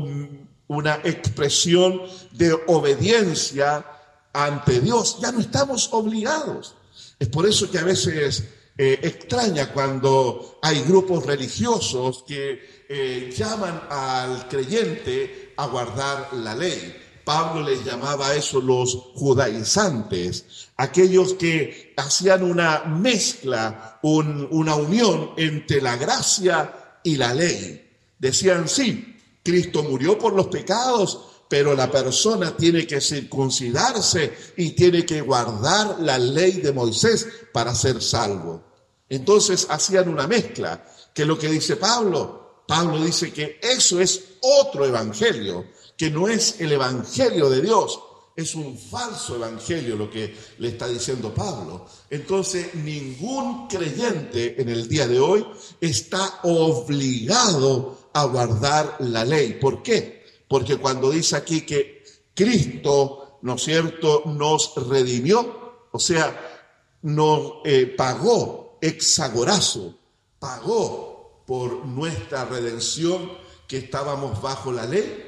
una 0.68 0.96
expresión 1.04 2.02
de 2.32 2.54
obediencia 2.68 3.86
ante 4.34 4.80
Dios. 4.80 5.18
Ya 5.22 5.32
no 5.32 5.40
estamos 5.40 5.90
obligados. 5.92 6.76
Es 7.20 7.28
por 7.30 7.46
eso 7.48 7.70
que 7.70 7.80
a 7.80 7.84
veces 7.84 8.44
eh, 8.78 9.00
extraña 9.04 9.72
cuando 9.72 10.60
hay 10.62 10.82
grupos 10.84 11.26
religiosos 11.26 12.24
que 12.28 12.86
eh, 12.90 13.34
llaman 13.36 13.84
al 13.90 14.48
creyente 14.48 15.54
a 15.58 15.68
guardar 15.68 16.34
la 16.34 16.56
ley. 16.56 17.05
Pablo 17.26 17.68
les 17.68 17.84
llamaba 17.84 18.28
a 18.28 18.36
eso 18.36 18.62
los 18.62 18.96
judaizantes, 19.16 20.70
aquellos 20.78 21.34
que 21.34 21.94
hacían 21.98 22.44
una 22.44 22.84
mezcla, 22.84 24.00
una 24.04 24.76
unión 24.76 25.32
entre 25.36 25.82
la 25.82 25.98
gracia 25.98 27.00
y 27.04 27.18
la 27.18 27.34
ley. 27.34 27.90
Decían, 28.20 28.70
sí, 28.70 29.18
Cristo 29.44 29.84
murió 29.84 30.18
por 30.18 30.34
los 30.34 30.48
pecados, 30.48 31.20
pero 31.50 31.76
la 31.76 31.92
persona 31.92 32.56
tiene 32.56 32.86
que 32.86 33.02
circuncidarse 33.02 34.54
y 34.58 34.72
tiene 34.72 35.06
que 35.06 35.22
guardar 35.22 35.98
la 36.00 36.18
ley 36.18 36.54
de 36.54 36.74
Moisés 36.74 37.28
para 37.52 37.74
ser 37.74 38.02
salvo. 38.02 38.64
Entonces 39.10 39.68
hacían 39.70 40.10
una 40.10 40.28
mezcla, 40.28 40.86
que 41.14 41.26
lo 41.26 41.38
que 41.38 41.50
dice 41.50 41.76
Pablo, 41.76 42.64
Pablo 42.68 43.04
dice 43.04 43.32
que 43.32 43.60
eso 43.62 44.00
es 44.00 44.22
otro 44.42 44.86
evangelio, 44.86 45.66
que 45.98 46.12
no 46.12 46.28
es 46.28 46.60
el 46.60 46.72
evangelio 46.72 47.50
de 47.50 47.62
Dios, 47.62 48.00
es 48.36 48.54
un 48.54 48.78
falso 48.78 49.36
evangelio 49.36 49.96
lo 49.96 50.10
que 50.10 50.36
le 50.58 50.70
está 50.70 50.88
diciendo 50.88 51.34
Pablo. 51.34 51.86
Entonces, 52.10 52.76
ningún 52.76 53.68
creyente 53.68 54.62
en 54.62 54.68
el 54.70 54.90
día 54.90 55.08
de 55.08 55.20
hoy 55.20 55.46
está 55.80 56.42
obligado 56.44 58.10
a 58.12 58.26
guardar 58.26 58.98
la 59.00 59.24
ley. 59.24 59.54
¿Por 59.54 59.82
qué? 59.82 60.26
Porque 60.50 60.78
cuando 60.78 61.12
dice 61.12 61.38
aquí 61.38 61.62
que 61.62 62.04
Cristo, 62.34 63.40
¿no 63.44 63.56
es 63.56 63.64
cierto?, 63.64 64.24
nos 64.26 64.74
redimió, 64.90 65.88
o 65.92 66.00
sea, 66.00 66.68
nos 67.04 67.54
eh, 67.64 67.94
pagó 67.98 68.78
exagorazo, 68.82 69.96
pagó 70.40 71.44
por 71.48 71.86
nuestra 71.86 72.44
redención 72.46 73.32
que 73.66 73.78
estábamos 73.78 74.42
bajo 74.42 74.74
la 74.74 74.86
ley 74.86 75.25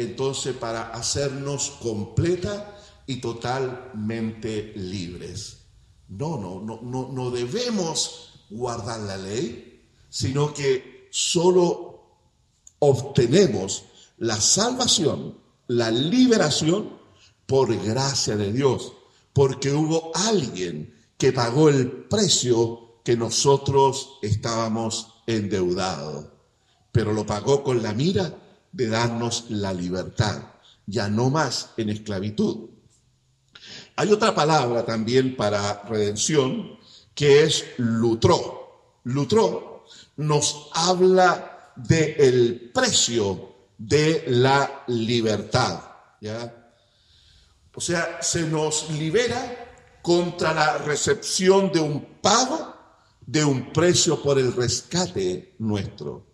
entonces 0.00 0.56
para 0.56 0.90
hacernos 0.90 1.70
completa 1.82 2.76
y 3.06 3.16
totalmente 3.16 4.72
libres. 4.76 5.58
No, 6.08 6.36
no, 6.36 6.60
no, 6.60 6.80
no, 6.82 7.08
no 7.12 7.30
debemos 7.30 8.46
guardar 8.50 9.00
la 9.00 9.16
ley, 9.16 9.88
sino 10.08 10.52
que 10.52 11.08
solo 11.10 11.90
obtenemos 12.80 13.84
la 14.18 14.40
salvación, 14.40 15.38
la 15.68 15.90
liberación 15.90 16.98
por 17.46 17.74
gracia 17.84 18.36
de 18.36 18.52
Dios, 18.52 18.92
porque 19.32 19.72
hubo 19.72 20.12
alguien 20.14 20.94
que 21.16 21.32
pagó 21.32 21.68
el 21.68 21.90
precio 21.90 23.00
que 23.04 23.16
nosotros 23.16 24.18
estábamos 24.22 25.22
endeudados, 25.26 26.26
pero 26.92 27.12
lo 27.12 27.26
pagó 27.26 27.62
con 27.62 27.82
la 27.82 27.92
mira 27.92 28.36
de 28.72 28.88
darnos 28.88 29.46
la 29.48 29.72
libertad, 29.72 30.42
ya 30.86 31.08
no 31.08 31.30
más 31.30 31.70
en 31.76 31.90
esclavitud. 31.90 32.70
Hay 33.96 34.12
otra 34.12 34.34
palabra 34.34 34.84
también 34.84 35.36
para 35.36 35.82
redención 35.82 36.78
que 37.14 37.44
es 37.44 37.64
lutró. 37.76 39.00
Lutró 39.04 39.84
nos 40.16 40.68
habla 40.72 41.72
del 41.76 42.14
el 42.18 42.70
precio 42.72 43.54
de 43.76 44.24
la 44.28 44.84
libertad. 44.88 45.80
¿ya? 46.20 46.74
O 47.74 47.80
sea, 47.80 48.22
se 48.22 48.42
nos 48.42 48.90
libera 48.90 49.98
contra 50.02 50.52
la 50.52 50.78
recepción 50.78 51.70
de 51.72 51.80
un 51.80 52.04
pago, 52.20 52.74
de 53.20 53.44
un 53.44 53.72
precio 53.72 54.22
por 54.22 54.38
el 54.38 54.52
rescate 54.52 55.54
nuestro. 55.58 56.29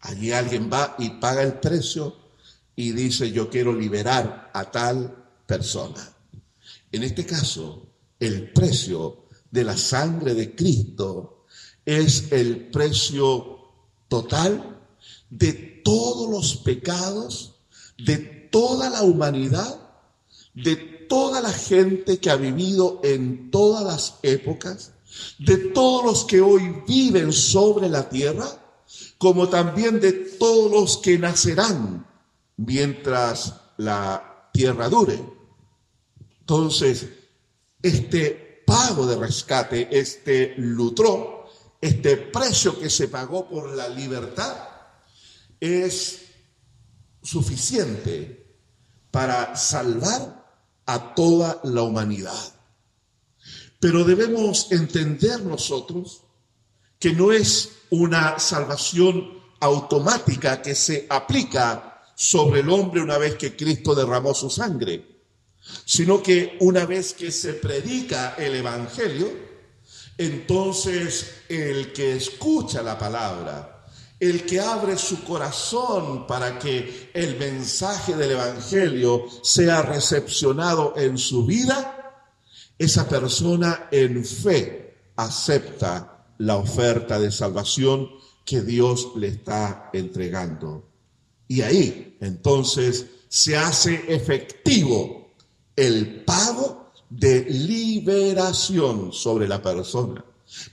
Allí 0.00 0.32
alguien 0.32 0.70
va 0.72 0.94
y 0.98 1.10
paga 1.10 1.42
el 1.42 1.54
precio 1.54 2.16
y 2.74 2.92
dice, 2.92 3.30
yo 3.30 3.50
quiero 3.50 3.72
liberar 3.72 4.50
a 4.54 4.70
tal 4.70 5.14
persona. 5.46 6.12
En 6.90 7.02
este 7.02 7.26
caso, 7.26 7.86
el 8.18 8.52
precio 8.52 9.26
de 9.50 9.64
la 9.64 9.76
sangre 9.76 10.34
de 10.34 10.54
Cristo 10.54 11.44
es 11.84 12.32
el 12.32 12.70
precio 12.70 13.58
total 14.08 14.78
de 15.28 15.52
todos 15.84 16.30
los 16.30 16.56
pecados, 16.56 17.56
de 17.98 18.18
toda 18.50 18.90
la 18.90 19.02
humanidad, 19.02 19.78
de 20.54 20.76
toda 21.08 21.40
la 21.40 21.52
gente 21.52 22.18
que 22.18 22.30
ha 22.30 22.36
vivido 22.36 23.00
en 23.02 23.50
todas 23.50 23.84
las 23.84 24.14
épocas, 24.22 24.92
de 25.38 25.56
todos 25.56 26.04
los 26.04 26.24
que 26.24 26.40
hoy 26.40 26.82
viven 26.86 27.32
sobre 27.32 27.88
la 27.88 28.08
tierra 28.08 28.46
como 29.20 29.50
también 29.50 30.00
de 30.00 30.12
todos 30.12 30.72
los 30.72 30.96
que 30.96 31.18
nacerán 31.18 32.06
mientras 32.56 33.54
la 33.76 34.48
tierra 34.50 34.88
dure. 34.88 35.22
Entonces, 36.40 37.06
este 37.82 38.62
pago 38.66 39.06
de 39.06 39.16
rescate, 39.16 39.88
este 39.90 40.54
lutró, 40.56 41.44
este 41.82 42.16
precio 42.16 42.80
que 42.80 42.88
se 42.88 43.08
pagó 43.08 43.46
por 43.46 43.76
la 43.76 43.90
libertad, 43.90 44.56
es 45.60 46.22
suficiente 47.22 48.56
para 49.10 49.54
salvar 49.54 50.50
a 50.86 51.14
toda 51.14 51.60
la 51.64 51.82
humanidad. 51.82 52.54
Pero 53.80 54.02
debemos 54.04 54.72
entender 54.72 55.42
nosotros 55.44 56.22
que 56.98 57.12
no 57.12 57.32
es 57.32 57.79
una 57.90 58.38
salvación 58.38 59.40
automática 59.60 60.62
que 60.62 60.74
se 60.74 61.06
aplica 61.08 62.02
sobre 62.14 62.60
el 62.60 62.70
hombre 62.70 63.00
una 63.00 63.18
vez 63.18 63.36
que 63.36 63.56
Cristo 63.56 63.94
derramó 63.94 64.34
su 64.34 64.50
sangre, 64.50 65.06
sino 65.84 66.22
que 66.22 66.56
una 66.60 66.86
vez 66.86 67.14
que 67.14 67.30
se 67.30 67.54
predica 67.54 68.34
el 68.36 68.56
Evangelio, 68.56 69.30
entonces 70.18 71.42
el 71.48 71.92
que 71.92 72.16
escucha 72.16 72.82
la 72.82 72.98
palabra, 72.98 73.86
el 74.18 74.44
que 74.44 74.60
abre 74.60 74.98
su 74.98 75.24
corazón 75.24 76.26
para 76.26 76.58
que 76.58 77.10
el 77.14 77.38
mensaje 77.38 78.14
del 78.14 78.32
Evangelio 78.32 79.26
sea 79.42 79.80
recepcionado 79.80 80.92
en 80.96 81.16
su 81.16 81.46
vida, 81.46 82.26
esa 82.78 83.08
persona 83.08 83.88
en 83.90 84.24
fe 84.24 85.12
acepta 85.16 86.19
la 86.40 86.56
oferta 86.56 87.18
de 87.18 87.30
salvación 87.30 88.08
que 88.44 88.62
Dios 88.62 89.12
le 89.16 89.28
está 89.28 89.90
entregando. 89.92 90.88
Y 91.46 91.60
ahí 91.62 92.16
entonces 92.20 93.06
se 93.28 93.56
hace 93.56 94.04
efectivo 94.08 95.32
el 95.76 96.24
pago 96.24 96.92
de 97.08 97.44
liberación 97.44 99.12
sobre 99.12 99.46
la 99.48 99.62
persona. 99.62 100.24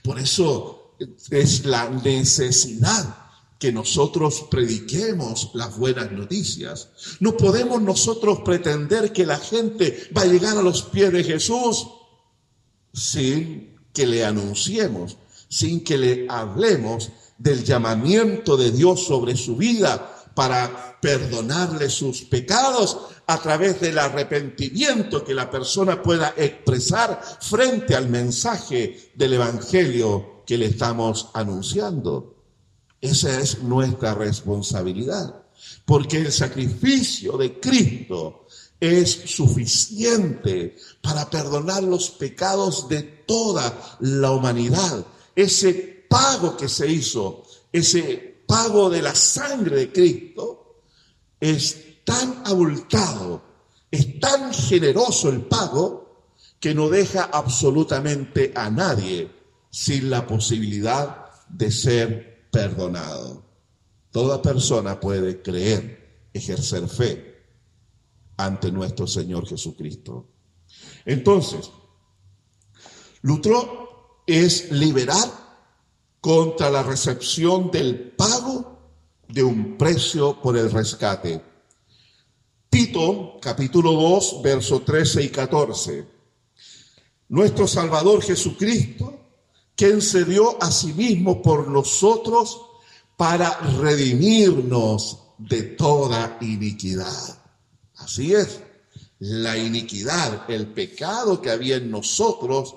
Por 0.02 0.18
eso 0.18 0.94
es 1.30 1.64
la 1.64 1.88
necesidad 1.90 3.28
que 3.58 3.72
nosotros 3.72 4.46
prediquemos 4.50 5.50
las 5.54 5.76
buenas 5.76 6.10
noticias. 6.12 6.88
No 7.20 7.36
podemos 7.36 7.82
nosotros 7.82 8.40
pretender 8.44 9.12
que 9.12 9.26
la 9.26 9.38
gente 9.38 10.08
va 10.16 10.22
a 10.22 10.26
llegar 10.26 10.56
a 10.56 10.62
los 10.62 10.82
pies 10.82 11.12
de 11.12 11.24
Jesús 11.24 11.86
sin 12.94 13.76
que 13.92 14.06
le 14.06 14.24
anunciemos, 14.24 15.16
sin 15.48 15.82
que 15.82 15.98
le 15.98 16.26
hablemos 16.28 17.10
del 17.38 17.64
llamamiento 17.64 18.56
de 18.56 18.70
Dios 18.70 19.04
sobre 19.04 19.36
su 19.36 19.56
vida 19.56 20.14
para 20.34 20.98
perdonarle 21.00 21.88
sus 21.90 22.22
pecados 22.22 22.98
a 23.26 23.40
través 23.40 23.80
del 23.80 23.98
arrepentimiento 23.98 25.24
que 25.24 25.34
la 25.34 25.50
persona 25.50 26.02
pueda 26.02 26.34
expresar 26.36 27.20
frente 27.40 27.94
al 27.94 28.08
mensaje 28.08 29.12
del 29.14 29.34
Evangelio 29.34 30.42
que 30.46 30.56
le 30.56 30.66
estamos 30.66 31.28
anunciando. 31.34 32.36
Esa 33.00 33.40
es 33.40 33.62
nuestra 33.62 34.14
responsabilidad, 34.14 35.42
porque 35.84 36.18
el 36.18 36.32
sacrificio 36.32 37.36
de 37.36 37.60
Cristo 37.60 38.46
es 38.80 39.10
suficiente 39.10 40.76
para 41.00 41.28
perdonar 41.28 41.82
los 41.82 42.10
pecados 42.10 42.88
de 42.88 43.02
toda 43.02 43.98
la 44.00 44.30
humanidad. 44.32 45.04
Ese 45.38 46.04
pago 46.10 46.56
que 46.56 46.68
se 46.68 46.90
hizo, 46.90 47.44
ese 47.70 48.42
pago 48.44 48.90
de 48.90 49.00
la 49.00 49.14
sangre 49.14 49.76
de 49.76 49.92
Cristo, 49.92 50.82
es 51.38 52.04
tan 52.04 52.42
abultado, 52.44 53.40
es 53.88 54.18
tan 54.18 54.52
generoso 54.52 55.28
el 55.28 55.42
pago, 55.42 56.26
que 56.58 56.74
no 56.74 56.88
deja 56.88 57.30
absolutamente 57.32 58.52
a 58.56 58.68
nadie 58.68 59.30
sin 59.70 60.10
la 60.10 60.26
posibilidad 60.26 61.26
de 61.48 61.70
ser 61.70 62.48
perdonado. 62.50 63.44
Toda 64.10 64.42
persona 64.42 64.98
puede 64.98 65.40
creer, 65.40 66.26
ejercer 66.32 66.88
fe 66.88 67.44
ante 68.38 68.72
nuestro 68.72 69.06
Señor 69.06 69.46
Jesucristo. 69.46 70.26
Entonces, 71.04 71.70
Lutro 73.22 73.87
es 74.28 74.70
liberar 74.70 75.28
contra 76.20 76.70
la 76.70 76.82
recepción 76.82 77.70
del 77.70 78.12
pago 78.12 78.78
de 79.26 79.42
un 79.42 79.76
precio 79.76 80.40
por 80.40 80.56
el 80.56 80.70
rescate. 80.70 81.42
Tito, 82.68 83.38
capítulo 83.40 83.92
2, 83.92 84.42
verso 84.42 84.82
13 84.82 85.24
y 85.24 85.28
14. 85.30 86.06
Nuestro 87.28 87.66
Salvador 87.66 88.22
Jesucristo 88.22 89.18
quien 89.78 90.02
se 90.02 90.24
dio 90.24 90.60
a 90.60 90.72
sí 90.72 90.92
mismo 90.92 91.40
por 91.40 91.68
nosotros 91.68 92.62
para 93.16 93.56
redimirnos 93.80 95.20
de 95.38 95.62
toda 95.62 96.36
iniquidad. 96.40 97.38
Así 97.94 98.34
es, 98.34 98.60
la 99.20 99.56
iniquidad, 99.56 100.50
el 100.50 100.66
pecado 100.66 101.40
que 101.40 101.50
había 101.52 101.76
en 101.76 101.92
nosotros, 101.92 102.74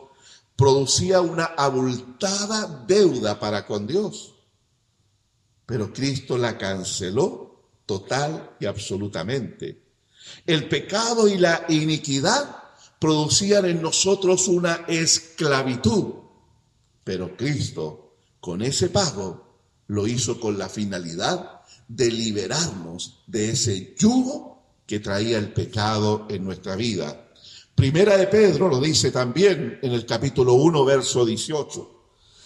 producía 0.56 1.22
una 1.22 1.46
abultada 1.46 2.86
deuda 2.88 3.40
para 3.40 3.66
con 3.66 3.88
Dios. 3.88 4.36
Pero 5.66 5.92
Cristo 5.94 6.38
la 6.38 6.58
canceló 6.58 7.70
total 7.86 8.56
y 8.60 8.66
absolutamente. 8.66 9.82
El 10.46 10.68
pecado 10.70 11.28
y 11.28 11.38
la 11.38 11.66
iniquidad 11.70 12.64
producían 13.00 13.66
en 13.66 13.82
nosotros 13.82 14.48
una 14.48 14.86
esclavitud 14.88 16.22
pero 17.04 17.36
Cristo, 17.36 18.18
con 18.40 18.62
ese 18.62 18.90
pago, 18.90 19.60
lo 19.88 20.08
hizo 20.08 20.40
con 20.40 20.58
la 20.58 20.70
finalidad 20.70 21.62
de 21.88 22.12
liberarnos 22.12 23.24
de 23.28 23.52
ese 23.52 23.96
yugo 23.98 24.64
que 24.86 25.00
traía 25.00 25.38
el 25.38 25.52
pecado 25.52 26.28
en 26.30 26.44
nuestra 26.44 26.76
vida. 26.76 27.31
Primera 27.76 28.18
de 28.18 28.28
Pedro 28.28 28.68
lo 28.68 28.80
dice 28.80 29.12
también 29.12 29.80
en 29.82 29.92
el 29.92 30.06
capítulo 30.06 30.54
1, 30.54 30.86
verso 30.86 31.26
18. 31.26 32.02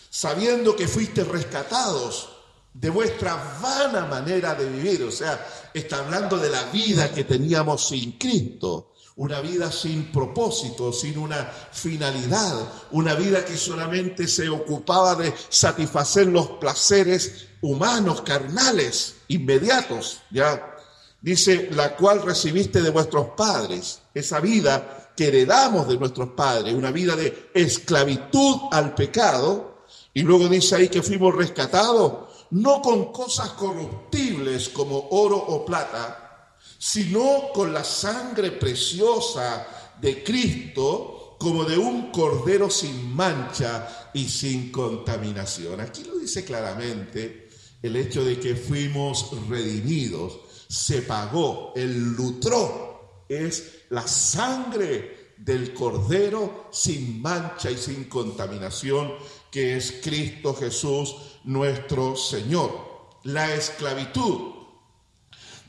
Sabiendo 0.10 0.76
que 0.76 0.88
fuiste 0.88 1.24
rescatados 1.24 2.30
de 2.74 2.90
vuestra 2.90 3.60
vana 3.62 4.06
manera 4.06 4.54
de 4.56 4.70
vivir, 4.70 5.04
o 5.04 5.12
sea, 5.12 5.46
está 5.74 6.00
hablando 6.00 6.38
de 6.38 6.50
la 6.50 6.64
vida 6.72 7.12
que 7.12 7.24
teníamos 7.24 7.88
sin 7.88 8.14
Cristo, 8.14 8.94
una 9.18 9.40
vida 9.40 9.72
sin 9.72 10.12
propósito, 10.12 10.92
sin 10.92 11.18
una 11.18 11.50
finalidad, 11.72 12.54
una 12.92 13.16
vida 13.16 13.46
que 13.46 13.56
solamente 13.56 14.28
se 14.28 14.50
ocupaba 14.50 15.16
de 15.16 15.34
satisfacer 15.50 16.28
los 16.28 16.48
placeres 16.52 17.48
humanos, 17.62 18.22
carnales, 18.22 19.16
inmediatos, 19.30 20.20
¿ya? 20.32 20.76
Dice, 21.22 21.70
la 21.72 21.96
cual 21.96 22.22
recibiste 22.22 22.82
de 22.82 22.90
vuestros 22.90 23.30
padres, 23.38 24.02
esa 24.14 24.40
vida 24.40 25.05
que 25.16 25.28
heredamos 25.28 25.88
de 25.88 25.98
nuestros 25.98 26.30
padres, 26.30 26.74
una 26.74 26.92
vida 26.92 27.16
de 27.16 27.50
esclavitud 27.54 28.56
al 28.72 28.94
pecado, 28.94 29.84
y 30.14 30.22
luego 30.22 30.48
dice 30.48 30.76
ahí 30.76 30.90
que 30.90 31.02
fuimos 31.02 31.36
rescatados, 31.36 32.26
no 32.52 32.82
con 32.82 33.12
cosas 33.12 33.50
corruptibles 33.52 34.70
como 34.70 35.08
oro 35.12 35.38
o 35.38 35.66
plata, 35.66 36.56
sino 36.78 37.50
con 37.54 37.74
la 37.74 37.84
sangre 37.84 38.52
preciosa 38.52 39.68
de 40.00 40.24
Cristo 40.24 41.38
como 41.40 41.64
de 41.66 41.78
un 41.78 42.12
cordero 42.12 42.70
sin 42.70 43.14
mancha 43.14 44.10
y 44.14 44.26
sin 44.26 44.72
contaminación. 44.72 45.82
Aquí 45.82 46.04
lo 46.04 46.18
dice 46.18 46.46
claramente 46.46 47.50
el 47.82 47.96
hecho 47.96 48.24
de 48.24 48.40
que 48.40 48.56
fuimos 48.56 49.32
redimidos, 49.48 50.40
se 50.68 51.04
pagó, 51.04 51.74
el 51.76 52.14
lutro 52.14 52.95
es 53.28 53.84
la 53.90 54.08
sangre 54.08 55.34
del 55.38 55.74
cordero 55.74 56.70
sin 56.72 57.22
mancha 57.22 57.70
y 57.70 57.78
sin 57.78 58.06
contaminación, 58.06 59.14
que 59.52 59.78
es 59.78 60.00
Cristo 60.04 60.54
Jesús 60.54 61.16
nuestro 61.44 62.16
Señor. 62.16 63.20
La 63.24 63.54
esclavitud 63.54 64.54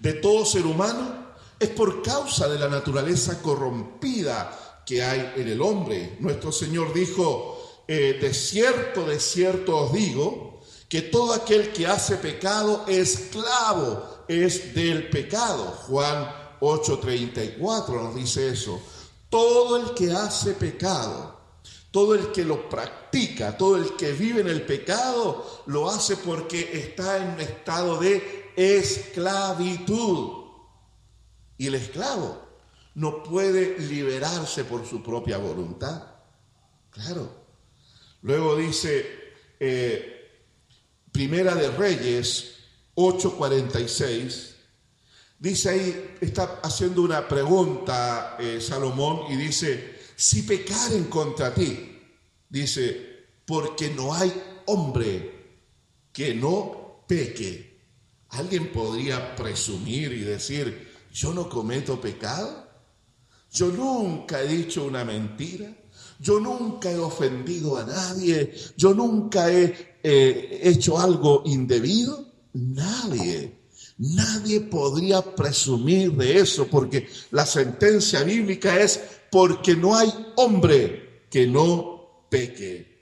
de 0.01 0.13
todo 0.15 0.45
ser 0.45 0.67
humano 0.67 1.27
es 1.59 1.71
por 1.71 2.03
causa 2.03 2.49
de 2.49 2.59
la 2.59 2.69
naturaleza 2.69 3.41
corrompida 3.41 4.83
que 4.85 5.03
hay 5.03 5.33
en 5.37 5.49
el 5.49 5.61
hombre. 5.61 6.17
Nuestro 6.21 6.53
Señor 6.53 6.93
dijo, 6.93 7.83
eh, 7.89 8.19
de 8.21 8.35
cierto, 8.35 9.07
de 9.07 9.19
cierto 9.19 9.77
os 9.77 9.93
digo, 9.93 10.61
que 10.89 11.03
todo 11.03 11.33
aquel 11.33 11.73
que 11.73 11.87
hace 11.87 12.17
pecado, 12.17 12.85
esclavo 12.87 14.25
es 14.29 14.75
del 14.75 15.09
pecado. 15.11 15.65
Juan 15.89 16.46
8:34 16.61 18.03
nos 18.03 18.15
dice 18.15 18.51
eso. 18.51 18.81
Todo 19.29 19.77
el 19.77 19.95
que 19.95 20.13
hace 20.13 20.53
pecado, 20.53 21.39
todo 21.91 22.15
el 22.15 22.33
que 22.33 22.45
lo 22.45 22.69
practica, 22.69 23.57
todo 23.57 23.77
el 23.77 23.97
que 23.97 24.13
vive 24.13 24.41
en 24.41 24.49
el 24.49 24.63
pecado, 24.63 25.63
lo 25.67 25.91
hace 25.91 26.17
porque 26.17 26.71
está 26.73 27.19
en 27.19 27.35
un 27.35 27.41
estado 27.41 27.99
de 27.99 28.53
esclavitud. 28.57 30.45
Y 31.59 31.67
el 31.67 31.75
esclavo 31.75 32.47
no 32.95 33.23
puede 33.23 33.79
liberarse 33.79 34.65
por 34.65 34.87
su 34.87 35.03
propia 35.03 35.39
voluntad. 35.39 36.03
Claro. 36.91 37.31
Luego 38.23 38.57
dice 38.57 39.07
eh, 39.61 40.17
Primera 41.13 41.55
de 41.55 41.71
Reyes 41.71 42.57
8:46. 42.95 44.56
Dice 45.39 45.69
ahí, 45.69 46.17
está 46.21 46.61
haciendo 46.63 47.03
una 47.03 47.29
pregunta 47.29 48.37
eh, 48.39 48.61
Salomón 48.61 49.31
y 49.31 49.37
dice, 49.37 49.97
si 50.17 50.43
pecaren 50.43 51.05
contra 51.05 51.53
ti, 51.55 52.01
dice, 52.49 53.27
porque 53.45 53.91
no 53.91 54.15
hay 54.15 54.33
hombre 54.67 55.33
que 56.13 56.35
no 56.35 57.05
peque 57.07 57.77
¿Alguien 58.31 58.73
podría 58.73 59.35
presumir 59.37 60.13
y 60.13 60.21
decir, 60.21 60.89
yo 61.13 61.33
no 61.33 61.49
cometo 61.49 62.01
pecado? 62.01 62.67
Yo 63.53 63.69
nunca 63.69 64.43
he 64.43 64.49
dicho 64.49 64.85
una 64.85 65.05
mentira. 65.05 65.75
Yo 66.19 66.41
nunca 66.41 66.91
he 66.91 66.99
ofendido 66.99 67.77
a 67.77 67.85
nadie. 67.85 68.53
Yo 68.77 68.93
nunca 68.95 69.51
he 69.51 69.97
eh, 70.03 70.61
hecho 70.65 70.99
algo 70.99 71.43
indebido. 71.47 72.27
Nadie. 72.53 73.56
Nadie 73.99 74.61
podría 74.61 75.23
presumir 75.23 76.13
de 76.13 76.39
eso 76.39 76.67
porque 76.67 77.09
la 77.31 77.47
sentencia 77.47 78.23
bíblica 78.23 78.79
es 78.79 79.01
porque 79.31 79.75
no 79.75 79.97
hay 79.97 80.13
hombre 80.37 81.25
que 81.31 81.47
no 81.47 82.27
peque. 82.29 82.97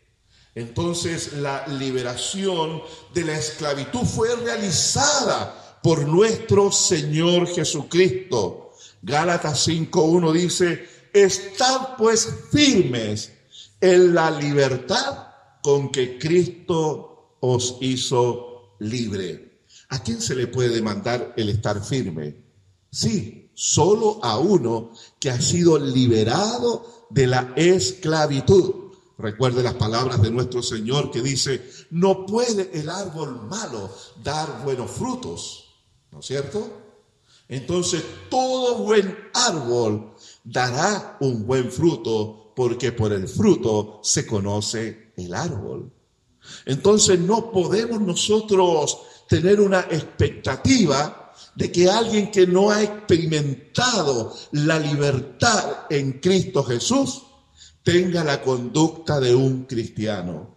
Entonces 0.54 1.32
la 1.32 1.66
liberación 1.66 2.80
de 3.12 3.24
la 3.24 3.36
esclavitud 3.36 4.02
fue 4.02 4.36
realizada 4.36 5.80
por 5.82 6.06
nuestro 6.06 6.70
Señor 6.70 7.48
Jesucristo. 7.48 8.72
Gálatas 9.02 9.66
5.1 9.68 10.32
dice, 10.32 10.88
estad 11.12 11.96
pues 11.98 12.28
firmes 12.52 13.32
en 13.80 14.14
la 14.14 14.30
libertad 14.30 15.26
con 15.60 15.90
que 15.90 16.18
Cristo 16.18 17.36
os 17.40 17.78
hizo 17.80 18.76
libre. 18.78 19.53
¿A 19.94 20.02
quién 20.02 20.20
se 20.20 20.34
le 20.34 20.48
puede 20.48 20.70
demandar 20.70 21.34
el 21.36 21.50
estar 21.50 21.80
firme? 21.80 22.34
Sí, 22.90 23.52
solo 23.54 24.18
a 24.24 24.38
uno 24.38 24.90
que 25.20 25.30
ha 25.30 25.40
sido 25.40 25.78
liberado 25.78 27.06
de 27.10 27.28
la 27.28 27.52
esclavitud. 27.54 28.90
Recuerde 29.18 29.62
las 29.62 29.74
palabras 29.74 30.20
de 30.20 30.32
nuestro 30.32 30.64
Señor 30.64 31.12
que 31.12 31.22
dice, 31.22 31.70
no 31.90 32.26
puede 32.26 32.72
el 32.74 32.90
árbol 32.90 33.46
malo 33.46 33.88
dar 34.20 34.64
buenos 34.64 34.90
frutos, 34.90 35.76
¿no 36.10 36.18
es 36.18 36.26
cierto? 36.26 36.68
Entonces 37.46 38.02
todo 38.28 38.78
buen 38.78 39.16
árbol 39.32 40.12
dará 40.42 41.18
un 41.20 41.46
buen 41.46 41.70
fruto 41.70 42.52
porque 42.56 42.90
por 42.90 43.12
el 43.12 43.28
fruto 43.28 44.00
se 44.02 44.26
conoce 44.26 45.12
el 45.16 45.34
árbol. 45.34 45.92
Entonces 46.66 47.20
no 47.20 47.52
podemos 47.52 48.00
nosotros 48.00 48.98
tener 49.28 49.60
una 49.60 49.80
expectativa 49.80 51.32
de 51.54 51.70
que 51.70 51.88
alguien 51.88 52.30
que 52.30 52.46
no 52.46 52.70
ha 52.70 52.82
experimentado 52.82 54.34
la 54.52 54.78
libertad 54.78 55.86
en 55.90 56.20
Cristo 56.20 56.64
Jesús 56.64 57.22
tenga 57.82 58.24
la 58.24 58.40
conducta 58.40 59.20
de 59.20 59.34
un 59.34 59.64
cristiano. 59.64 60.56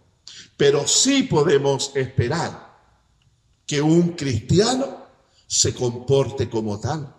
Pero 0.56 0.86
sí 0.88 1.24
podemos 1.24 1.92
esperar 1.94 2.68
que 3.66 3.80
un 3.80 4.14
cristiano 4.14 5.06
se 5.46 5.74
comporte 5.74 6.48
como 6.48 6.80
tal. 6.80 7.14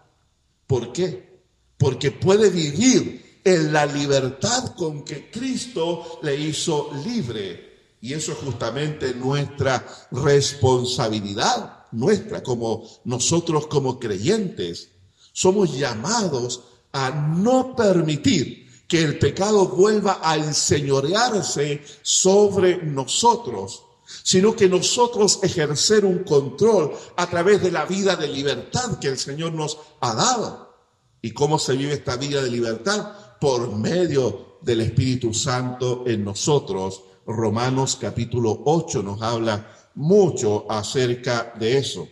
¿Por 0.68 0.92
qué? 0.92 1.42
Porque 1.78 2.12
puede 2.12 2.50
vivir 2.50 3.40
en 3.44 3.72
la 3.72 3.86
libertad 3.86 4.76
con 4.76 5.04
que 5.04 5.30
Cristo 5.32 6.20
le 6.24 6.36
hizo 6.36 6.92
libre. 7.06 7.69
Y 8.02 8.14
eso 8.14 8.32
es 8.32 8.38
justamente 8.40 9.14
nuestra 9.14 9.86
responsabilidad, 10.12 11.88
nuestra 11.92 12.42
como 12.42 12.88
nosotros 13.04 13.68
como 13.68 14.00
creyentes. 14.00 14.90
Somos 15.34 15.78
llamados 15.78 16.64
a 16.94 17.12
no 17.12 17.76
permitir 17.76 18.68
que 18.88 19.04
el 19.04 19.20
pecado 19.20 19.68
vuelva 19.68 20.20
a 20.24 20.36
enseñorearse 20.38 21.84
sobre 22.02 22.84
nosotros, 22.84 23.84
sino 24.24 24.56
que 24.56 24.68
nosotros 24.68 25.40
ejercer 25.44 26.06
un 26.06 26.24
control 26.24 26.94
a 27.16 27.30
través 27.30 27.62
de 27.62 27.72
la 27.72 27.86
vida 27.86 28.16
de 28.16 28.28
libertad 28.28 28.98
que 29.00 29.10
el 29.10 29.20
Señor 29.20 29.54
nos 29.54 29.78
ha 30.00 30.16
dado. 30.16 30.76
¿Y 31.22 31.32
cómo 31.32 31.60
se 31.60 31.74
vive 31.74 31.94
esta 31.94 32.16
vida 32.16 32.42
de 32.42 32.50
libertad? 32.50 33.14
Por 33.40 33.76
medio 33.76 34.58
del 34.62 34.82
Espíritu 34.82 35.34
Santo 35.34 36.06
en 36.08 36.24
nosotros. 36.24 37.04
Romanos 37.30 37.98
capítulo 38.00 38.64
8 38.66 39.02
nos 39.04 39.22
habla 39.22 39.66
mucho 39.96 40.70
acerca 40.70 41.54
de 41.58 41.78
eso. 41.78 42.08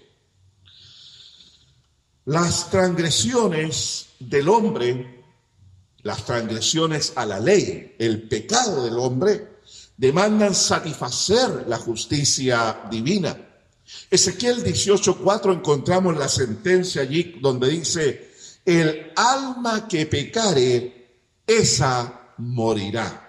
Las 2.26 2.70
transgresiones 2.70 4.08
del 4.20 4.50
hombre 4.50 5.18
las 6.08 6.24
transgresiones 6.24 7.12
a 7.16 7.26
la 7.26 7.38
ley, 7.38 7.96
el 8.00 8.30
pecado 8.30 8.86
del 8.86 8.98
hombre, 8.98 9.60
demandan 9.98 10.56
satisfacer 10.56 11.66
la 11.68 11.78
justicia 11.78 12.84
divina. 12.90 13.36
Ezequiel 14.10 14.64
18:4 14.64 15.52
encontramos 15.54 16.18
la 16.18 16.30
sentencia 16.30 17.02
allí 17.02 17.40
donde 17.42 17.70
dice, 17.70 18.32
el 18.64 19.12
alma 19.18 19.86
que 19.88 20.06
pecare, 20.06 21.10
esa 21.46 22.34
morirá. 22.38 23.27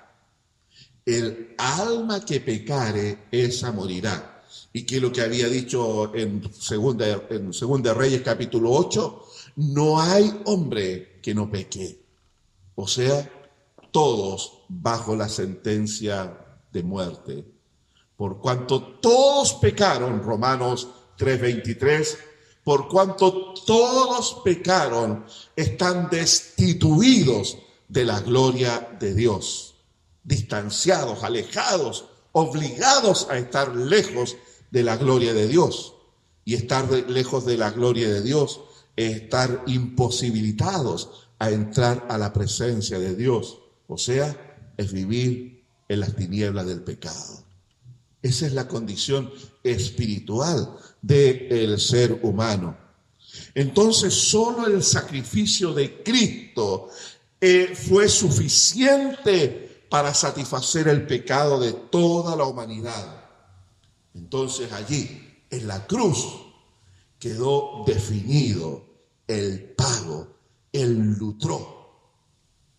El 1.09 1.55
alma 1.57 2.23
que 2.23 2.41
pecare, 2.41 3.29
esa 3.31 3.73
morirá. 3.73 4.45
Y 4.75 4.85
que 4.85 5.01
lo 5.01 5.11
que 5.11 5.23
había 5.23 5.49
dicho 5.49 6.15
en 6.15 6.53
segunda, 6.53 7.09
en 7.31 7.51
Reyes 7.97 8.21
capítulo 8.21 8.73
8, 8.73 9.25
no 9.57 9.99
hay 9.99 10.43
hombre 10.45 11.19
que 11.23 11.35
no 11.35 11.51
peque. 11.51 12.05
O 12.75 12.87
sea, 12.87 13.27
todos 13.91 14.65
bajo 14.69 15.17
la 15.17 15.31
sentencia 15.31 16.37
de 16.71 16.83
muerte. 16.83 17.43
Por 18.15 18.39
cuanto 18.39 18.99
todos 19.01 19.55
pecaron, 19.55 20.23
Romanos 20.23 20.89
3:23, 21.17 22.19
por 22.63 22.87
cuanto 22.87 23.55
todos 23.65 24.43
pecaron, 24.45 25.25
están 25.57 26.11
destituidos 26.11 27.57
de 27.89 28.05
la 28.05 28.21
gloria 28.21 28.97
de 29.01 29.15
Dios, 29.15 29.68
distanciados, 30.25 31.23
alejados, 31.25 32.07
obligados 32.33 33.29
a 33.31 33.39
estar 33.39 33.75
lejos 33.75 34.37
de 34.71 34.83
la 34.83 34.97
gloria 34.97 35.33
de 35.33 35.49
Dios. 35.49 35.95
Y 36.45 36.55
estar 36.55 36.91
lejos 36.91 37.45
de 37.45 37.59
la 37.59 37.71
gloria 37.71 38.09
de 38.09 38.23
Dios 38.23 38.61
es 38.97 39.17
estar 39.17 39.63
imposibilitados 39.67 41.29
a 41.39 41.51
entrar 41.51 42.07
a 42.09 42.19
la 42.19 42.33
presencia 42.33 42.99
de 42.99 43.15
Dios, 43.15 43.61
o 43.87 43.97
sea, 43.97 44.73
es 44.77 44.93
vivir 44.93 45.65
en 45.89 46.01
las 46.01 46.17
tinieblas 46.17 46.67
del 46.67 46.83
pecado. 46.83 47.45
Esa 48.23 48.47
es 48.47 48.53
la 48.53 48.67
condición 48.67 49.31
espiritual 49.63 50.77
del 51.01 51.79
ser 51.79 52.19
humano. 52.23 52.77
Entonces, 53.55 54.13
solo 54.15 54.67
el 54.67 54.83
sacrificio 54.83 55.73
de 55.73 56.03
Cristo 56.03 56.89
eh, 57.41 57.75
fue 57.75 58.09
suficiente 58.09 59.68
para 59.89 60.15
satisfacer 60.15 60.89
el 60.89 61.07
pecado 61.07 61.59
de 61.61 61.73
toda 61.73 62.37
la 62.37 62.45
humanidad. 62.45 63.25
Entonces 64.15 64.73
allí, 64.73 65.45
en 65.51 65.67
la 65.67 65.87
cruz, 65.87 66.27
quedó 67.19 67.85
definido 67.87 68.85
el 69.27 69.75
pago 69.75 70.39
el 70.73 71.15
lutro 71.15 71.79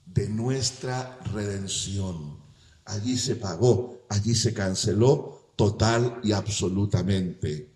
de 0.06 0.30
nuestra 0.30 1.20
redención. 1.34 2.40
Allí 2.86 3.18
se 3.18 3.36
pagó, 3.36 4.00
allí 4.10 4.36
se 4.36 4.54
canceló 4.54 5.54
total 5.56 6.20
y 6.24 6.32
absolutamente. 6.32 7.69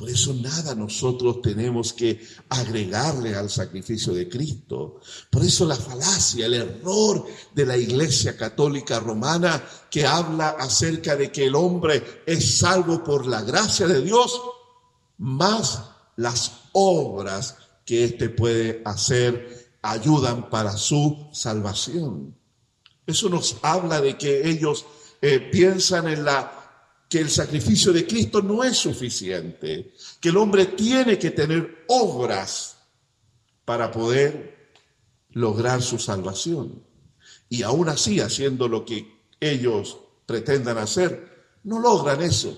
Por 0.00 0.08
eso 0.08 0.32
nada 0.32 0.74
nosotros 0.74 1.42
tenemos 1.42 1.92
que 1.92 2.26
agregarle 2.48 3.34
al 3.34 3.50
sacrificio 3.50 4.14
de 4.14 4.30
Cristo. 4.30 4.98
Por 5.28 5.44
eso 5.44 5.66
la 5.66 5.76
falacia, 5.76 6.46
el 6.46 6.54
error 6.54 7.26
de 7.54 7.66
la 7.66 7.76
Iglesia 7.76 8.34
Católica 8.34 8.98
Romana 8.98 9.62
que 9.90 10.06
habla 10.06 10.56
acerca 10.58 11.16
de 11.16 11.30
que 11.30 11.44
el 11.44 11.54
hombre 11.54 12.22
es 12.24 12.60
salvo 12.60 13.04
por 13.04 13.26
la 13.26 13.42
gracia 13.42 13.86
de 13.86 14.00
Dios, 14.00 14.40
más 15.18 15.82
las 16.16 16.50
obras 16.72 17.58
que 17.84 18.04
éste 18.04 18.30
puede 18.30 18.80
hacer 18.86 19.76
ayudan 19.82 20.48
para 20.48 20.78
su 20.78 21.28
salvación. 21.30 22.34
Eso 23.06 23.28
nos 23.28 23.58
habla 23.60 24.00
de 24.00 24.16
que 24.16 24.48
ellos 24.48 24.86
eh, 25.20 25.40
piensan 25.52 26.08
en 26.08 26.24
la 26.24 26.59
que 27.10 27.18
el 27.18 27.28
sacrificio 27.28 27.92
de 27.92 28.06
Cristo 28.06 28.40
no 28.40 28.62
es 28.62 28.76
suficiente, 28.76 29.92
que 30.20 30.28
el 30.28 30.36
hombre 30.36 30.66
tiene 30.66 31.18
que 31.18 31.32
tener 31.32 31.84
obras 31.88 32.76
para 33.64 33.90
poder 33.90 34.70
lograr 35.30 35.82
su 35.82 35.98
salvación. 35.98 36.84
Y 37.48 37.64
aún 37.64 37.88
así, 37.88 38.20
haciendo 38.20 38.68
lo 38.68 38.84
que 38.84 39.12
ellos 39.40 39.98
pretendan 40.24 40.78
hacer, 40.78 41.48
no 41.64 41.80
logran 41.80 42.22
eso, 42.22 42.56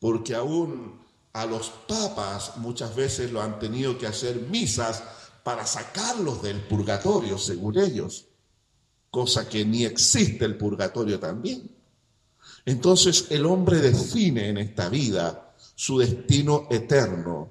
porque 0.00 0.34
aún 0.34 1.02
a 1.34 1.44
los 1.44 1.68
papas 1.68 2.56
muchas 2.56 2.96
veces 2.96 3.30
lo 3.30 3.42
han 3.42 3.58
tenido 3.58 3.98
que 3.98 4.06
hacer 4.06 4.40
misas 4.48 5.02
para 5.42 5.66
sacarlos 5.66 6.42
del 6.42 6.62
purgatorio, 6.62 7.36
según 7.36 7.78
ellos, 7.78 8.28
cosa 9.10 9.46
que 9.46 9.66
ni 9.66 9.84
existe 9.84 10.46
el 10.46 10.56
purgatorio 10.56 11.20
también. 11.20 11.77
Entonces 12.68 13.28
el 13.30 13.46
hombre 13.46 13.78
define 13.78 14.50
en 14.50 14.58
esta 14.58 14.90
vida 14.90 15.54
su 15.74 16.00
destino 16.00 16.66
eterno 16.68 17.48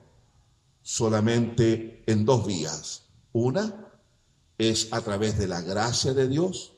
solamente 0.83 2.03
en 2.05 2.23
dos 2.23 2.45
vías. 2.45 3.01
Una 3.33 3.87
es 4.59 4.89
a 4.93 5.01
través 5.01 5.39
de 5.39 5.47
la 5.47 5.61
gracia 5.61 6.13
de 6.13 6.27
Dios 6.27 6.73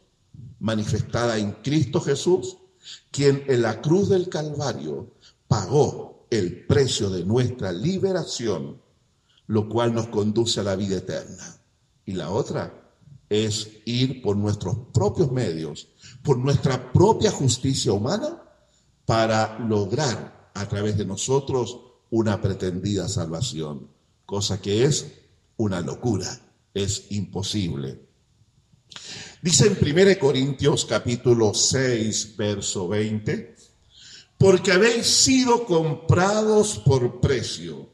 manifestada 0.62 1.38
en 1.38 1.52
Cristo 1.52 2.00
Jesús, 2.00 2.56
quien 3.12 3.44
en 3.48 3.62
la 3.62 3.82
cruz 3.82 4.08
del 4.08 4.30
Calvario 4.30 5.12
pagó 5.50 6.26
el 6.30 6.66
precio 6.66 7.10
de 7.10 7.26
nuestra 7.26 7.74
liberación, 7.74 8.82
lo 9.48 9.68
cual 9.68 9.94
nos 9.94 10.08
conduce 10.08 10.62
a 10.62 10.64
la 10.64 10.78
vida 10.78 10.96
eterna. 10.96 11.58
Y 12.06 12.14
la 12.14 12.30
otra 12.30 12.79
es 13.30 13.70
ir 13.86 14.22
por 14.22 14.36
nuestros 14.36 14.76
propios 14.94 15.32
medios, 15.32 15.88
por 16.24 16.38
nuestra 16.38 16.92
propia 16.92 17.32
justicia 17.32 17.94
humana, 17.94 18.44
para 19.06 19.60
lograr 19.60 20.52
a 20.54 20.68
través 20.68 20.98
de 20.98 21.06
nosotros 21.06 21.80
una 22.10 22.42
pretendida 22.42 23.08
salvación, 23.08 23.88
cosa 24.26 24.62
que 24.62 24.84
es 24.84 25.08
una 25.58 25.82
locura, 25.82 26.28
es 26.74 27.06
imposible. 27.12 28.02
Dice 29.42 29.68
en 29.68 29.78
1 29.80 30.20
Corintios 30.20 30.86
capítulo 30.86 31.54
6, 31.54 32.36
verso 32.36 32.88
20, 32.88 33.56
porque 34.38 34.72
habéis 34.72 35.06
sido 35.06 35.66
comprados 35.66 36.80
por 36.80 37.20
precio. 37.20 37.90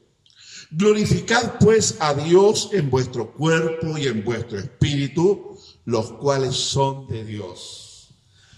Glorificad 0.78 1.58
pues 1.58 1.96
a 2.02 2.14
Dios 2.14 2.68
en 2.74 2.90
vuestro 2.90 3.32
cuerpo 3.32 3.98
y 3.98 4.08
en 4.08 4.26
vuestro 4.26 4.60
espíritu, 4.60 5.58
los 5.86 6.12
cuales 6.12 6.54
son 6.54 7.08
de 7.08 7.24
Dios. 7.24 8.10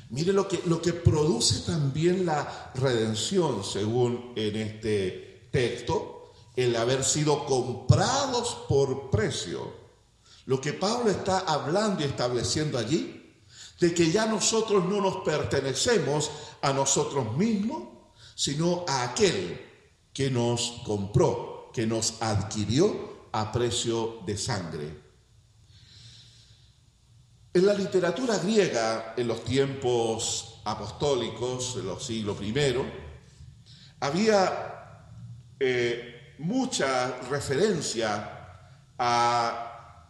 Mire 0.10 0.34
lo 0.34 0.48
que, 0.48 0.60
lo 0.66 0.82
que 0.82 0.94
produce 0.94 1.60
también 1.72 2.26
la 2.26 2.72
redención, 2.74 3.64
según 3.64 4.34
en 4.36 4.56
este 4.56 5.50
texto, 5.52 6.34
el 6.56 6.76
haber 6.76 7.04
sido 7.04 7.46
comprados 7.46 8.66
por 8.68 9.12
precio. 9.12 9.72
Lo 10.48 10.60
que 10.60 10.74
Pablo 10.74 11.12
está 11.12 11.42
hablando 11.42 12.02
y 12.02 12.06
estableciendo 12.06 12.80
allí, 12.80 13.36
de 13.80 13.94
que 13.94 14.10
ya 14.10 14.26
nosotros 14.26 14.86
no 14.86 15.02
nos 15.02 15.18
pertenecemos 15.18 16.32
a 16.64 16.74
nosotros 16.74 17.38
mismos, 17.38 17.84
sino 18.34 18.86
a 18.88 19.04
aquel 19.04 19.62
que 20.12 20.32
nos 20.32 20.82
compró, 20.84 21.57
que 21.78 21.86
nos 21.86 22.24
adquirió 22.24 23.30
a 23.34 23.52
precio 23.52 24.24
de 24.26 24.36
sangre. 24.36 25.00
En 27.54 27.68
la 27.68 27.76
literatura 27.76 28.40
griega, 28.40 29.14
en 29.16 29.28
los 29.28 29.44
tiempos 29.44 30.60
apostólicos, 30.66 31.76
en 31.76 31.86
los 31.86 32.04
siglos 32.04 32.42
I, 32.42 32.52
había 34.00 35.04
eh, 35.60 36.34
mucha 36.40 37.20
referencia 37.30 38.74
a 38.98 40.08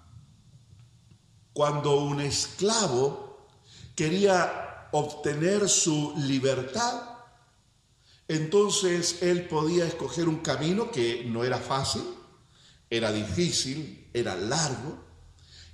cuando 1.51 1.97
un 1.97 2.21
esclavo 2.21 3.45
quería 3.93 4.87
obtener 4.93 5.67
su 5.67 6.13
libertad, 6.15 7.16
entonces 8.27 9.21
él 9.21 9.47
podía 9.47 9.85
escoger 9.85 10.27
un 10.27 10.39
camino 10.39 10.91
que 10.91 11.23
no 11.25 11.43
era 11.43 11.57
fácil, 11.57 12.03
era 12.89 13.11
difícil, 13.11 14.09
era 14.13 14.35
largo, 14.35 14.97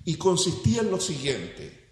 y 0.05 0.15
consistía 0.15 0.81
en 0.81 0.91
lo 0.91 0.99
siguiente. 0.99 1.83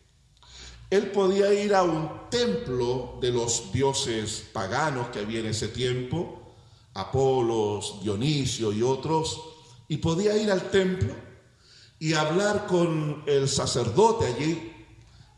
Él 0.90 1.12
podía 1.12 1.54
ir 1.54 1.74
a 1.74 1.84
un 1.84 2.30
templo 2.30 3.18
de 3.22 3.32
los 3.32 3.72
dioses 3.72 4.44
paganos 4.52 5.08
que 5.08 5.20
había 5.20 5.40
en 5.40 5.48
ese 5.48 5.70
tiempo, 5.70 6.56
Apolos, 6.94 8.02
Dionisio 8.04 8.74
y 8.74 8.82
otros, 8.82 9.42
y 9.88 9.98
podía 9.98 10.36
ir 10.36 10.52
al 10.52 10.70
templo 10.70 11.16
y 11.98 12.14
hablar 12.14 12.68
con 12.68 13.24
el 13.26 13.48
sacerdote 13.48 14.26
allí, 14.26 14.74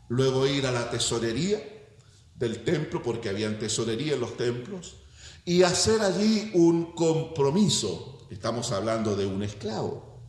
luego 0.08 0.46
ir 0.46 0.66
a 0.66 0.72
la 0.72 0.90
tesorería 0.90 1.62
del 2.34 2.64
templo, 2.64 3.02
porque 3.02 3.28
había 3.28 3.56
tesorería 3.58 4.14
en 4.14 4.20
los 4.20 4.36
templos, 4.36 4.96
y 5.44 5.62
hacer 5.62 6.00
allí 6.00 6.50
un 6.54 6.92
compromiso. 6.92 8.26
Estamos 8.30 8.72
hablando 8.72 9.14
de 9.14 9.26
un 9.26 9.42
esclavo, 9.42 10.20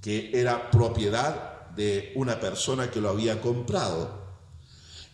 que 0.00 0.30
era 0.32 0.70
propiedad 0.70 1.68
de 1.70 2.12
una 2.16 2.40
persona 2.40 2.90
que 2.90 3.00
lo 3.00 3.10
había 3.10 3.40
comprado. 3.40 4.26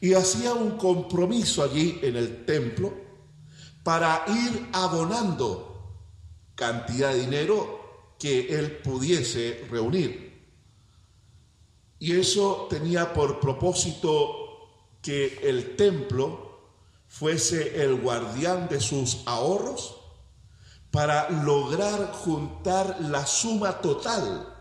Y 0.00 0.14
hacía 0.14 0.54
un 0.54 0.72
compromiso 0.72 1.62
allí 1.62 1.98
en 2.02 2.16
el 2.16 2.44
templo 2.44 2.92
para 3.82 4.24
ir 4.28 4.68
abonando 4.72 5.74
cantidad 6.54 7.12
de 7.12 7.20
dinero 7.20 8.14
que 8.18 8.48
él 8.54 8.78
pudiese 8.78 9.66
reunir. 9.70 10.24
Y 11.98 12.12
eso 12.12 12.66
tenía 12.70 13.12
por 13.12 13.40
propósito 13.40 14.44
que 15.02 15.40
el 15.42 15.76
templo 15.76 16.53
fuese 17.16 17.80
el 17.80 18.00
guardián 18.00 18.68
de 18.68 18.80
sus 18.80 19.22
ahorros 19.26 19.94
para 20.90 21.30
lograr 21.30 22.10
juntar 22.12 22.96
la 23.02 23.24
suma 23.24 23.80
total 23.80 24.52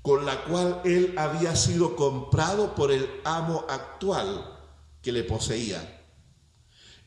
con 0.00 0.24
la 0.24 0.42
cual 0.44 0.80
él 0.84 1.14
había 1.18 1.54
sido 1.54 1.94
comprado 1.94 2.74
por 2.74 2.92
el 2.92 3.06
amo 3.24 3.66
actual 3.68 4.58
que 5.02 5.12
le 5.12 5.24
poseía. 5.24 6.02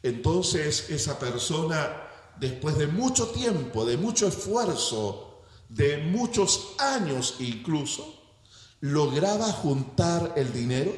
Entonces 0.03 0.91
esa 0.91 1.17
persona, 1.17 2.03
después 2.39 2.77
de 2.77 2.85
mucho 2.85 3.29
tiempo, 3.29 3.85
de 3.85 3.97
mucho 3.97 4.27
esfuerzo, 4.27 5.41
de 5.67 5.97
muchos 5.97 6.75
años 6.77 7.37
incluso, 7.39 8.21
lograba 8.81 9.51
juntar 9.51 10.33
el 10.35 10.53
dinero. 10.53 10.93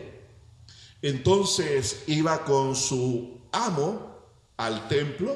Entonces 1.02 2.04
iba 2.08 2.44
con 2.44 2.76
su 2.76 3.41
amo 3.52 4.12
al 4.58 4.88
templo 4.88 5.36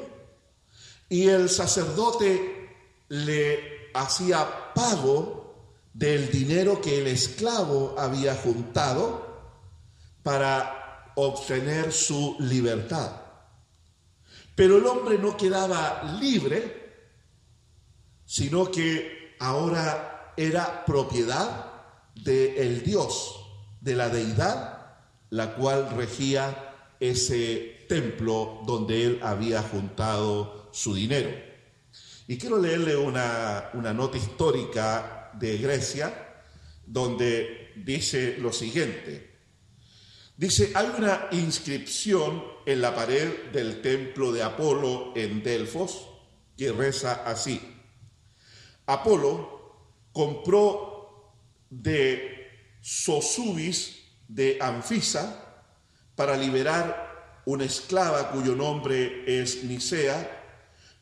y 1.08 1.28
el 1.28 1.48
sacerdote 1.48 2.76
le 3.08 3.90
hacía 3.94 4.72
pago 4.74 5.46
del 5.92 6.30
dinero 6.30 6.80
que 6.80 7.00
el 7.00 7.06
esclavo 7.06 7.94
había 7.98 8.34
juntado 8.34 9.26
para 10.22 11.12
obtener 11.14 11.92
su 11.92 12.36
libertad. 12.40 13.12
Pero 14.54 14.78
el 14.78 14.86
hombre 14.86 15.18
no 15.18 15.36
quedaba 15.36 16.02
libre, 16.20 17.04
sino 18.24 18.70
que 18.70 19.36
ahora 19.38 20.32
era 20.36 20.84
propiedad 20.84 21.72
del 22.14 22.82
Dios, 22.82 23.36
de 23.80 23.94
la 23.94 24.08
deidad, 24.08 24.98
la 25.30 25.54
cual 25.54 25.90
regía 25.90 26.74
ese 27.00 27.75
templo 27.86 28.62
donde 28.66 29.04
él 29.04 29.20
había 29.22 29.62
juntado 29.62 30.70
su 30.72 30.94
dinero. 30.94 31.30
Y 32.28 32.38
quiero 32.38 32.58
leerle 32.58 32.96
una, 32.96 33.70
una 33.74 33.92
nota 33.92 34.16
histórica 34.16 35.30
de 35.34 35.58
Grecia, 35.58 36.42
donde 36.84 37.72
dice 37.76 38.36
lo 38.38 38.52
siguiente. 38.52 39.36
Dice, 40.36 40.72
hay 40.74 40.92
una 40.98 41.28
inscripción 41.30 42.44
en 42.66 42.80
la 42.82 42.94
pared 42.94 43.50
del 43.52 43.80
templo 43.80 44.32
de 44.32 44.42
Apolo 44.42 45.12
en 45.16 45.42
Delfos 45.42 46.08
que 46.56 46.72
reza 46.72 47.22
así. 47.24 47.60
Apolo 48.86 50.10
compró 50.12 51.34
de 51.70 52.76
Sosubis 52.80 54.02
de 54.28 54.58
Anfisa 54.60 55.64
para 56.14 56.36
liberar 56.36 57.05
una 57.46 57.64
esclava 57.64 58.30
cuyo 58.30 58.54
nombre 58.54 59.24
es 59.26 59.64
Nicea 59.64 60.44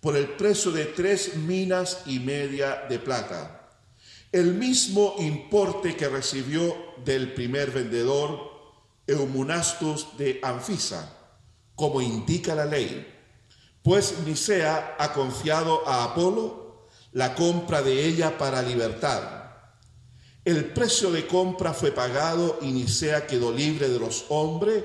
por 0.01 0.17
el 0.17 0.29
precio 0.29 0.71
de 0.71 0.87
tres 0.87 1.37
minas 1.37 2.03
y 2.07 2.21
media 2.21 2.87
de 2.89 2.99
plata 3.01 3.61
el 4.35 4.53
mismo 4.55 5.15
importe 5.21 5.95
que 5.95 6.09
recibió 6.09 6.77
del 7.05 7.35
primer 7.35 7.71
vendedor 7.71 8.51
Eumunastus 9.07 10.19
de 10.19 10.41
Anfisa, 10.43 11.09
como 11.77 12.01
indica 12.01 12.53
la 12.57 12.65
ley, 12.65 13.07
pues 13.81 14.17
Nicea 14.27 14.97
ha 14.99 15.13
confiado 15.13 15.87
a 15.87 16.03
Apolo 16.03 16.89
la 17.13 17.37
compra 17.37 17.81
de 17.81 18.07
ella 18.07 18.37
para 18.37 18.61
libertad. 18.61 19.23
El 20.45 20.65
precio 20.73 21.13
de 21.13 21.29
compra 21.29 21.73
fue 21.73 21.93
pagado 21.93 22.59
y 22.61 22.73
Nicea 22.73 23.29
quedó 23.29 23.53
libre 23.53 23.89
de 23.89 24.01
los 24.01 24.25
hombres 24.31 24.83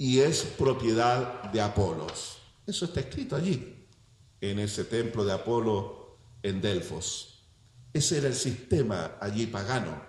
y 0.00 0.20
es 0.20 0.44
propiedad 0.56 1.42
de 1.52 1.60
Apolos. 1.60 2.38
Eso 2.66 2.86
está 2.86 3.00
escrito 3.00 3.36
allí, 3.36 3.86
en 4.40 4.58
ese 4.58 4.84
templo 4.84 5.26
de 5.26 5.32
Apolo 5.34 6.16
en 6.42 6.62
Delfos. 6.62 7.44
Ese 7.92 8.16
era 8.16 8.28
el 8.28 8.34
sistema 8.34 9.18
allí 9.20 9.46
pagano, 9.46 10.00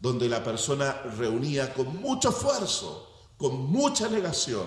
donde 0.00 0.28
la 0.28 0.42
persona 0.42 1.02
reunía 1.16 1.72
con 1.72 1.98
mucho 2.02 2.30
esfuerzo, 2.30 3.12
con 3.36 3.70
mucha 3.70 4.08
negación, 4.08 4.66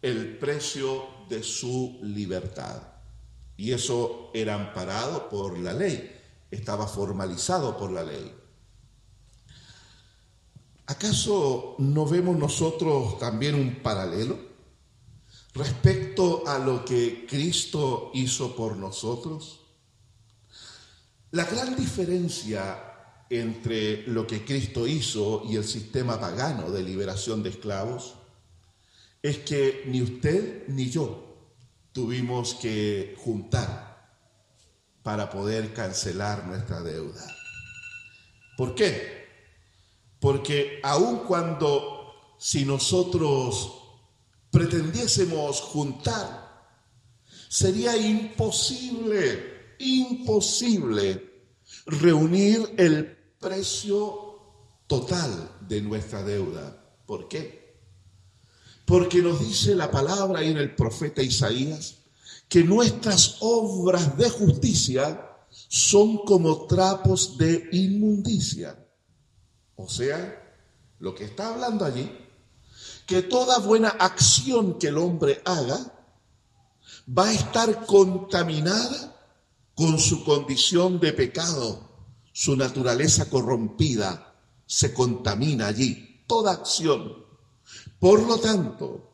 el 0.00 0.38
precio 0.38 1.08
de 1.28 1.42
su 1.42 1.98
libertad. 2.00 2.80
Y 3.56 3.72
eso 3.72 4.30
era 4.34 4.54
amparado 4.54 5.28
por 5.28 5.58
la 5.58 5.72
ley, 5.72 6.16
estaba 6.48 6.86
formalizado 6.86 7.76
por 7.76 7.90
la 7.90 8.04
ley. 8.04 8.32
¿Acaso 10.86 11.76
no 11.78 12.06
vemos 12.06 12.36
nosotros 12.36 13.18
también 13.18 13.54
un 13.54 13.76
paralelo 13.76 14.38
respecto 15.54 16.46
a 16.46 16.58
lo 16.58 16.84
que 16.84 17.26
Cristo 17.26 18.10
hizo 18.12 18.54
por 18.54 18.76
nosotros? 18.76 19.60
La 21.30 21.46
gran 21.46 21.74
diferencia 21.74 22.92
entre 23.30 24.06
lo 24.06 24.26
que 24.26 24.44
Cristo 24.44 24.86
hizo 24.86 25.42
y 25.48 25.56
el 25.56 25.64
sistema 25.64 26.20
pagano 26.20 26.70
de 26.70 26.82
liberación 26.82 27.42
de 27.42 27.48
esclavos 27.48 28.14
es 29.22 29.38
que 29.38 29.84
ni 29.86 30.02
usted 30.02 30.68
ni 30.68 30.90
yo 30.90 31.48
tuvimos 31.92 32.54
que 32.56 33.16
juntar 33.18 34.12
para 35.02 35.30
poder 35.30 35.72
cancelar 35.72 36.46
nuestra 36.46 36.82
deuda. 36.82 37.24
¿Por 38.58 38.74
qué? 38.74 39.23
Porque 40.24 40.80
aun 40.82 41.18
cuando 41.28 42.14
si 42.38 42.64
nosotros 42.64 43.74
pretendiésemos 44.50 45.60
juntar, 45.60 46.64
sería 47.50 47.94
imposible, 47.94 49.74
imposible 49.80 51.52
reunir 51.84 52.74
el 52.78 53.04
precio 53.38 54.80
total 54.86 55.58
de 55.60 55.82
nuestra 55.82 56.22
deuda. 56.22 56.74
¿Por 57.04 57.28
qué? 57.28 57.76
Porque 58.86 59.20
nos 59.20 59.46
dice 59.46 59.74
la 59.74 59.90
palabra 59.90 60.42
en 60.42 60.56
el 60.56 60.74
profeta 60.74 61.22
Isaías 61.22 61.96
que 62.48 62.64
nuestras 62.64 63.36
obras 63.40 64.16
de 64.16 64.30
justicia 64.30 65.36
son 65.68 66.24
como 66.24 66.66
trapos 66.66 67.36
de 67.36 67.68
inmundicia. 67.72 68.83
O 69.76 69.88
sea, 69.88 70.42
lo 71.00 71.14
que 71.14 71.24
está 71.24 71.48
hablando 71.48 71.84
allí, 71.84 72.10
que 73.06 73.22
toda 73.22 73.58
buena 73.58 73.88
acción 73.88 74.78
que 74.78 74.88
el 74.88 74.98
hombre 74.98 75.42
haga 75.44 75.92
va 77.06 77.28
a 77.28 77.32
estar 77.32 77.84
contaminada 77.86 79.14
con 79.74 79.98
su 79.98 80.24
condición 80.24 81.00
de 81.00 81.12
pecado, 81.12 81.90
su 82.32 82.56
naturaleza 82.56 83.28
corrompida, 83.28 84.34
se 84.66 84.94
contamina 84.94 85.66
allí, 85.66 86.24
toda 86.26 86.52
acción. 86.52 87.24
Por 87.98 88.22
lo 88.22 88.38
tanto, 88.38 89.10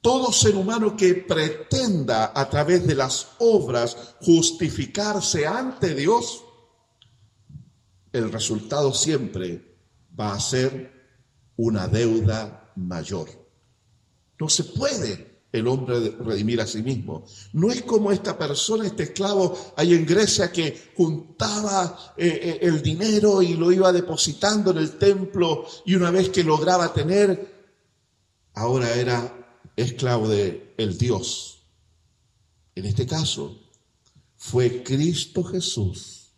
todo 0.00 0.32
ser 0.32 0.56
humano 0.56 0.96
que 0.96 1.14
pretenda 1.14 2.32
a 2.34 2.48
través 2.48 2.86
de 2.86 2.94
las 2.94 3.28
obras 3.38 3.96
justificarse 4.20 5.46
ante 5.46 5.94
Dios, 5.94 6.44
el 8.12 8.32
resultado 8.32 8.92
siempre 8.92 9.67
va 10.18 10.34
a 10.34 10.40
ser 10.40 10.92
una 11.56 11.88
deuda 11.88 12.72
mayor. 12.76 13.28
No 14.38 14.48
se 14.48 14.64
puede 14.64 15.28
el 15.50 15.66
hombre 15.66 16.10
redimir 16.10 16.60
a 16.60 16.66
sí 16.66 16.82
mismo. 16.82 17.24
No 17.52 17.70
es 17.70 17.82
como 17.82 18.12
esta 18.12 18.36
persona, 18.36 18.86
este 18.86 19.04
esclavo 19.04 19.72
ahí 19.76 19.94
en 19.94 20.04
Grecia 20.04 20.52
que 20.52 20.90
juntaba 20.96 22.14
eh, 22.16 22.40
eh, 22.42 22.58
el 22.62 22.82
dinero 22.82 23.40
y 23.42 23.54
lo 23.54 23.72
iba 23.72 23.92
depositando 23.92 24.70
en 24.72 24.78
el 24.78 24.98
templo 24.98 25.66
y 25.86 25.94
una 25.94 26.10
vez 26.10 26.28
que 26.28 26.44
lograba 26.44 26.92
tener, 26.92 27.72
ahora 28.54 28.94
era 28.94 29.60
esclavo 29.74 30.28
de 30.28 30.74
el 30.76 30.98
Dios. 30.98 31.62
En 32.74 32.84
este 32.84 33.06
caso, 33.06 33.58
fue 34.36 34.82
Cristo 34.82 35.42
Jesús 35.42 36.32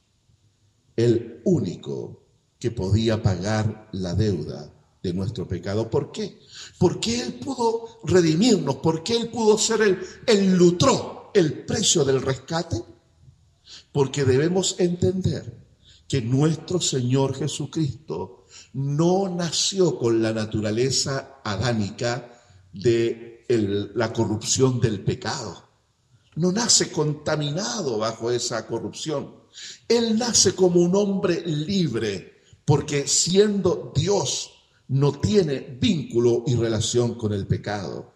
el 0.97 1.41
único 1.45 2.20
que 2.61 2.71
podía 2.71 3.23
pagar 3.23 3.89
la 3.93 4.15
deuda 4.15 4.71
de 5.03 5.15
nuestro 5.15 5.49
pecado. 5.49 5.91
¿Por 5.91 6.13
qué? 6.13 6.39
Porque 6.79 7.21
Él 7.23 7.35
pudo 7.35 8.01
redimirnos, 8.05 8.77
porque 8.77 9.17
Él 9.17 9.31
pudo 9.31 9.59
ser 9.59 9.81
el, 9.81 9.99
el 10.27 10.79
el 11.35 11.65
precio 11.65 12.05
del 12.05 12.21
rescate. 12.23 12.77
Porque 13.93 14.25
debemos 14.25 14.77
entender 14.79 15.61
que 16.07 16.21
nuestro 16.21 16.81
Señor 16.81 17.35
Jesucristo 17.35 18.45
no 18.75 19.29
nació 19.29 19.99
con 19.99 20.21
la 20.21 20.33
naturaleza 20.33 21.41
adánica 21.45 22.41
de 22.73 23.45
la 23.95 24.13
corrupción 24.13 24.81
del 24.81 25.03
pecado. 25.03 25.69
No 26.37 26.53
nace 26.53 26.91
contaminado 26.91 27.99
bajo 27.99 28.31
esa 28.31 28.67
corrupción. 28.67 29.35
Él 29.89 30.19
nace 30.19 30.55
como 30.55 30.81
un 30.81 30.95
hombre 30.95 31.43
libre, 31.45 32.39
porque 32.65 33.07
siendo 33.07 33.93
Dios 33.95 34.51
no 34.89 35.13
tiene 35.13 35.77
vínculo 35.81 36.45
y 36.47 36.57
relación 36.57 37.15
con 37.15 37.33
el 37.33 37.47
pecado. 37.47 38.15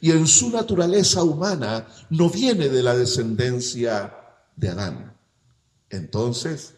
Y 0.00 0.10
en 0.10 0.26
su 0.26 0.50
naturaleza 0.50 1.22
humana 1.22 1.86
no 2.10 2.28
viene 2.28 2.68
de 2.68 2.82
la 2.82 2.96
descendencia 2.96 4.14
de 4.56 4.68
Adán. 4.68 5.16
Entonces, 5.90 6.74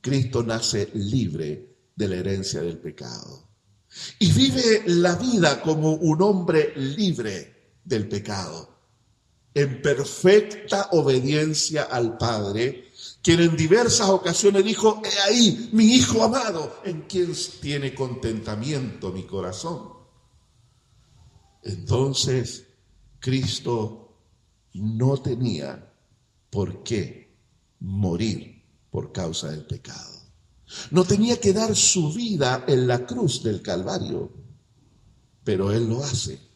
Cristo 0.00 0.42
nace 0.42 0.88
libre 0.94 1.76
de 1.96 2.08
la 2.08 2.16
herencia 2.16 2.62
del 2.62 2.78
pecado 2.78 3.50
y 4.18 4.32
vive 4.32 4.82
la 4.86 5.16
vida 5.16 5.60
como 5.60 5.94
un 5.94 6.22
hombre 6.22 6.72
libre 6.76 7.74
del 7.84 8.08
pecado, 8.08 8.78
en 9.52 9.82
perfecta 9.82 10.88
obediencia 10.92 11.82
al 11.84 12.16
Padre, 12.16 12.89
quien 13.22 13.40
en 13.40 13.56
diversas 13.56 14.08
ocasiones 14.08 14.64
dijo, 14.64 15.02
he 15.04 15.20
ahí 15.20 15.70
mi 15.72 15.94
Hijo 15.94 16.22
amado, 16.22 16.80
en 16.84 17.02
quien 17.02 17.32
tiene 17.60 17.94
contentamiento 17.94 19.12
mi 19.12 19.24
corazón. 19.24 19.92
Entonces, 21.62 22.66
Cristo 23.18 24.16
no 24.74 25.18
tenía 25.18 25.92
por 26.48 26.82
qué 26.82 27.36
morir 27.80 28.64
por 28.90 29.12
causa 29.12 29.50
del 29.50 29.66
pecado. 29.66 30.18
No 30.90 31.04
tenía 31.04 31.38
que 31.38 31.52
dar 31.52 31.74
su 31.76 32.12
vida 32.12 32.64
en 32.66 32.86
la 32.86 33.04
cruz 33.04 33.42
del 33.42 33.60
Calvario, 33.60 34.32
pero 35.44 35.72
Él 35.72 35.88
lo 35.88 36.02
hace 36.02 36.50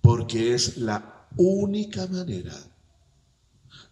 porque 0.00 0.54
es 0.54 0.78
la 0.78 1.28
única 1.36 2.06
manera 2.06 2.54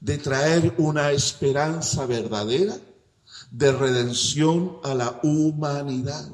de 0.01 0.19
traer 0.19 0.75
una 0.79 1.11
esperanza 1.11 2.07
verdadera 2.07 2.77
de 3.51 3.73
redención 3.73 4.79
a 4.83 4.95
la 4.95 5.21
humanidad. 5.23 6.29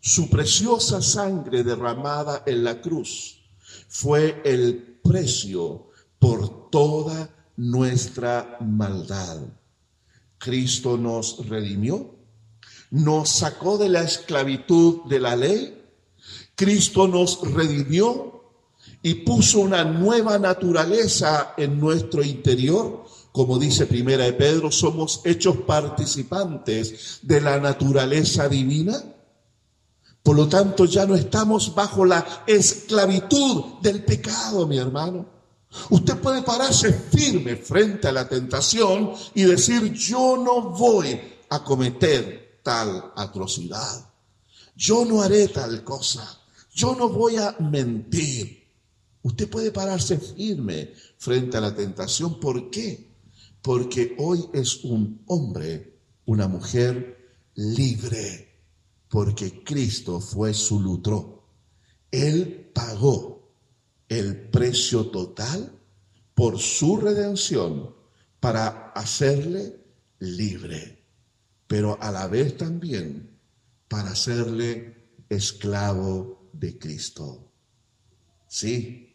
Su 0.00 0.28
preciosa 0.28 1.00
sangre 1.02 1.62
derramada 1.64 2.42
en 2.46 2.64
la 2.64 2.80
cruz 2.80 3.40
fue 3.88 4.40
el 4.44 4.98
precio 5.02 5.88
por 6.18 6.70
toda 6.70 7.30
nuestra 7.56 8.58
maldad. 8.60 9.40
Cristo 10.38 10.96
nos 10.96 11.46
redimió, 11.48 12.14
nos 12.90 13.30
sacó 13.30 13.78
de 13.78 13.88
la 13.88 14.02
esclavitud 14.02 15.04
de 15.04 15.20
la 15.20 15.36
ley, 15.36 15.82
Cristo 16.54 17.08
nos 17.08 17.40
redimió 17.52 18.43
y 19.06 19.16
puso 19.16 19.60
una 19.60 19.84
nueva 19.84 20.38
naturaleza 20.38 21.52
en 21.58 21.78
nuestro 21.78 22.24
interior. 22.24 23.04
Como 23.32 23.58
dice 23.58 23.84
Primera 23.84 24.24
de 24.24 24.32
Pedro, 24.32 24.72
somos 24.72 25.20
hechos 25.24 25.58
participantes 25.58 27.18
de 27.20 27.38
la 27.42 27.60
naturaleza 27.60 28.48
divina. 28.48 28.94
Por 30.22 30.36
lo 30.36 30.48
tanto, 30.48 30.86
ya 30.86 31.04
no 31.04 31.16
estamos 31.16 31.74
bajo 31.74 32.06
la 32.06 32.44
esclavitud 32.46 33.74
del 33.82 34.02
pecado, 34.04 34.66
mi 34.66 34.78
hermano. 34.78 35.26
Usted 35.90 36.16
puede 36.16 36.40
pararse 36.40 36.90
firme 36.90 37.56
frente 37.56 38.08
a 38.08 38.12
la 38.12 38.26
tentación 38.26 39.12
y 39.34 39.42
decir, 39.42 39.92
yo 39.92 40.38
no 40.38 40.70
voy 40.70 41.20
a 41.50 41.62
cometer 41.62 42.60
tal 42.62 43.12
atrocidad. 43.14 44.08
Yo 44.74 45.04
no 45.04 45.20
haré 45.20 45.48
tal 45.48 45.84
cosa. 45.84 46.40
Yo 46.72 46.94
no 46.94 47.10
voy 47.10 47.36
a 47.36 47.54
mentir. 47.58 48.63
Usted 49.24 49.48
puede 49.48 49.72
pararse 49.72 50.18
firme 50.18 50.92
frente 51.16 51.56
a 51.56 51.60
la 51.62 51.74
tentación. 51.74 52.38
¿Por 52.38 52.68
qué? 52.68 53.08
Porque 53.62 54.14
hoy 54.18 54.44
es 54.52 54.84
un 54.84 55.22
hombre, 55.26 55.98
una 56.26 56.46
mujer 56.46 57.38
libre. 57.54 58.60
Porque 59.08 59.64
Cristo 59.64 60.20
fue 60.20 60.52
su 60.52 60.78
lutro. 60.78 61.48
Él 62.10 62.70
pagó 62.74 63.50
el 64.10 64.50
precio 64.50 65.06
total 65.06 65.72
por 66.34 66.58
su 66.58 66.98
redención 66.98 67.94
para 68.40 68.90
hacerle 68.90 69.80
libre, 70.18 71.02
pero 71.66 71.96
a 72.02 72.12
la 72.12 72.26
vez 72.26 72.58
también 72.58 73.40
para 73.88 74.10
hacerle 74.10 75.22
esclavo 75.30 76.50
de 76.52 76.78
Cristo. 76.78 77.50
Sí, 78.46 79.13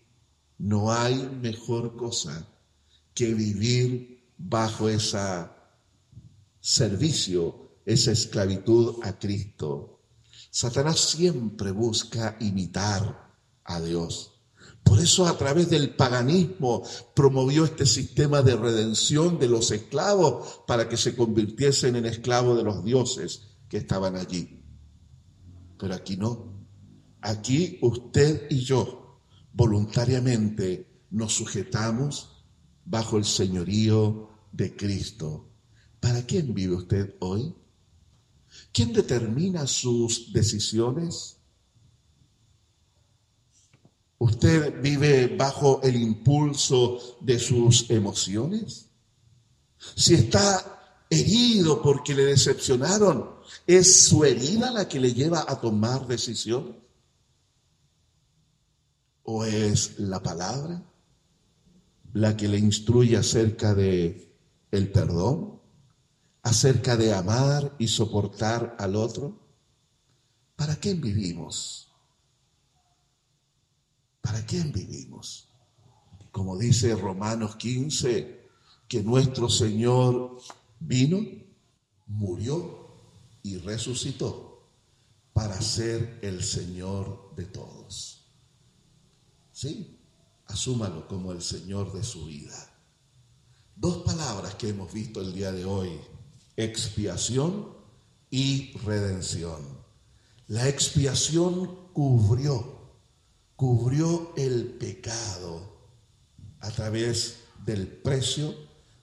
no 0.59 0.91
hay 0.91 1.15
mejor 1.41 1.95
cosa 1.95 2.47
que 3.13 3.33
vivir 3.33 4.33
bajo 4.37 4.89
ese 4.89 5.47
servicio, 6.59 7.79
esa 7.85 8.11
esclavitud 8.11 8.95
a 9.03 9.17
Cristo. 9.17 10.01
Satanás 10.51 10.99
siempre 10.99 11.71
busca 11.71 12.37
imitar 12.39 13.35
a 13.63 13.81
Dios. 13.81 14.33
Por 14.83 14.99
eso 14.99 15.27
a 15.27 15.37
través 15.37 15.69
del 15.69 15.95
paganismo 15.95 16.83
promovió 17.15 17.65
este 17.65 17.85
sistema 17.85 18.41
de 18.41 18.55
redención 18.55 19.39
de 19.39 19.47
los 19.47 19.71
esclavos 19.71 20.61
para 20.67 20.89
que 20.89 20.97
se 20.97 21.15
convirtiesen 21.15 21.95
en 21.95 22.05
esclavos 22.05 22.57
de 22.57 22.63
los 22.63 22.83
dioses 22.83 23.43
que 23.69 23.77
estaban 23.77 24.15
allí. 24.15 24.63
Pero 25.77 25.93
aquí 25.93 26.17
no. 26.17 26.67
Aquí 27.21 27.77
usted 27.81 28.47
y 28.49 28.61
yo 28.61 28.98
voluntariamente 29.59 30.87
nos 31.11 31.33
sujetamos 31.33 32.45
bajo 32.85 33.17
el 33.17 33.25
señorío 33.25 34.29
de 34.53 34.73
Cristo. 34.73 35.49
¿Para 35.99 36.25
quién 36.25 36.53
vive 36.53 36.75
usted 36.75 37.15
hoy? 37.19 37.53
¿Quién 38.71 38.93
determina 38.93 39.67
sus 39.67 40.31
decisiones? 40.31 41.35
¿Usted 44.17 44.81
vive 44.81 45.35
bajo 45.35 45.81
el 45.83 45.97
impulso 45.97 47.17
de 47.19 47.37
sus 47.37 47.89
emociones? 47.89 48.87
Si 49.77 50.13
está 50.13 51.03
herido 51.09 51.81
porque 51.81 52.15
le 52.15 52.23
decepcionaron, 52.23 53.29
¿es 53.67 54.05
su 54.05 54.23
herida 54.23 54.71
la 54.71 54.87
que 54.87 55.01
le 55.01 55.13
lleva 55.13 55.43
a 55.45 55.59
tomar 55.59 56.07
decisiones? 56.07 56.75
¿O 59.31 59.45
es 59.45 59.99
la 59.99 60.23
palabra 60.23 60.83
la 62.13 62.35
que 62.35 62.47
le 62.47 62.57
instruye 62.57 63.15
acerca 63.15 63.75
de 63.75 64.35
el 64.71 64.91
perdón? 64.91 65.61
¿Acerca 66.41 66.97
de 66.97 67.13
amar 67.13 67.75
y 67.77 67.89
soportar 67.89 68.75
al 68.79 68.95
otro? 68.95 69.39
¿Para 70.55 70.77
quién 70.77 70.99
vivimos? 70.99 71.93
¿Para 74.19 74.43
quién 74.47 74.71
vivimos? 74.71 75.47
Como 76.31 76.57
dice 76.57 76.95
Romanos 76.95 77.55
15, 77.57 78.49
que 78.87 79.03
nuestro 79.03 79.47
Señor 79.47 80.41
vino, 80.79 81.19
murió 82.07 82.95
y 83.43 83.57
resucitó 83.59 84.67
para 85.33 85.61
ser 85.61 86.17
el 86.23 86.41
Señor 86.43 87.35
de 87.35 87.45
todos. 87.45 88.18
¿Sí? 89.59 89.99
Asúmalo 90.45 91.05
como 91.05 91.33
el 91.33 91.41
Señor 91.41 91.91
de 91.91 92.01
su 92.01 92.27
vida. 92.27 92.55
Dos 93.75 94.03
palabras 94.03 94.55
que 94.55 94.69
hemos 94.69 94.93
visto 94.93 95.19
el 95.19 95.33
día 95.33 95.51
de 95.51 95.65
hoy, 95.65 95.99
expiación 96.55 97.67
y 98.29 98.71
redención. 98.77 99.59
La 100.47 100.69
expiación 100.69 101.91
cubrió 101.91 102.79
cubrió 103.57 104.31
el 104.37 104.77
pecado 104.79 105.91
a 106.61 106.71
través 106.71 107.39
del 107.65 107.85
precio 107.85 108.55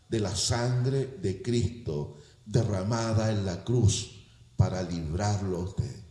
de 0.08 0.20
la 0.20 0.34
sangre 0.34 1.18
de 1.20 1.42
Cristo 1.42 2.16
derramada 2.46 3.30
en 3.30 3.44
la 3.44 3.62
cruz 3.62 4.26
para 4.56 4.82
librarlo 4.82 5.58
a 5.58 5.64
usted. 5.64 6.02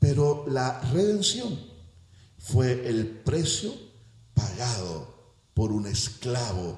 Pero 0.00 0.46
la 0.48 0.80
redención 0.90 1.71
fue 2.42 2.88
el 2.88 3.06
precio 3.06 3.72
pagado 4.34 5.14
por 5.54 5.70
un 5.70 5.86
esclavo, 5.86 6.76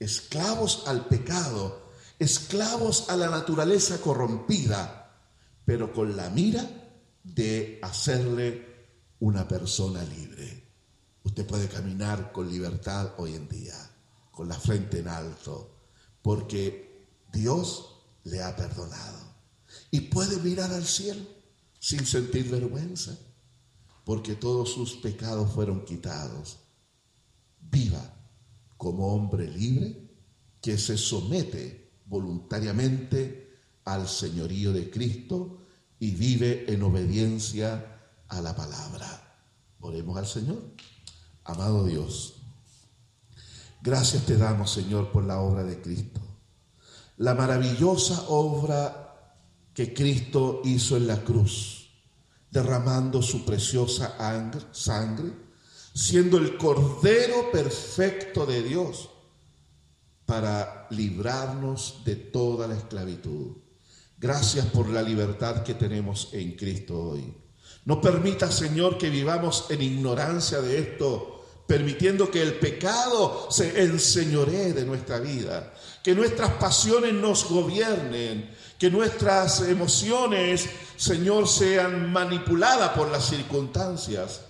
esclavos 0.00 0.82
al 0.86 1.06
pecado, 1.06 1.92
esclavos 2.18 3.08
a 3.08 3.16
la 3.16 3.30
naturaleza 3.30 4.00
corrompida, 4.00 5.20
pero 5.64 5.92
con 5.92 6.16
la 6.16 6.30
mira 6.30 6.68
de 7.22 7.78
hacerle 7.80 8.88
una 9.20 9.46
persona 9.46 10.02
libre. 10.02 10.68
Usted 11.22 11.46
puede 11.46 11.68
caminar 11.68 12.32
con 12.32 12.50
libertad 12.50 13.12
hoy 13.18 13.36
en 13.36 13.48
día, 13.48 13.76
con 14.32 14.48
la 14.48 14.58
frente 14.58 14.98
en 14.98 15.06
alto, 15.06 15.76
porque 16.22 17.06
Dios 17.32 18.00
le 18.24 18.42
ha 18.42 18.56
perdonado. 18.56 19.32
Y 19.92 20.00
puede 20.00 20.38
mirar 20.38 20.72
al 20.72 20.84
cielo 20.84 21.22
sin 21.78 22.04
sentir 22.04 22.50
vergüenza, 22.50 23.16
porque 24.04 24.34
todos 24.34 24.72
sus 24.72 24.94
pecados 24.94 25.52
fueron 25.52 25.84
quitados. 25.84 26.58
Viva 27.60 28.14
como 28.76 29.14
hombre 29.14 29.48
libre 29.48 30.10
que 30.60 30.76
se 30.76 30.98
somete 30.98 31.92
voluntariamente 32.06 33.56
al 33.84 34.08
señorío 34.08 34.72
de 34.72 34.90
Cristo 34.90 35.58
y 35.98 36.10
vive 36.10 36.64
en 36.72 36.82
obediencia 36.82 38.00
a 38.28 38.40
la 38.40 38.54
palabra. 38.54 39.38
Oremos 39.80 40.16
al 40.16 40.26
Señor. 40.26 40.62
Amado 41.44 41.84
Dios, 41.84 42.34
gracias 43.82 44.24
te 44.26 44.36
damos, 44.36 44.70
Señor, 44.70 45.10
por 45.10 45.24
la 45.24 45.40
obra 45.40 45.64
de 45.64 45.80
Cristo. 45.80 46.20
La 47.16 47.34
maravillosa 47.34 48.26
obra 48.28 49.02
que 49.74 49.92
Cristo 49.92 50.62
hizo 50.64 50.96
en 50.96 51.08
la 51.08 51.24
cruz, 51.24 51.81
derramando 52.52 53.22
su 53.22 53.46
preciosa 53.46 54.14
sangre, 54.72 55.32
siendo 55.94 56.36
el 56.36 56.58
Cordero 56.58 57.50
perfecto 57.50 58.44
de 58.44 58.62
Dios 58.62 59.08
para 60.26 60.86
librarnos 60.90 62.02
de 62.04 62.16
toda 62.16 62.68
la 62.68 62.76
esclavitud. 62.76 63.56
Gracias 64.18 64.66
por 64.66 64.88
la 64.90 65.02
libertad 65.02 65.62
que 65.62 65.74
tenemos 65.74 66.28
en 66.32 66.52
Cristo 66.52 66.98
hoy. 67.00 67.34
No 67.86 68.00
permita, 68.00 68.52
Señor, 68.52 68.98
que 68.98 69.08
vivamos 69.08 69.66
en 69.70 69.82
ignorancia 69.82 70.60
de 70.60 70.78
esto, 70.78 71.46
permitiendo 71.66 72.30
que 72.30 72.42
el 72.42 72.54
pecado 72.54 73.48
se 73.50 73.82
enseñoree 73.82 74.74
de 74.74 74.84
nuestra 74.84 75.18
vida, 75.20 75.72
que 76.02 76.14
nuestras 76.14 76.50
pasiones 76.52 77.14
nos 77.14 77.48
gobiernen, 77.48 78.54
que 78.82 78.90
nuestras 78.90 79.60
emociones, 79.60 80.68
Señor, 80.96 81.46
sean 81.46 82.12
manipuladas 82.12 82.90
por 82.98 83.12
las 83.12 83.26
circunstancias, 83.26 84.40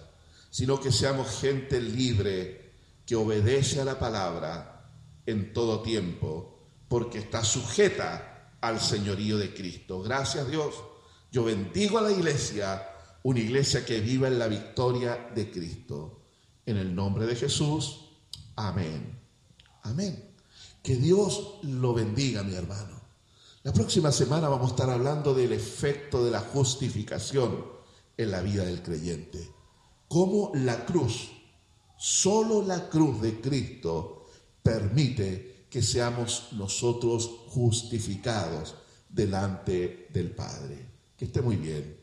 sino 0.49 0.81
que 0.81 0.91
seamos 0.91 1.39
gente 1.39 1.79
libre 1.79 2.73
que 3.05 3.15
obedece 3.15 3.83
a 3.83 3.85
la 3.85 3.99
palabra 3.99 4.89
en 5.27 5.53
todo 5.53 5.83
tiempo, 5.83 6.59
porque 6.89 7.19
está 7.19 7.45
sujeta 7.45 8.57
al 8.63 8.81
señorío 8.81 9.37
de 9.37 9.53
Cristo. 9.53 10.01
Gracias 10.01 10.49
Dios. 10.49 10.77
Yo 11.31 11.45
bendigo 11.45 11.99
a 11.99 12.01
la 12.01 12.13
iglesia 12.13 12.89
una 13.25 13.41
iglesia 13.41 13.85
que 13.85 14.01
viva 14.01 14.29
en 14.29 14.39
la 14.39 14.49
victoria 14.49 15.29
de 15.35 15.51
Cristo. 15.51 16.23
En 16.65 16.79
el 16.79 16.95
nombre 16.95 17.27
de 17.27 17.37
Jesús, 17.37 18.09
amén. 18.57 19.15
Amén. 19.83 20.35
Que 20.83 20.97
Dios 20.97 21.59
lo 21.65 21.93
bendiga, 21.93 22.43
mi 22.43 22.55
hermano. 22.55 22.92
La 23.65 23.73
próxima 23.73 24.11
semana 24.11 24.49
vamos 24.49 24.73
a 24.73 24.75
estar 24.75 24.91
hablando 24.91 25.33
del 25.35 25.53
efecto 25.53 26.25
de 26.25 26.33
la 26.33 26.41
justificación 26.41 27.65
en 28.17 28.33
la 28.33 28.43
vida 28.43 28.65
del 28.65 28.83
creyente. 28.83 29.39
Cómo 30.09 30.51
la 30.55 30.85
cruz, 30.85 31.31
solo 31.97 32.63
la 32.63 32.89
cruz 32.89 33.23
de 33.23 33.41
Cristo, 33.41 34.27
permite 34.65 35.67
que 35.71 35.81
seamos 35.81 36.49
nosotros 36.53 37.31
justificados 37.51 38.75
delante 39.09 40.09
del 40.13 40.33
Padre. 40.33 40.85
Que 41.17 41.27
esté 41.27 41.41
muy 41.41 41.55
bien. 41.55 42.02